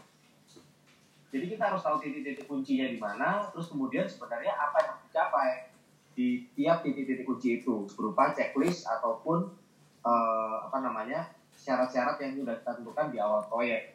Jadi 1.36 1.52
kita 1.52 1.68
harus 1.68 1.84
tahu 1.84 2.00
titik-titik 2.00 2.48
kuncinya 2.48 2.88
di 2.88 2.96
mana, 2.96 3.52
terus 3.52 3.68
kemudian 3.68 4.08
sebenarnya 4.08 4.56
apa 4.56 4.78
yang 4.80 4.96
dicapai 5.04 5.68
di 6.16 6.48
tiap 6.56 6.80
titik-titik 6.80 7.28
kunci 7.28 7.60
itu 7.60 7.84
berupa 7.92 8.32
checklist 8.32 8.88
ataupun 8.88 9.52
eh, 10.00 10.56
apa 10.64 10.80
namanya 10.80 11.28
syarat-syarat 11.52 12.16
yang 12.24 12.40
sudah 12.40 12.56
kita 12.56 12.72
tentukan 12.80 13.12
di 13.12 13.20
awal 13.20 13.44
proyek. 13.52 13.92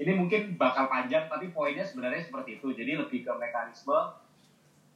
Ini 0.00 0.16
mungkin 0.16 0.56
bakal 0.56 0.88
panjang, 0.88 1.28
tapi 1.28 1.52
poinnya 1.52 1.84
sebenarnya 1.84 2.24
seperti 2.24 2.56
itu. 2.56 2.72
Jadi 2.72 2.96
lebih 2.96 3.20
ke 3.20 3.32
mekanisme 3.36 4.16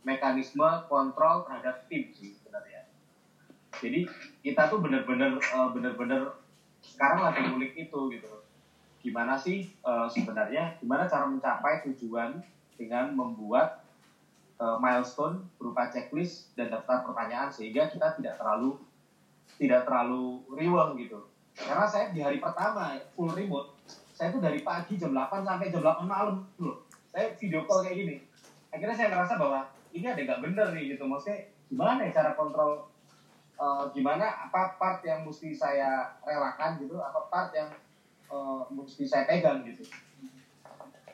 mekanisme 0.01 0.69
kontrol 0.89 1.45
terhadap 1.45 1.85
tim 1.93 2.09
sih 2.17 2.33
sebenarnya. 2.41 2.89
Jadi 3.85 4.09
kita 4.41 4.73
tuh 4.73 4.81
bener-bener 4.81 5.37
eh, 5.37 5.69
bener-bener 5.77 6.41
sekarang 6.81 7.21
lagi 7.29 7.53
ngulik 7.53 7.77
itu 7.77 8.01
gitu. 8.17 8.44
Gimana 9.05 9.37
sih 9.37 9.69
eh, 9.69 10.09
sebenarnya, 10.09 10.81
gimana 10.81 11.05
cara 11.05 11.29
mencapai 11.29 11.85
tujuan 11.93 12.41
dengan 12.81 13.13
membuat 13.13 13.85
eh, 14.57 14.77
milestone 14.81 15.45
berupa 15.61 15.93
checklist 15.93 16.57
dan 16.57 16.73
daftar 16.73 17.05
pertanyaan 17.05 17.53
sehingga 17.53 17.93
kita 17.93 18.17
tidak 18.17 18.41
terlalu 18.41 18.81
tidak 19.61 19.85
terlalu 19.85 20.41
riweng 20.57 20.97
gitu. 20.97 21.21
Karena 21.55 21.87
saya 21.87 22.11
di 22.11 22.19
hari 22.25 22.43
pertama 22.43 22.99
full 23.15 23.31
remote, 23.31 23.77
saya 24.11 24.33
tuh 24.35 24.43
dari 24.43 24.65
pagi 24.65 24.99
jam 24.99 25.15
8 25.15 25.47
sampai 25.47 25.71
jam 25.71 25.85
8 25.85 26.03
malam 26.09 26.43
loh. 26.59 26.83
Saya 27.13 27.31
video 27.39 27.63
call 27.69 27.87
kayak 27.87 27.95
gini. 28.01 28.17
Akhirnya 28.75 28.97
saya 28.97 29.15
ngerasa 29.15 29.39
bahwa 29.39 29.71
ini 29.95 30.07
ada 30.11 30.19
nggak 30.19 30.43
bener 30.43 30.67
nih 30.75 30.97
gitu. 30.97 31.07
Maksudnya 31.07 31.47
gimana 31.71 32.09
ya 32.09 32.11
cara 32.11 32.31
kontrol 32.35 32.91
eh, 33.55 33.85
gimana 33.95 34.51
apa 34.51 34.75
part 34.81 35.05
yang 35.07 35.23
mesti 35.23 35.55
saya 35.55 36.19
relakan 36.27 36.83
gitu, 36.83 36.99
apa 36.99 37.21
part 37.31 37.55
yang 37.55 37.71
eh, 38.35 38.63
mesti 38.75 39.05
saya 39.07 39.25
pegang 39.31 39.63
gitu. 39.63 39.87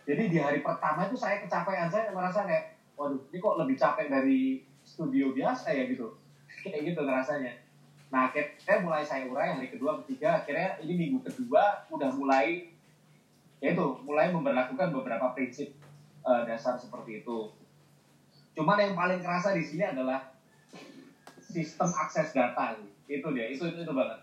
Jadi 0.08 0.22
di 0.32 0.38
hari 0.40 0.64
pertama 0.64 1.06
itu 1.06 1.14
saya 1.14 1.44
kecapean 1.44 1.86
saya 1.92 2.10
merasa 2.10 2.48
kayak, 2.48 2.80
waduh 2.96 3.20
ini 3.30 3.38
kok 3.38 3.56
lebih 3.60 3.76
capek 3.76 4.06
dari 4.08 4.64
studio 4.82 5.36
biasa 5.36 5.70
ya 5.76 5.84
gitu. 5.86 6.16
Kayak 6.64 6.92
gitu 6.92 7.00
rasanya. 7.06 7.52
Nah, 8.10 8.26
akhirnya 8.26 8.82
mulai 8.82 9.06
saya 9.06 9.30
urai 9.30 9.54
hari 9.54 9.70
kedua, 9.70 10.02
ketiga, 10.02 10.42
akhirnya 10.42 10.76
ini 10.82 10.98
minggu 10.98 11.22
kedua 11.22 11.86
udah 11.94 12.10
mulai 12.10 12.74
yaitu 13.60 13.86
mulai 14.02 14.32
memperlakukan 14.32 14.90
beberapa 14.90 15.30
prinsip 15.36 15.70
eh, 16.26 16.42
dasar 16.48 16.74
seperti 16.80 17.22
itu. 17.22 17.52
Cuman 18.56 18.82
yang 18.82 18.98
paling 18.98 19.22
kerasa 19.22 19.54
di 19.54 19.62
sini 19.62 19.86
adalah 19.86 20.32
sistem 21.38 21.86
akses 21.86 22.34
data. 22.34 22.74
Itu 23.06 23.30
dia, 23.30 23.46
itu 23.46 23.62
itu, 23.68 23.78
itu 23.86 23.92
banget. 23.94 24.18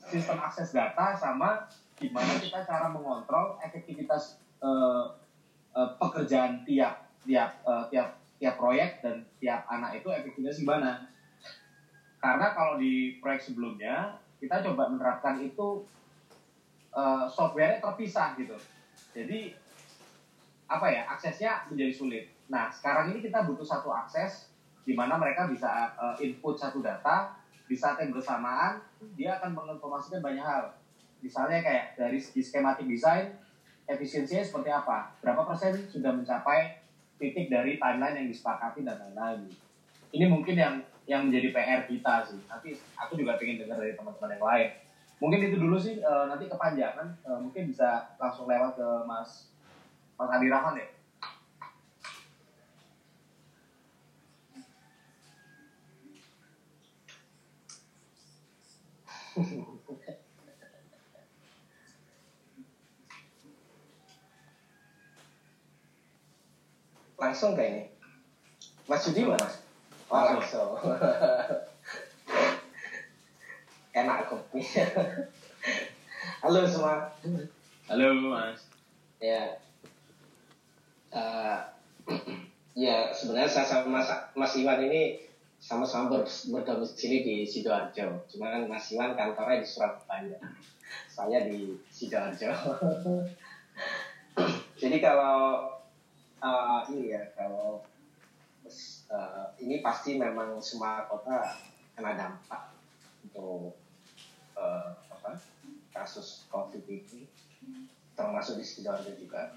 Sistem 0.00 0.38
akses 0.40 0.72
data 0.72 1.12
sama 1.12 1.66
gimana 1.96 2.36
kita 2.36 2.60
cara 2.68 2.92
mengontrol 2.92 3.56
efektivitas 3.64 4.36
eh, 4.60 5.04
eh, 5.72 5.90
pekerjaan 5.96 6.62
tiap 6.68 7.08
tiap 7.24 7.50
eh, 7.64 7.84
tiap 7.88 8.08
tiap 8.36 8.54
proyek 8.60 9.00
dan 9.00 9.24
tiap 9.40 9.64
anak 9.66 10.00
itu 10.00 10.08
efektivitas 10.12 10.60
gimana. 10.60 11.08
Karena 12.20 12.52
kalau 12.52 12.76
di 12.76 13.16
proyek 13.20 13.40
sebelumnya 13.40 14.20
kita 14.36 14.60
coba 14.60 14.92
menerapkan 14.92 15.40
itu 15.40 15.88
eh, 16.92 17.24
software 17.32 17.80
terpisah 17.80 18.36
gitu. 18.36 18.56
Jadi 19.16 19.56
apa 20.66 20.86
ya 20.92 21.08
aksesnya 21.08 21.64
menjadi 21.72 21.92
sulit. 21.96 22.24
Nah 22.52 22.68
sekarang 22.68 23.14
ini 23.14 23.24
kita 23.24 23.46
butuh 23.48 23.64
satu 23.64 23.88
akses 23.88 24.52
di 24.84 24.92
mana 24.92 25.16
mereka 25.16 25.48
bisa 25.48 25.96
eh, 25.96 26.28
input 26.28 26.60
satu 26.60 26.84
data 26.84 27.32
di 27.66 27.74
saat 27.74 27.98
yang 27.98 28.14
bersamaan 28.14 28.78
dia 29.18 29.40
akan 29.40 29.56
menginformasikan 29.56 30.20
banyak 30.20 30.44
hal. 30.44 30.70
Misalnya 31.20 31.62
kayak 31.64 31.96
dari 31.96 32.18
segi 32.20 32.40
skematik 32.44 32.86
desain 32.86 33.32
efisiensinya 33.86 34.42
seperti 34.42 34.70
apa, 34.72 35.14
berapa 35.22 35.46
persen 35.46 35.78
sudah 35.86 36.10
mencapai 36.10 36.74
titik 37.16 37.48
dari 37.48 37.78
timeline 37.80 38.24
yang 38.24 38.28
disepakati 38.28 38.82
dan 38.82 38.98
lain-lain. 39.00 39.48
Ini 40.12 40.24
mungkin 40.28 40.54
yang 40.58 40.74
yang 41.06 41.30
menjadi 41.30 41.54
PR 41.54 41.80
kita 41.86 42.26
sih. 42.26 42.40
Nanti 42.50 42.74
aku 42.98 43.14
juga 43.14 43.38
pengen 43.38 43.62
dengar 43.62 43.78
dari 43.78 43.94
teman-teman 43.94 44.30
yang 44.36 44.44
lain. 44.44 44.68
Mungkin 45.16 45.40
itu 45.48 45.56
dulu 45.56 45.80
sih, 45.80 45.96
eh, 45.96 46.24
nanti 46.28 46.44
kepanjangan, 46.50 47.06
eh, 47.24 47.38
mungkin 47.40 47.70
bisa 47.72 48.04
langsung 48.20 48.44
lewat 48.50 48.76
ke 48.76 48.88
Mas 49.08 49.48
Mas 50.18 50.28
Adi 50.28 50.50
Rahman 50.50 50.76
ya. 50.76 50.86
Langsung 67.16 67.56
kayak 67.56 67.70
ini. 67.72 67.82
Mas 68.84 69.08
Yudi 69.08 69.24
mana? 69.24 69.40
Mas? 69.40 69.56
Oh, 70.12 70.20
langsung. 70.20 70.70
Enak 73.96 74.28
kopi. 74.28 74.60
Halo 76.44 76.68
semua. 76.68 77.08
Halo 77.88 78.06
Mas. 78.20 78.68
Ya. 79.16 79.56
Eh, 81.08 81.58
ya 82.84 83.08
sebenarnya 83.16 83.48
saya 83.48 83.64
sama 83.64 83.96
Mas, 83.96 84.08
Mas 84.36 84.52
Iwan 84.60 84.84
ini 84.84 85.24
sama-sama 85.56 86.12
ber, 86.12 86.28
berdomisili 86.28 87.24
di 87.24 87.36
Sidoarjo. 87.48 88.28
Cuma 88.28 88.52
kan 88.52 88.68
Mas 88.68 88.92
Iwan 88.92 89.16
kantornya 89.16 89.64
di 89.64 89.66
Surabaya. 89.66 90.36
Saya 91.08 91.48
di 91.48 91.80
Sidoarjo. 91.88 92.52
Jadi 94.80 95.00
kalau 95.00 95.64
eh, 96.46 96.80
ini 96.94 97.14
ya 97.14 97.22
kalau 97.34 97.82
eh, 99.10 99.46
ini 99.62 99.82
pasti 99.82 100.18
memang 100.18 100.58
semua 100.62 101.06
kota 101.10 101.58
kena 101.98 102.14
dampak 102.14 102.76
untuk 103.26 103.74
eh, 104.54 104.90
apa 105.10 105.34
kasus 105.90 106.46
COVID 106.52 106.84
ini 106.86 107.26
termasuk 108.16 108.60
di 108.60 108.64
Sidoarjo 108.64 109.12
juga. 109.18 109.52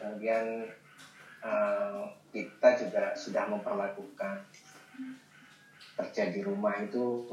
Kemudian 0.00 0.66
eh, 1.42 2.02
kita 2.32 2.68
juga 2.80 3.14
sudah 3.14 3.44
memperlakukan 3.48 4.36
kerja 5.92 6.32
di 6.32 6.40
rumah 6.40 6.80
itu 6.80 7.28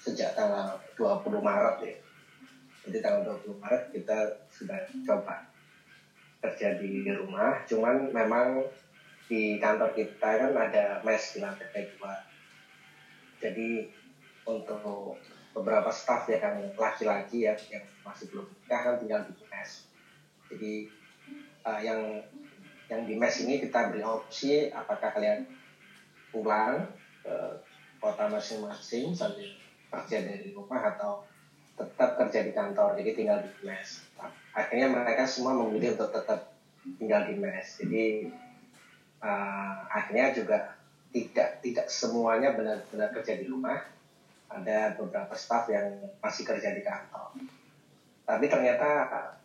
sejak 0.00 0.34
tanggal 0.34 0.80
20 0.98 1.38
Maret 1.38 1.76
ya. 1.84 1.96
Jadi 2.88 2.98
tanggal 2.98 3.38
20 3.38 3.62
Maret 3.62 3.82
kita 3.94 4.18
sudah 4.50 4.80
coba 5.06 5.51
kerja 6.42 6.74
di 6.76 7.06
rumah. 7.06 7.62
Cuman 7.64 8.10
memang 8.10 8.66
di 9.30 9.56
kantor 9.62 9.94
kita 9.94 10.28
kan 10.42 10.52
ada 10.52 11.00
mes 11.06 11.22
di 11.32 11.38
lantai 11.38 11.86
dua. 11.94 12.14
Jadi 13.38 13.86
untuk 14.44 15.16
beberapa 15.54 15.88
staff 15.94 16.26
yang 16.26 16.74
laki-laki 16.74 17.46
ya 17.46 17.54
yang 17.70 17.84
masih 18.02 18.28
belum 18.34 18.44
nikah 18.50 18.80
kan 18.82 18.94
tinggal 18.98 19.20
di 19.24 19.32
mes. 19.46 19.70
Jadi 20.50 20.72
uh, 21.64 21.80
yang 21.80 22.00
yang 22.90 23.08
di 23.08 23.14
mes 23.16 23.34
ini 23.40 23.62
kita 23.62 23.88
beri 23.88 24.04
opsi 24.04 24.68
apakah 24.68 25.14
kalian 25.14 25.48
pulang 26.28 26.84
ke 27.22 27.34
kota 28.02 28.26
masing-masing 28.26 29.14
sambil 29.14 29.46
kerja 29.92 30.18
dari 30.26 30.50
rumah 30.50 30.92
atau 30.96 31.22
tetap 31.78 32.20
kerja 32.20 32.44
di 32.44 32.52
kantor 32.52 32.98
jadi 32.98 33.10
tinggal 33.16 33.38
di 33.40 33.48
mes. 33.64 34.11
Akhirnya 34.52 34.92
mereka 34.92 35.24
semua 35.24 35.56
memilih 35.56 35.96
untuk 35.96 36.12
tetap 36.12 36.52
tinggal 37.00 37.24
di 37.28 37.34
mes. 37.40 37.68
Jadi 37.80 38.04
uh, 39.24 39.76
akhirnya 39.88 40.36
juga 40.36 40.58
tidak 41.12 41.60
tidak 41.64 41.86
semuanya 41.88 42.52
benar-benar 42.52 43.12
kerja 43.16 43.40
di 43.40 43.48
rumah. 43.48 43.80
Ada 44.52 45.00
beberapa 45.00 45.32
staff 45.32 45.64
yang 45.72 46.12
masih 46.20 46.44
kerja 46.44 46.76
di 46.76 46.84
kantor. 46.84 47.32
Tapi 48.28 48.44
ternyata 48.46 48.88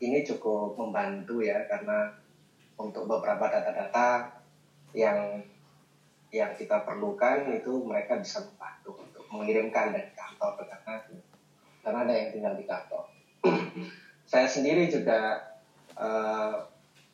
ini 0.03 0.21
cukup 0.27 0.75
membantu 0.75 1.39
ya 1.39 1.63
karena 1.71 2.11
untuk 2.75 3.07
beberapa 3.07 3.47
data-data 3.47 4.37
yang 4.91 5.41
yang 6.29 6.51
kita 6.59 6.83
perlukan 6.83 7.47
itu 7.55 7.71
mereka 7.87 8.19
bisa 8.19 8.43
membantu 8.43 8.99
untuk 8.99 9.23
mengirimkan 9.31 9.95
dari 9.95 10.11
kantor 10.11 10.59
ke 10.59 10.63
karena 10.67 10.95
karena 11.79 11.99
ada 12.03 12.13
yang 12.13 12.29
tinggal 12.35 12.53
di 12.59 12.65
kantor. 12.67 13.03
Saya 14.27 14.47
sendiri 14.51 14.91
juga 14.91 15.39
uh, 15.95 16.67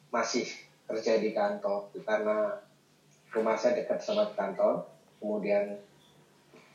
masih 0.09 0.49
kerja 0.89 1.21
di 1.21 1.29
kantor. 1.31 1.93
Karena 2.01 2.57
rumah 3.33 3.57
saya 3.57 3.81
dekat 3.81 4.01
sama 4.01 4.29
kantor 4.33 4.85
kemudian 5.17 5.81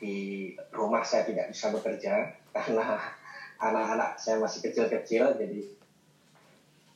di 0.03 0.51
rumah 0.75 1.07
saya 1.07 1.23
tidak 1.23 1.55
bisa 1.55 1.71
bekerja 1.71 2.35
karena 2.55 2.99
anak-anak 3.63 4.19
saya 4.19 4.43
masih 4.43 4.67
kecil-kecil 4.67 5.39
jadi 5.39 5.61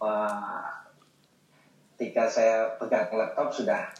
uh, 0.02 0.66
ketika 1.94 2.26
saya 2.26 2.74
pegang 2.82 3.06
laptop 3.14 3.54
sudah 3.54 3.94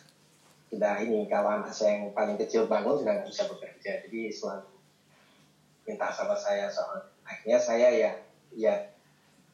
sudah 0.73 0.99
ini 1.05 1.31
kalau 1.31 1.63
saya 1.71 2.01
yang 2.01 2.11
paling 2.17 2.35
kecil 2.41 2.67
bangun 2.67 2.97
sudah 2.97 3.13
nggak 3.21 3.29
bisa 3.29 3.45
bekerja. 3.45 4.09
Jadi 4.09 4.33
selalu 4.33 4.73
minta 5.85 6.09
sama 6.09 6.33
saya 6.33 6.65
soal. 6.73 7.13
Akhirnya 7.29 7.61
saya 7.61 7.93
ya 7.93 8.11
ya 8.57 8.73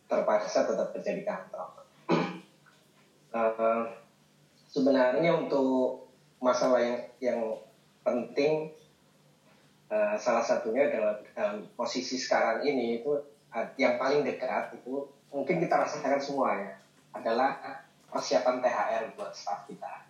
terpaksa 0.08 0.64
tetap 0.64 0.88
kerja 0.96 1.12
di 1.12 1.22
kantor. 1.22 1.68
Uh, 3.28 3.84
sebenarnya 4.72 5.36
untuk 5.36 6.08
masalah 6.40 6.80
yang 6.80 7.04
yang 7.20 7.40
penting 8.00 8.72
uh, 9.92 10.16
salah 10.16 10.40
satunya 10.40 10.88
adalah 10.88 11.20
dalam 11.36 11.68
posisi 11.76 12.16
sekarang 12.16 12.64
ini 12.64 13.04
itu 13.04 13.12
uh, 13.52 13.66
yang 13.76 14.00
paling 14.00 14.24
dekat 14.24 14.80
itu 14.80 15.04
mungkin 15.28 15.60
kita 15.60 15.76
rasakan 15.76 16.20
semua 16.24 16.56
ya 16.56 16.72
adalah 17.12 17.84
persiapan 18.08 18.64
THR 18.64 19.02
buat 19.12 19.36
staff 19.36 19.68
kita. 19.68 20.08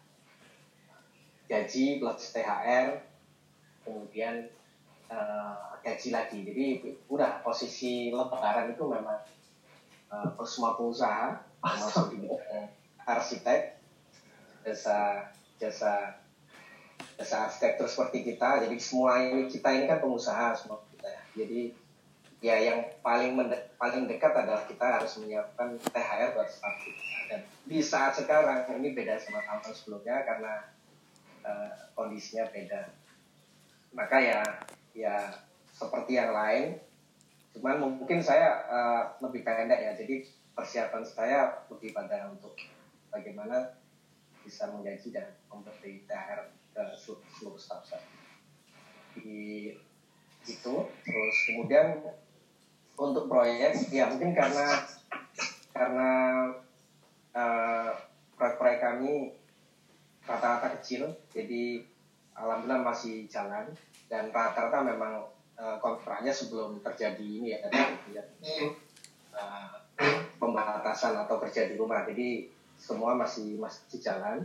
Gaji 1.50 1.98
plus 1.98 2.30
THR 2.30 3.02
kemudian 3.82 4.46
uh, 5.10 5.74
gaji 5.82 6.08
lagi. 6.14 6.38
Jadi 6.46 6.66
udah 7.10 7.42
posisi 7.42 8.14
lebaran 8.14 8.76
itu 8.76 8.84
memang 8.86 9.18
uh, 10.12 10.44
semua 10.44 10.76
pengusaha 10.76 11.40
termasuk 11.60 12.06
di 12.16 12.28
arsitek. 13.04 13.80
Jasa 14.66 15.28
jasa 15.56 16.20
jasa 17.16 17.36
arsitektur 17.48 17.88
seperti 17.88 18.34
kita. 18.34 18.64
Jadi 18.66 18.76
semua 18.78 19.22
ini 19.24 19.48
kita 19.48 19.72
ini 19.72 19.88
kan 19.88 19.98
pengusaha 20.02 20.52
semua 20.54 20.84
kita. 20.92 21.10
Jadi 21.34 21.72
ya 22.38 22.54
yang 22.54 22.86
paling 23.02 23.34
mende- 23.34 23.66
paling 23.74 24.06
dekat 24.06 24.30
adalah 24.30 24.62
kita 24.62 24.86
harus 24.86 25.18
menyiapkan 25.18 25.74
THR 25.90 26.38
buat 26.38 26.46
staff 26.46 26.76
kita 26.86 27.02
dan 27.28 27.40
di 27.66 27.82
saat 27.82 28.14
sekarang 28.14 28.62
ini 28.78 28.94
beda 28.94 29.18
sama 29.18 29.42
tahun 29.42 29.74
sebelumnya 29.74 30.22
karena 30.22 30.54
uh, 31.42 31.70
kondisinya 31.98 32.46
beda. 32.48 32.94
Maka 33.90 34.16
ya 34.22 34.40
ya 34.94 35.16
seperti 35.74 36.14
yang 36.14 36.30
lain 36.30 36.78
cuman 37.56 37.80
mungkin 37.80 38.20
saya 38.20 38.64
uh, 38.68 39.02
lebih 39.24 39.42
pendek 39.42 39.80
ya 39.80 39.92
jadi 39.96 40.22
persiapan 40.52 41.02
saya 41.06 41.64
lebih 41.70 41.94
pada 41.94 42.28
untuk 42.28 42.58
bagaimana 43.14 43.78
bisa 44.42 44.68
menggaji 44.72 45.12
dan 45.12 45.28
memberi 45.52 46.02
THR 46.08 46.40
ke 46.72 46.84
seluruh 46.96 47.60
staff 47.60 47.84
saya. 47.84 48.04
Di 49.14 49.70
itu 50.48 50.74
terus 51.04 51.36
kemudian 51.44 52.00
untuk 52.96 53.28
proyek 53.28 53.76
ya 53.92 54.08
mungkin 54.08 54.32
karena 54.32 54.80
karena 55.76 56.10
uh, 57.36 57.92
proyek-proyek 58.34 58.80
kami 58.80 59.12
rata-rata 60.24 60.80
kecil 60.80 61.12
jadi 61.30 61.84
alhamdulillah 62.32 62.82
masih 62.88 63.28
jalan 63.28 63.68
dan 64.08 64.32
rata-rata 64.32 64.82
memang 64.82 65.28
uh, 65.60 65.76
kontraknya 66.18 66.34
sebelum 66.34 66.82
terjadi 66.82 67.22
ini 67.22 67.54
ya 67.54 67.62
uh, 69.38 69.70
pembatasan 70.42 71.14
atau 71.14 71.38
kerja 71.38 71.70
di 71.70 71.78
rumah 71.78 72.02
jadi 72.10 72.50
semua 72.74 73.14
masih 73.14 73.54
masih 73.54 74.02
jalan. 74.02 74.42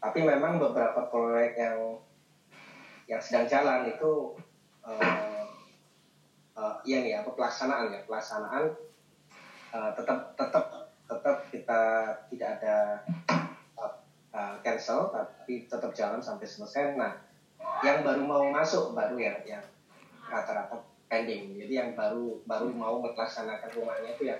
Tapi 0.00 0.24
memang 0.24 0.56
beberapa 0.56 1.12
proyek 1.12 1.60
yang 1.60 2.00
yang 3.04 3.20
sedang 3.20 3.44
jalan 3.44 3.84
itu 3.84 4.32
uh, 4.80 5.44
uh, 6.56 6.80
iya 6.88 7.04
nih 7.04 7.20
apa 7.20 7.36
pelaksanaan 7.36 7.92
ya 7.92 8.00
pelaksanaan 8.08 8.72
uh, 9.76 9.90
tetap 9.92 10.40
tetap 10.40 10.64
tetap 11.04 11.36
kita 11.52 11.80
tidak 12.32 12.48
ada 12.56 12.76
uh, 13.76 13.92
uh, 14.32 14.56
cancel 14.64 15.12
tapi 15.12 15.68
tetap 15.68 15.92
jalan 15.92 16.24
sampai 16.24 16.48
selesai. 16.48 16.96
Nah 16.96 17.12
yang 17.84 18.00
baru 18.00 18.24
mau 18.24 18.48
masuk 18.48 18.96
baru 18.96 19.20
ya 19.20 19.36
yang 19.44 19.60
rata-rata 20.26 20.76
pending. 21.06 21.54
Jadi 21.58 21.72
yang 21.72 21.90
baru 21.94 22.42
baru 22.44 22.70
mau 22.74 22.98
melaksanakan 23.02 23.70
rumahnya 23.74 24.10
itu 24.18 24.30
ya 24.30 24.38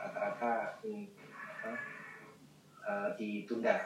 rata-rata 0.00 0.80
hmm, 0.84 1.06
uh, 2.84 3.08
ditunda. 3.16 3.76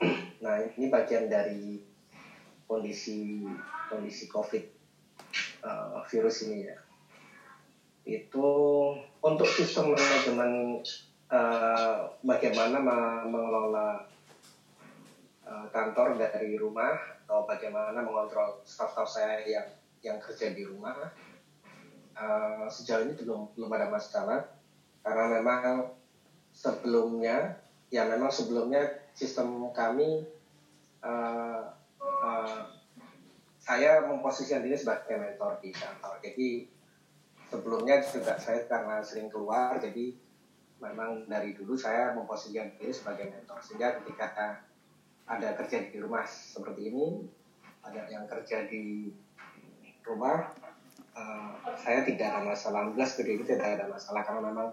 Nah 0.36 0.60
ini 0.60 0.92
bagian 0.92 1.32
dari 1.32 1.80
kondisi 2.68 3.40
kondisi 3.88 4.28
COVID 4.28 4.64
uh, 5.64 6.04
virus 6.06 6.46
ini 6.46 6.68
ya. 6.68 6.76
Itu 8.06 8.46
untuk 9.24 9.48
sistem 9.50 9.96
manajemen 9.96 10.84
uh, 11.32 12.14
bagaimana 12.22 12.78
mengelola 13.26 14.06
uh, 15.42 15.66
kantor 15.72 16.14
dari 16.14 16.54
rumah 16.54 16.94
atau 17.26 17.42
bagaimana 17.42 18.06
mengontrol 18.06 18.62
staff-staff 18.62 19.08
saya 19.10 19.42
yang 19.42 19.66
yang 20.06 20.22
kerja 20.22 20.54
di 20.54 20.62
rumah 20.62 21.10
uh, 22.14 22.66
sejauh 22.70 23.04
ini 23.10 23.14
belum 23.18 23.58
belum 23.58 23.70
ada 23.74 23.90
masalah. 23.90 24.46
Karena 25.02 25.38
memang 25.38 25.94
sebelumnya 26.50 27.58
ya 27.90 28.06
memang 28.06 28.30
sebelumnya 28.30 29.10
sistem 29.14 29.70
kami 29.70 30.26
uh, 31.02 31.62
uh, 32.00 32.60
saya 33.58 34.06
memposisikan 34.06 34.62
diri 34.62 34.78
sebagai 34.78 35.18
mentor 35.18 35.58
di 35.58 35.70
kantor. 35.74 36.22
Jadi 36.22 36.48
sebelumnya 37.50 38.02
juga 38.02 38.38
saya 38.38 38.66
karena 38.66 39.02
sering 39.02 39.30
keluar 39.30 39.78
jadi 39.78 40.14
memang 40.82 41.24
dari 41.30 41.54
dulu 41.54 41.74
saya 41.74 42.14
memposisikan 42.14 42.74
diri 42.78 42.94
sebagai 42.94 43.30
mentor. 43.30 43.58
Sehingga 43.62 44.02
ketika 44.02 44.62
ada 45.26 45.48
kerja 45.58 45.90
di 45.90 45.98
rumah 45.98 46.22
seperti 46.26 46.94
ini 46.94 47.06
ada 47.82 48.06
yang 48.10 48.26
kerja 48.26 48.66
di 48.66 49.10
rumah 50.06 50.54
uh, 51.16 51.50
saya 51.74 52.06
tidak 52.06 52.30
ada 52.30 52.40
masalah. 52.46 52.86
Alhamdulillah 52.86 53.10
seperti 53.10 53.30
itu 53.36 53.44
tidak 53.44 53.68
ada 53.76 53.84
masalah 53.90 54.22
karena 54.22 54.40
memang 54.46 54.68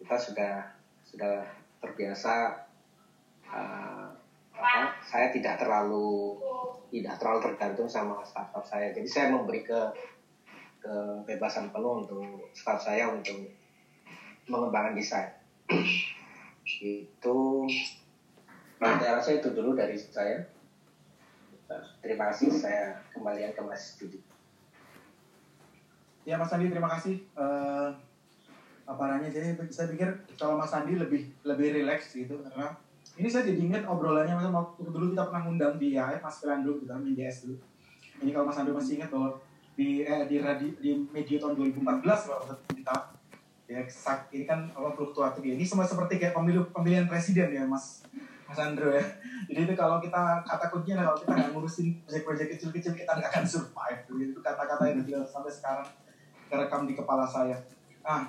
kita 0.00 0.16
sudah 0.16 0.52
sudah 1.04 1.34
terbiasa 1.84 2.34
uh, 3.52 4.08
apa, 4.54 4.80
saya 5.04 5.28
tidak 5.34 5.60
terlalu 5.60 6.38
tidak 6.88 7.18
terlalu 7.18 7.38
tergantung 7.52 7.88
sama 7.90 8.22
startup 8.24 8.64
saya. 8.64 8.94
Jadi 8.94 9.08
saya 9.10 9.34
memberi 9.34 9.66
ke 9.66 9.80
kebebasan 10.84 11.72
penuh 11.72 12.04
untuk 12.04 12.48
staff 12.52 12.80
saya 12.80 13.08
untuk 13.08 13.34
mengembangkan 14.48 14.94
desain. 14.96 15.32
Itu 16.84 17.64
saya 18.78 19.16
rasa 19.16 19.30
itu 19.36 19.48
dulu 19.52 19.72
dari 19.72 19.96
saya. 19.96 20.44
Terima 22.04 22.30
kasih. 22.30 22.52
Saya 22.52 23.00
kembalian 23.16 23.56
ke 23.56 23.64
Mas 23.64 23.96
Judi 23.96 24.33
ya 26.24 26.40
Mas 26.40 26.52
Andi 26.52 26.72
terima 26.72 26.88
kasih 26.88 27.20
uh, 27.36 27.92
apa 28.84 29.02
namanya 29.08 29.32
jadi 29.32 29.56
saya 29.72 29.88
pikir 29.92 30.08
kalau 30.36 30.60
Mas 30.60 30.72
Andi 30.72 30.96
lebih 30.96 31.32
lebih 31.44 31.72
rileks 31.72 32.12
gitu 32.12 32.40
karena 32.40 32.76
ini 33.14 33.28
saya 33.30 33.46
jadi 33.46 33.60
ingat 33.60 33.82
obrolannya 33.86 34.34
waktu 34.50 34.90
dulu 34.90 35.14
kita 35.14 35.30
pernah 35.30 35.46
ngundang 35.46 35.78
di 35.78 35.94
IAF 35.94 36.24
Mas 36.24 36.42
Firando 36.42 36.82
kita 36.82 36.98
main 36.98 37.14
DS 37.14 37.46
dulu 37.46 37.56
Ini 38.22 38.30
kalau 38.30 38.46
Mas 38.46 38.58
Andro 38.58 38.78
masih 38.78 38.98
ingat 38.98 39.10
bahwa 39.10 39.36
di 39.74 40.06
eh, 40.06 40.22
di 40.30 40.38
radi, 40.38 40.70
di 40.78 40.90
medio 41.10 41.36
tahun 41.42 41.58
2014 41.58 42.30
kalau 42.30 42.42
kita 42.70 42.96
ya 43.66 43.80
sak 43.90 44.30
ini 44.30 44.46
kan 44.46 44.70
apa 44.70 44.94
fluktuatif 44.94 45.42
ya. 45.42 45.58
Ini 45.58 45.66
sama 45.66 45.82
seperti 45.82 46.22
kayak 46.22 46.30
pemilu 46.30 46.70
pemilihan 46.70 47.10
presiden 47.10 47.50
ya 47.50 47.66
Mas 47.66 48.06
Mas 48.46 48.58
Andro 48.58 48.94
ya. 48.94 49.02
Jadi 49.50 49.66
itu 49.66 49.74
kalau 49.74 49.98
kita 49.98 50.46
kata 50.46 50.70
kuncinya 50.70 51.10
kalau 51.10 51.18
kita 51.18 51.32
nggak 51.34 51.50
ngurusin 51.58 51.86
proyek-proyek 52.06 52.48
kecil-kecil 52.54 52.92
kita 52.94 53.10
nggak 53.18 53.30
akan 53.34 53.44
survive. 53.44 54.00
Itu 54.14 54.38
kata-kata 54.38 54.94
yang 54.94 55.26
sampai 55.26 55.50
sekarang 55.50 55.86
terekam 56.48 56.84
di 56.88 56.94
kepala 56.96 57.24
saya. 57.26 57.56
Ah, 58.04 58.24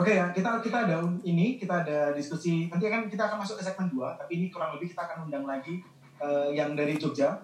Oke 0.00 0.16
ya, 0.16 0.30
kita 0.32 0.62
kita 0.62 0.86
ada 0.86 1.02
ini, 1.26 1.58
kita 1.60 1.82
ada 1.82 2.14
diskusi. 2.14 2.70
Nanti 2.70 2.86
kan 2.88 3.10
kita 3.10 3.26
akan 3.26 3.42
masuk 3.42 3.58
ke 3.60 3.68
segmen 3.68 3.90
2, 3.90 4.16
tapi 4.16 4.32
ini 4.38 4.46
kurang 4.48 4.78
lebih 4.78 4.94
kita 4.94 5.02
akan 5.04 5.28
undang 5.28 5.44
lagi 5.44 5.82
eh, 6.22 6.48
yang 6.56 6.78
dari 6.78 6.94
Jogja. 6.96 7.34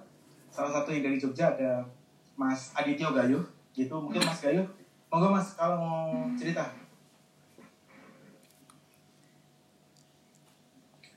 Salah 0.48 0.72
satu 0.72 0.94
yang 0.94 1.04
dari 1.04 1.18
Jogja 1.20 1.52
ada 1.52 1.84
Mas 2.38 2.72
Adityo 2.72 3.12
Galuh. 3.12 3.44
Gitu, 3.76 3.92
mungkin 3.92 4.22
Mas 4.24 4.40
Galuh. 4.40 4.64
Monggo 5.12 5.28
Mas 5.36 5.52
kalau 5.52 5.76
mau 5.82 6.06
cerita. 6.38 6.70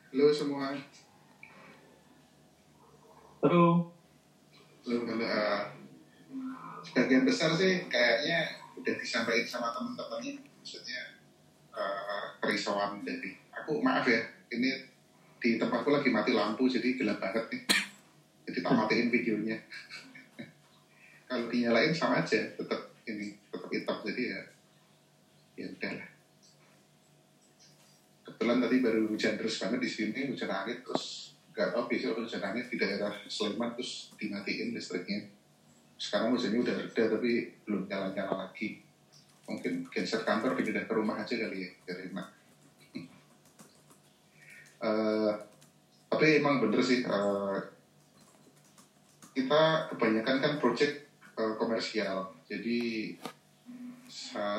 Halo 0.09 0.27
semua. 0.33 0.73
Halo. 3.39 3.63
Halo, 4.83 4.97
halo. 5.07 5.23
eh, 5.23 5.61
sebagian 6.83 7.23
besar 7.23 7.53
sih 7.53 7.85
kayaknya 7.87 8.59
udah 8.89 8.97
disampaikan 8.97 9.45
sama 9.45 9.69
teman-temannya. 9.69 10.41
Maksudnya 10.41 11.21
eh, 11.77 12.25
kerisauan 12.41 13.05
dari 13.05 13.37
aku 13.53 13.77
maaf 13.85 14.09
ya. 14.09 14.17
Ini 14.49 14.69
di 15.37 15.61
tempatku 15.61 15.93
lagi 15.93 16.09
mati 16.09 16.33
lampu 16.33 16.65
jadi 16.65 16.97
gelap 16.97 17.21
banget 17.21 17.45
nih. 17.53 17.61
Jadi 18.49 18.57
tak 18.65 18.73
matiin 18.73 19.13
videonya. 19.13 19.57
Kalau 21.29 21.45
dinyalain 21.45 21.93
sama 21.93 22.25
aja, 22.25 22.41
tetap 22.57 22.81
ini 23.05 23.37
tetap 23.53 23.69
hitam 23.69 23.97
jadi 24.01 24.23
ya 24.33 24.39
ya 25.53 25.67
udahlah. 25.69 26.09
Kebetulan 28.25 28.57
tadi 28.65 28.75
baru 28.81 29.01
hujan 29.05 29.37
terus 29.37 29.61
banget 29.61 29.79
di 29.85 29.89
sini, 29.89 30.19
hujan 30.33 30.49
angin 30.49 30.81
terus 30.81 31.37
nggak 31.53 31.75
tahu 31.75 31.85
besok 31.85 32.25
hujan 32.25 32.41
angin 32.41 32.65
di 32.65 32.77
daerah 32.81 33.13
Sleman 33.29 33.77
terus 33.77 34.09
dimatiin 34.17 34.73
listriknya. 34.73 35.38
Sekarang 35.99 36.31
hujannya 36.31 36.63
udah 36.63 36.75
reda 36.79 37.03
tapi 37.11 37.51
belum 37.67 37.83
nyala-nyala 37.91 38.47
lagi. 38.47 38.79
Mungkin 39.45 39.83
geser 39.91 40.23
kantor 40.23 40.55
pindah 40.55 40.87
ke 40.87 40.93
rumah 40.95 41.19
aja 41.19 41.35
kali 41.35 41.67
ya, 41.67 41.69
biar 41.85 41.99
enak. 42.09 42.27
Eh, 44.79 45.31
tapi 46.07 46.39
emang 46.39 46.63
bener 46.63 46.79
sih, 46.79 47.03
eh, 47.03 47.57
kita 49.35 49.91
kebanyakan 49.91 50.39
kan 50.39 50.53
project 50.55 51.03
eh, 51.35 51.53
komersial. 51.59 52.31
Jadi 52.47 53.11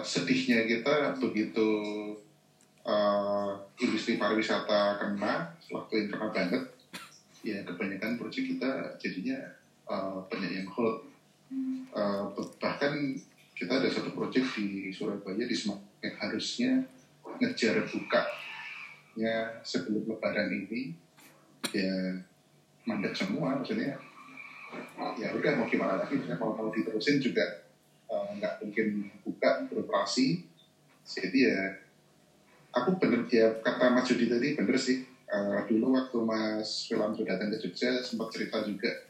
sedihnya 0.05 0.68
kita 0.68 1.16
begitu 1.18 1.68
eh, 2.86 3.51
industri 3.82 4.16
pariwisata 4.16 5.01
kena 5.01 5.57
waktu 5.68 5.93
yang 6.05 6.09
kena 6.14 6.28
banget 6.30 6.62
ya 7.41 7.59
kebanyakan 7.64 8.20
proyek 8.20 8.57
kita 8.57 8.70
jadinya 9.01 9.38
eh, 9.91 10.16
banyak 10.30 10.53
yang 10.62 10.68
hold 10.70 11.09
Eh, 11.90 12.22
bahkan 12.62 12.94
kita 13.59 13.82
ada 13.82 13.90
satu 13.90 14.14
proyek 14.14 14.46
di 14.55 14.94
Surabaya 14.94 15.42
di 15.42 15.51
Semarang 15.51 15.98
yang 15.98 16.16
harusnya 16.22 16.70
ngejar 17.42 17.82
bukanya 17.82 19.59
sebelum 19.66 20.07
lebaran 20.07 20.46
ini 20.48 20.94
ya 21.74 22.14
mandek 22.86 23.12
semua 23.12 23.59
maksudnya 23.59 23.98
ya 25.18 25.28
udah 25.34 25.53
mau 25.59 25.66
gimana 25.66 25.98
lagi? 25.98 26.14
Misalnya 26.14 26.38
kalau 26.38 26.55
mau 26.55 26.70
diterusin 26.70 27.18
juga 27.18 27.42
eh, 28.07 28.28
nggak 28.38 28.62
mungkin 28.62 29.11
buka 29.26 29.66
beroperasi. 29.66 30.38
Jadi 31.03 31.38
ya 31.42 31.74
aku 32.70 32.94
bener 33.03 33.26
ya 33.26 33.51
kata 33.59 33.90
Mas 33.90 34.07
Judi 34.07 34.30
tadi 34.30 34.55
bener 34.55 34.78
sih. 34.78 35.03
Eh, 35.26 35.59
dulu 35.66 35.98
waktu 35.98 36.16
Mas 36.22 36.86
Wilanto 36.86 37.26
datang 37.26 37.51
ke 37.51 37.59
Jogja 37.59 37.98
sempat 37.98 38.30
cerita 38.30 38.62
juga 38.62 39.09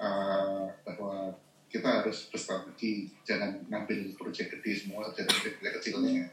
eh, 0.00 0.64
bahwa 0.88 1.36
kita 1.70 2.02
harus 2.02 2.32
berstrategi 2.32 3.12
jangan 3.22 3.54
ngambil 3.70 4.10
proyek 4.18 4.58
gede 4.58 4.72
semua 4.74 5.06
jadi 5.14 5.30
proyek 5.30 5.78
kecilnya 5.78 6.26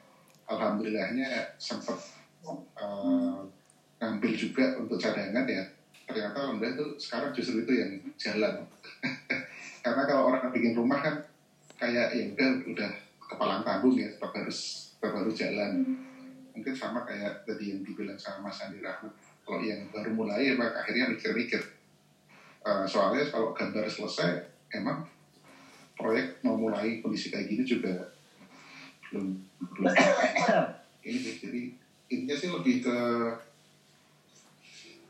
alhamdulillahnya 0.48 1.54
sempat 1.60 2.00
eh, 2.48 3.40
ngambil 3.98 4.32
juga 4.38 4.66
untuk 4.80 4.98
cadangan 4.98 5.46
ya. 5.46 5.64
Ternyata 6.08 6.38
alhamdulillah 6.40 6.76
itu 6.80 6.86
sekarang 6.96 7.32
justru 7.36 7.68
itu 7.68 7.74
yang 7.76 7.92
jalan. 8.16 8.64
Karena 9.84 10.04
kalau 10.08 10.24
orang 10.32 10.54
bikin 10.56 10.74
rumah 10.78 11.04
kan 11.04 11.16
kayak 11.78 12.16
ya 12.16 12.24
udah 12.34 12.50
udah 12.74 12.92
kepalang 13.28 13.62
tanggung 13.62 14.00
ya 14.00 14.08
tetap 14.08 14.32
harus 14.32 14.92
tetap 14.96 15.14
harus 15.20 15.36
jalan. 15.36 15.84
Mungkin 16.56 16.74
sama 16.74 17.04
kayak 17.06 17.46
tadi 17.46 17.76
yang 17.76 17.84
dibilang 17.84 18.18
sama 18.18 18.50
Mas 18.50 18.64
Andi 18.64 18.82
Rahmat 18.82 19.14
kalau 19.46 19.62
yang 19.62 19.88
baru 19.94 20.12
mulai 20.12 20.58
emang 20.58 20.74
akhirnya 20.74 21.12
mikir-mikir 21.12 21.62
Eh, 22.68 22.84
soalnya 22.84 23.24
kalau 23.32 23.56
gambar 23.56 23.88
selesai 23.88 24.44
emang 24.76 25.00
proyek 25.96 26.36
mau 26.44 26.60
mulai 26.60 27.00
kondisi 27.00 27.32
kayak 27.32 27.48
gini 27.48 27.64
juga 27.64 27.96
belum 29.08 29.40
belum 29.72 29.88
ini 31.08 31.16
sih 31.16 31.34
jadi 31.40 31.62
intinya 32.12 32.36
sih 32.36 32.52
lebih 32.52 32.84
ke 32.84 32.98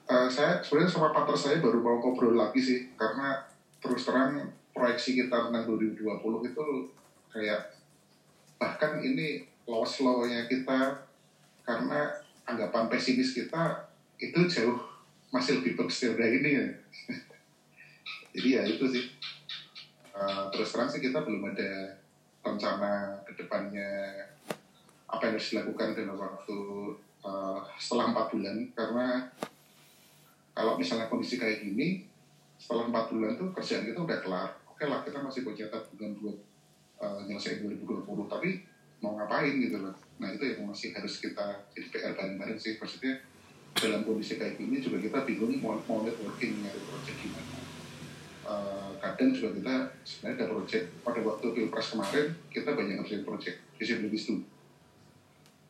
eh, 0.06 0.28
saya 0.30 0.62
sebenarnya 0.62 0.92
sama 0.94 1.10
partner 1.10 1.34
saya 1.34 1.58
baru 1.58 1.82
mau 1.82 1.98
ngobrol 1.98 2.38
lagi 2.38 2.62
sih 2.62 2.78
karena 2.94 3.42
terus 3.82 4.06
terang 4.06 4.54
proyeksi 4.70 5.18
kita 5.18 5.50
tentang 5.50 5.66
2020 5.66 6.14
itu 6.46 6.66
kayak 7.34 7.66
bahkan 8.62 9.02
ini 9.02 9.42
loss 9.66 9.98
slow-nya 9.98 10.46
kita 10.46 10.94
karena 11.66 12.14
anggapan 12.46 12.86
pesimis 12.86 13.34
kita 13.34 13.82
itu 14.22 14.46
jauh 14.46 14.78
masih 15.34 15.58
lebih 15.58 15.74
bagus 15.74 15.98
dari 15.98 16.38
ini 16.38 16.50
ya. 16.54 16.66
Jadi 18.38 18.50
ya 18.54 18.62
itu 18.70 18.86
sih. 18.86 19.06
Eh, 20.14 20.44
terus 20.54 20.70
terang 20.70 20.86
sih 20.86 21.02
kita 21.02 21.26
belum 21.26 21.58
ada 21.58 21.98
rencana 22.46 23.18
ke 23.26 23.34
depannya 23.34 24.14
apa 25.10 25.22
yang 25.26 25.34
harus 25.34 25.50
dilakukan 25.58 25.98
dalam 25.98 26.14
waktu 26.14 26.60
eh, 27.26 27.60
setelah 27.82 28.14
empat 28.14 28.38
bulan. 28.38 28.58
Karena 28.78 29.26
kalau 30.54 30.78
misalnya 30.78 31.10
kondisi 31.10 31.42
kayak 31.42 31.66
gini 31.66 32.06
setelah 32.62 32.94
empat 32.94 33.10
bulan 33.10 33.34
tuh 33.42 33.50
kerjaan 33.58 33.90
kita 33.90 34.06
udah 34.06 34.20
kelar. 34.22 34.50
Oke 34.70 34.86
lah 34.86 35.02
kita 35.02 35.18
masih 35.18 35.42
tabungan 35.42 36.14
buat 36.22 36.38
eh, 37.02 37.20
nyelesain 37.26 37.66
2020 37.66 38.06
tapi 38.30 38.62
mau 39.02 39.18
ngapain 39.18 39.58
gitu 39.58 39.82
loh. 39.82 39.98
Nah 40.22 40.30
itu 40.30 40.46
yang 40.46 40.70
masih 40.70 40.94
harus 40.94 41.18
kita 41.18 41.66
jadi 41.74 41.90
PR 41.90 42.14
bareng-bareng 42.14 42.58
sih. 42.62 42.78
Maksudnya 42.78 43.18
dalam 43.78 44.06
kondisi 44.06 44.38
kayak 44.38 44.62
gini 44.62 44.78
juga 44.78 45.02
kita 45.02 45.26
bingung 45.26 45.58
mau, 45.58 45.78
mau 45.90 46.06
networking 46.06 46.62
nyari 46.62 46.82
project 46.86 47.18
gimana 47.22 47.57
Eh, 48.48 48.92
kadang 49.04 49.36
juga 49.36 49.52
kita 49.60 49.76
sebenarnya 50.08 50.36
ada 50.40 50.46
project. 50.48 50.86
Pada 51.04 51.20
waktu 51.20 51.46
pilpres 51.52 51.88
kemarin 51.92 52.28
kita 52.48 52.72
banyak 52.72 52.96
ngerjain 52.96 53.28
project 53.28 53.60
visibility 53.76 54.18
itu 54.18 54.36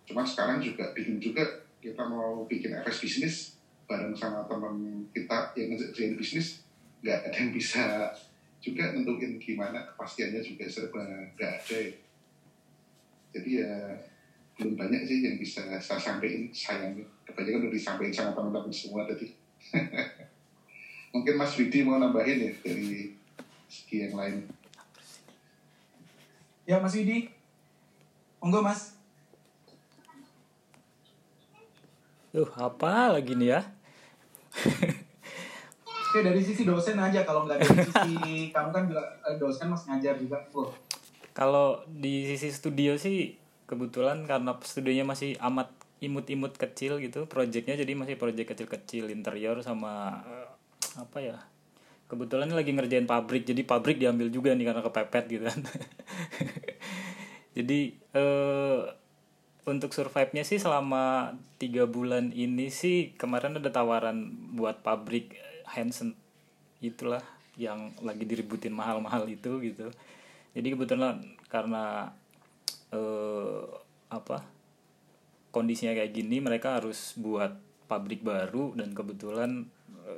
cuma 0.07 0.23
sekarang 0.23 0.63
juga 0.63 0.95
bingung 0.95 1.19
juga 1.19 1.43
kita 1.83 1.99
mau 2.07 2.47
bikin 2.47 2.71
FS 2.79 3.03
bisnis 3.03 3.35
bareng 3.83 4.15
sama 4.15 4.47
teman 4.47 5.03
kita 5.11 5.51
yang 5.59 5.75
ngerjain 5.75 6.15
bisnis 6.15 6.63
nggak 7.03 7.27
ada 7.27 7.35
yang 7.35 7.51
bisa 7.51 8.07
juga 8.63 8.95
nentuin 8.95 9.35
gimana 9.35 9.83
kepastiannya 9.83 10.39
juga 10.39 10.63
serba 10.63 11.03
nggak 11.35 11.51
ada 11.59 11.75
ya. 11.75 11.91
jadi 13.35 13.49
ya 13.67 13.71
belum 14.55 14.79
banyak 14.79 15.03
sih 15.03 15.27
yang 15.27 15.35
bisa 15.35 15.75
saya 15.75 15.99
sampaikan 15.99 16.47
sayangnya 16.55 17.03
kebanyakan 17.27 17.67
udah 17.67 17.73
disampaikan 17.75 18.15
sama 18.15 18.31
teman-teman 18.31 18.71
semua 18.71 19.03
tadi 19.03 19.35
mungkin 21.15 21.35
Mas 21.39 21.55
Widi 21.55 21.83
mau 21.83 21.97
nambahin 21.97 22.51
ya 22.51 22.53
dari 22.63 23.15
segi 23.67 23.95
yang 24.07 24.15
lain 24.15 24.47
Ya 26.67 26.83
Mas 26.83 26.99
Widi. 26.99 27.31
Monggo 28.43 28.59
Mas. 28.59 28.91
Duh, 32.35 32.51
apa 32.59 33.15
lagi 33.15 33.39
nih 33.39 33.55
ya? 33.55 33.61
Oke 35.87 36.19
dari 36.27 36.43
sisi 36.43 36.67
dosen 36.67 36.99
aja 36.99 37.23
kalau 37.23 37.47
nggak 37.47 37.63
dari 37.63 37.87
sisi 37.87 38.15
kamu 38.55 38.69
kan 38.75 38.83
juga 38.83 39.03
eh, 39.31 39.39
dosen 39.39 39.71
mas 39.71 39.87
ngajar 39.87 40.19
juga. 40.19 40.43
Wah, 40.51 40.75
Kalau 41.31 41.79
di 41.87 42.27
sisi 42.27 42.51
studio 42.51 42.99
sih 42.99 43.39
kebetulan 43.63 44.27
karena 44.27 44.51
studionya 44.59 45.07
masih 45.07 45.39
amat 45.39 45.71
imut-imut 46.03 46.51
kecil 46.59 46.99
gitu, 46.99 47.31
projectnya 47.31 47.79
jadi 47.79 47.95
masih 47.95 48.19
project 48.19 48.53
kecil-kecil 48.53 49.07
interior 49.07 49.63
sama 49.63 50.19
eh, 50.27 50.46
apa 50.97 51.17
ya? 51.21 51.37
Kebetulan 52.07 52.49
lagi 52.51 52.71
ngerjain 52.73 53.05
pabrik, 53.05 53.45
jadi 53.45 53.61
pabrik 53.67 54.01
diambil 54.01 54.31
juga 54.33 54.55
nih 54.57 54.65
karena 54.67 54.81
kepepet 54.81 55.25
gitu 55.29 55.43
kan. 55.45 55.59
jadi 57.57 57.79
eh 58.15 58.81
untuk 59.67 59.91
survive-nya 59.91 60.47
sih 60.47 60.63
selama 60.63 61.35
tiga 61.59 61.83
bulan 61.83 62.31
ini 62.31 62.71
sih 62.71 63.11
kemarin 63.19 63.59
ada 63.59 63.67
tawaran 63.67 64.31
buat 64.55 64.79
pabrik 64.79 65.35
Hansen 65.67 66.15
itulah 66.79 67.19
yang 67.59 67.91
lagi 67.99 68.23
diributin 68.23 68.71
mahal-mahal 68.71 69.27
itu 69.27 69.59
gitu 69.59 69.91
jadi 70.55 70.67
kebetulan 70.71 71.19
karena 71.51 72.15
eh, 72.95 73.67
apa 74.07 74.47
kondisinya 75.51 75.91
kayak 75.99 76.15
gini 76.15 76.39
mereka 76.39 76.79
harus 76.79 77.17
buat 77.19 77.59
pabrik 77.91 78.23
baru 78.23 78.71
dan 78.79 78.95
kebetulan 78.95 79.67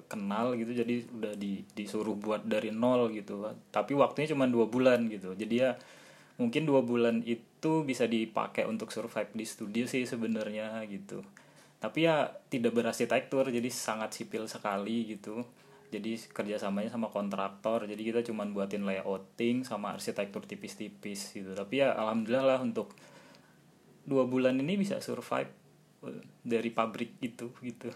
kenal 0.08 0.56
gitu 0.56 0.72
jadi 0.72 1.04
udah 1.10 1.34
di, 1.36 1.66
disuruh 1.76 2.16
buat 2.16 2.45
dari 2.45 2.72
nol 2.72 3.12
gitu. 3.12 3.43
Tapi 3.74 3.97
waktunya 3.97 4.32
cuma 4.32 4.45
dua 4.47 4.70
bulan 4.70 5.10
gitu. 5.12 5.36
Jadi 5.36 5.56
ya 5.60 5.76
mungkin 6.39 6.64
dua 6.64 6.80
bulan 6.86 7.26
itu 7.28 7.84
bisa 7.84 8.08
dipakai 8.08 8.64
untuk 8.64 8.93
survive 8.95 9.34
di 9.36 9.43
studio 9.43 9.84
sih 9.89 10.08
sebenarnya 10.08 10.80
gitu. 10.88 11.20
Tapi 11.80 12.08
ya 12.08 12.32
tidak 12.47 12.76
berarsitektur 12.76 13.52
jadi 13.52 13.68
sangat 13.68 14.16
sipil 14.16 14.47
sekali 14.47 15.18
gitu. 15.18 15.43
Jadi 15.89 16.22
kerjasamanya 16.30 16.93
sama 16.93 17.10
kontraktor 17.10 17.89
jadi 17.89 18.00
kita 18.00 18.20
cuma 18.30 18.45
buatin 18.45 18.86
layouting 18.86 19.66
sama 19.66 19.97
arsitektur 19.97 20.45
tipis-tipis 20.45 21.34
gitu. 21.36 21.52
Tapi 21.52 21.82
ya 21.84 21.97
alhamdulillah 21.97 22.45
lah 22.56 22.60
untuk 22.62 22.95
dua 24.08 24.26
bulan 24.26 24.58
ini 24.58 24.80
bisa 24.80 24.97
survive 25.04 25.52
eh, 26.08 26.24
dari 26.45 26.70
pabrik 26.72 27.20
itu 27.22 27.52
gitu 27.62 27.91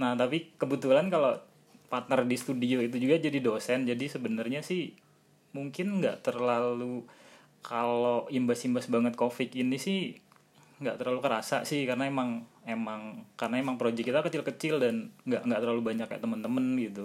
nah 0.00 0.16
tapi 0.16 0.56
kebetulan 0.56 1.12
kalau 1.12 1.36
partner 1.92 2.24
di 2.24 2.36
studio 2.40 2.80
itu 2.80 2.96
juga 2.96 3.20
jadi 3.20 3.44
dosen 3.44 3.84
jadi 3.84 4.08
sebenarnya 4.08 4.64
sih 4.64 4.96
mungkin 5.52 6.00
nggak 6.00 6.24
terlalu 6.24 7.04
kalau 7.60 8.24
imbas-imbas 8.32 8.88
banget 8.88 9.20
covid 9.20 9.52
ini 9.52 9.76
sih 9.76 10.16
nggak 10.80 10.96
terlalu 10.96 11.20
kerasa 11.20 11.68
sih 11.68 11.84
karena 11.84 12.08
emang 12.08 12.48
emang 12.64 13.28
karena 13.36 13.60
emang 13.60 13.76
proyek 13.76 14.00
kita 14.00 14.24
kecil-kecil 14.24 14.80
dan 14.80 15.12
nggak 15.28 15.44
nggak 15.44 15.60
terlalu 15.60 15.82
banyak 15.84 16.08
kayak 16.08 16.24
temen-temen 16.24 16.66
gitu. 16.80 17.04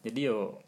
Jadi 0.00 0.32
yo 0.32 0.64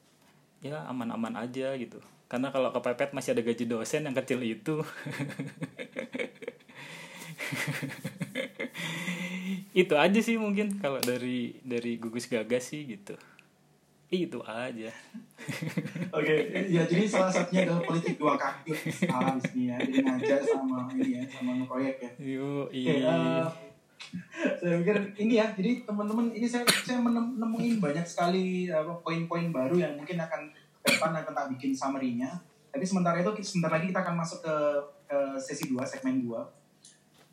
ya 0.60 0.84
aman-aman 0.92 1.40
aja 1.40 1.72
gitu. 1.80 2.04
Karena 2.28 2.52
kalau 2.52 2.68
kepepet 2.68 3.16
masih 3.16 3.32
ada 3.32 3.40
gaji 3.40 3.64
dosen 3.64 4.04
yang 4.04 4.16
kecil 4.16 4.44
itu 4.44 4.84
itu 9.74 9.94
aja 9.98 10.20
sih 10.22 10.38
mungkin 10.38 10.78
kalau 10.78 11.02
dari 11.02 11.58
dari 11.66 11.98
gugus 11.98 12.30
gagas 12.30 12.70
sih 12.70 12.86
gitu 12.86 13.18
itu 14.14 14.38
aja 14.46 14.94
Oke, 16.16 16.34
ya 16.70 16.86
jadi 16.86 17.02
salah 17.10 17.26
satunya 17.26 17.66
adalah 17.66 17.82
politik 17.82 18.14
dua 18.14 18.38
kaki 18.38 18.70
ah, 19.10 19.34
di 19.34 19.42
sini 19.50 19.64
ya. 19.66 19.76
Jadi 19.82 19.98
ngajar 20.06 20.40
sama 20.46 20.86
ini 20.94 21.18
ya, 21.18 21.22
sama 21.26 21.66
proyek 21.66 21.98
ya. 21.98 22.10
Yo, 22.22 22.70
Oke, 22.70 23.02
eh, 23.02 23.42
saya 24.62 24.78
pikir 24.78 24.96
ini 25.18 25.42
ya. 25.42 25.50
Jadi 25.50 25.82
teman-teman 25.82 26.30
ini 26.30 26.46
saya 26.46 26.62
saya 26.86 27.02
menem- 27.02 27.34
nemuin 27.34 27.82
banyak 27.82 28.06
sekali 28.06 28.70
apa, 28.70 28.94
poin-poin 29.02 29.50
baru 29.50 29.74
yang 29.74 29.98
mungkin 29.98 30.22
akan 30.22 30.54
ke 30.54 30.88
depan 30.94 31.10
akan 31.10 31.32
tak 31.34 31.46
bikin 31.58 31.74
summary-nya. 31.74 32.30
Tapi 32.70 32.84
sementara 32.86 33.18
itu 33.18 33.34
sebentar 33.42 33.74
lagi 33.74 33.90
kita 33.90 34.00
akan 34.06 34.14
masuk 34.14 34.38
ke, 34.46 34.56
ke 35.10 35.18
sesi 35.42 35.74
2, 35.74 35.82
segmen 35.82 36.22
2 36.22 36.63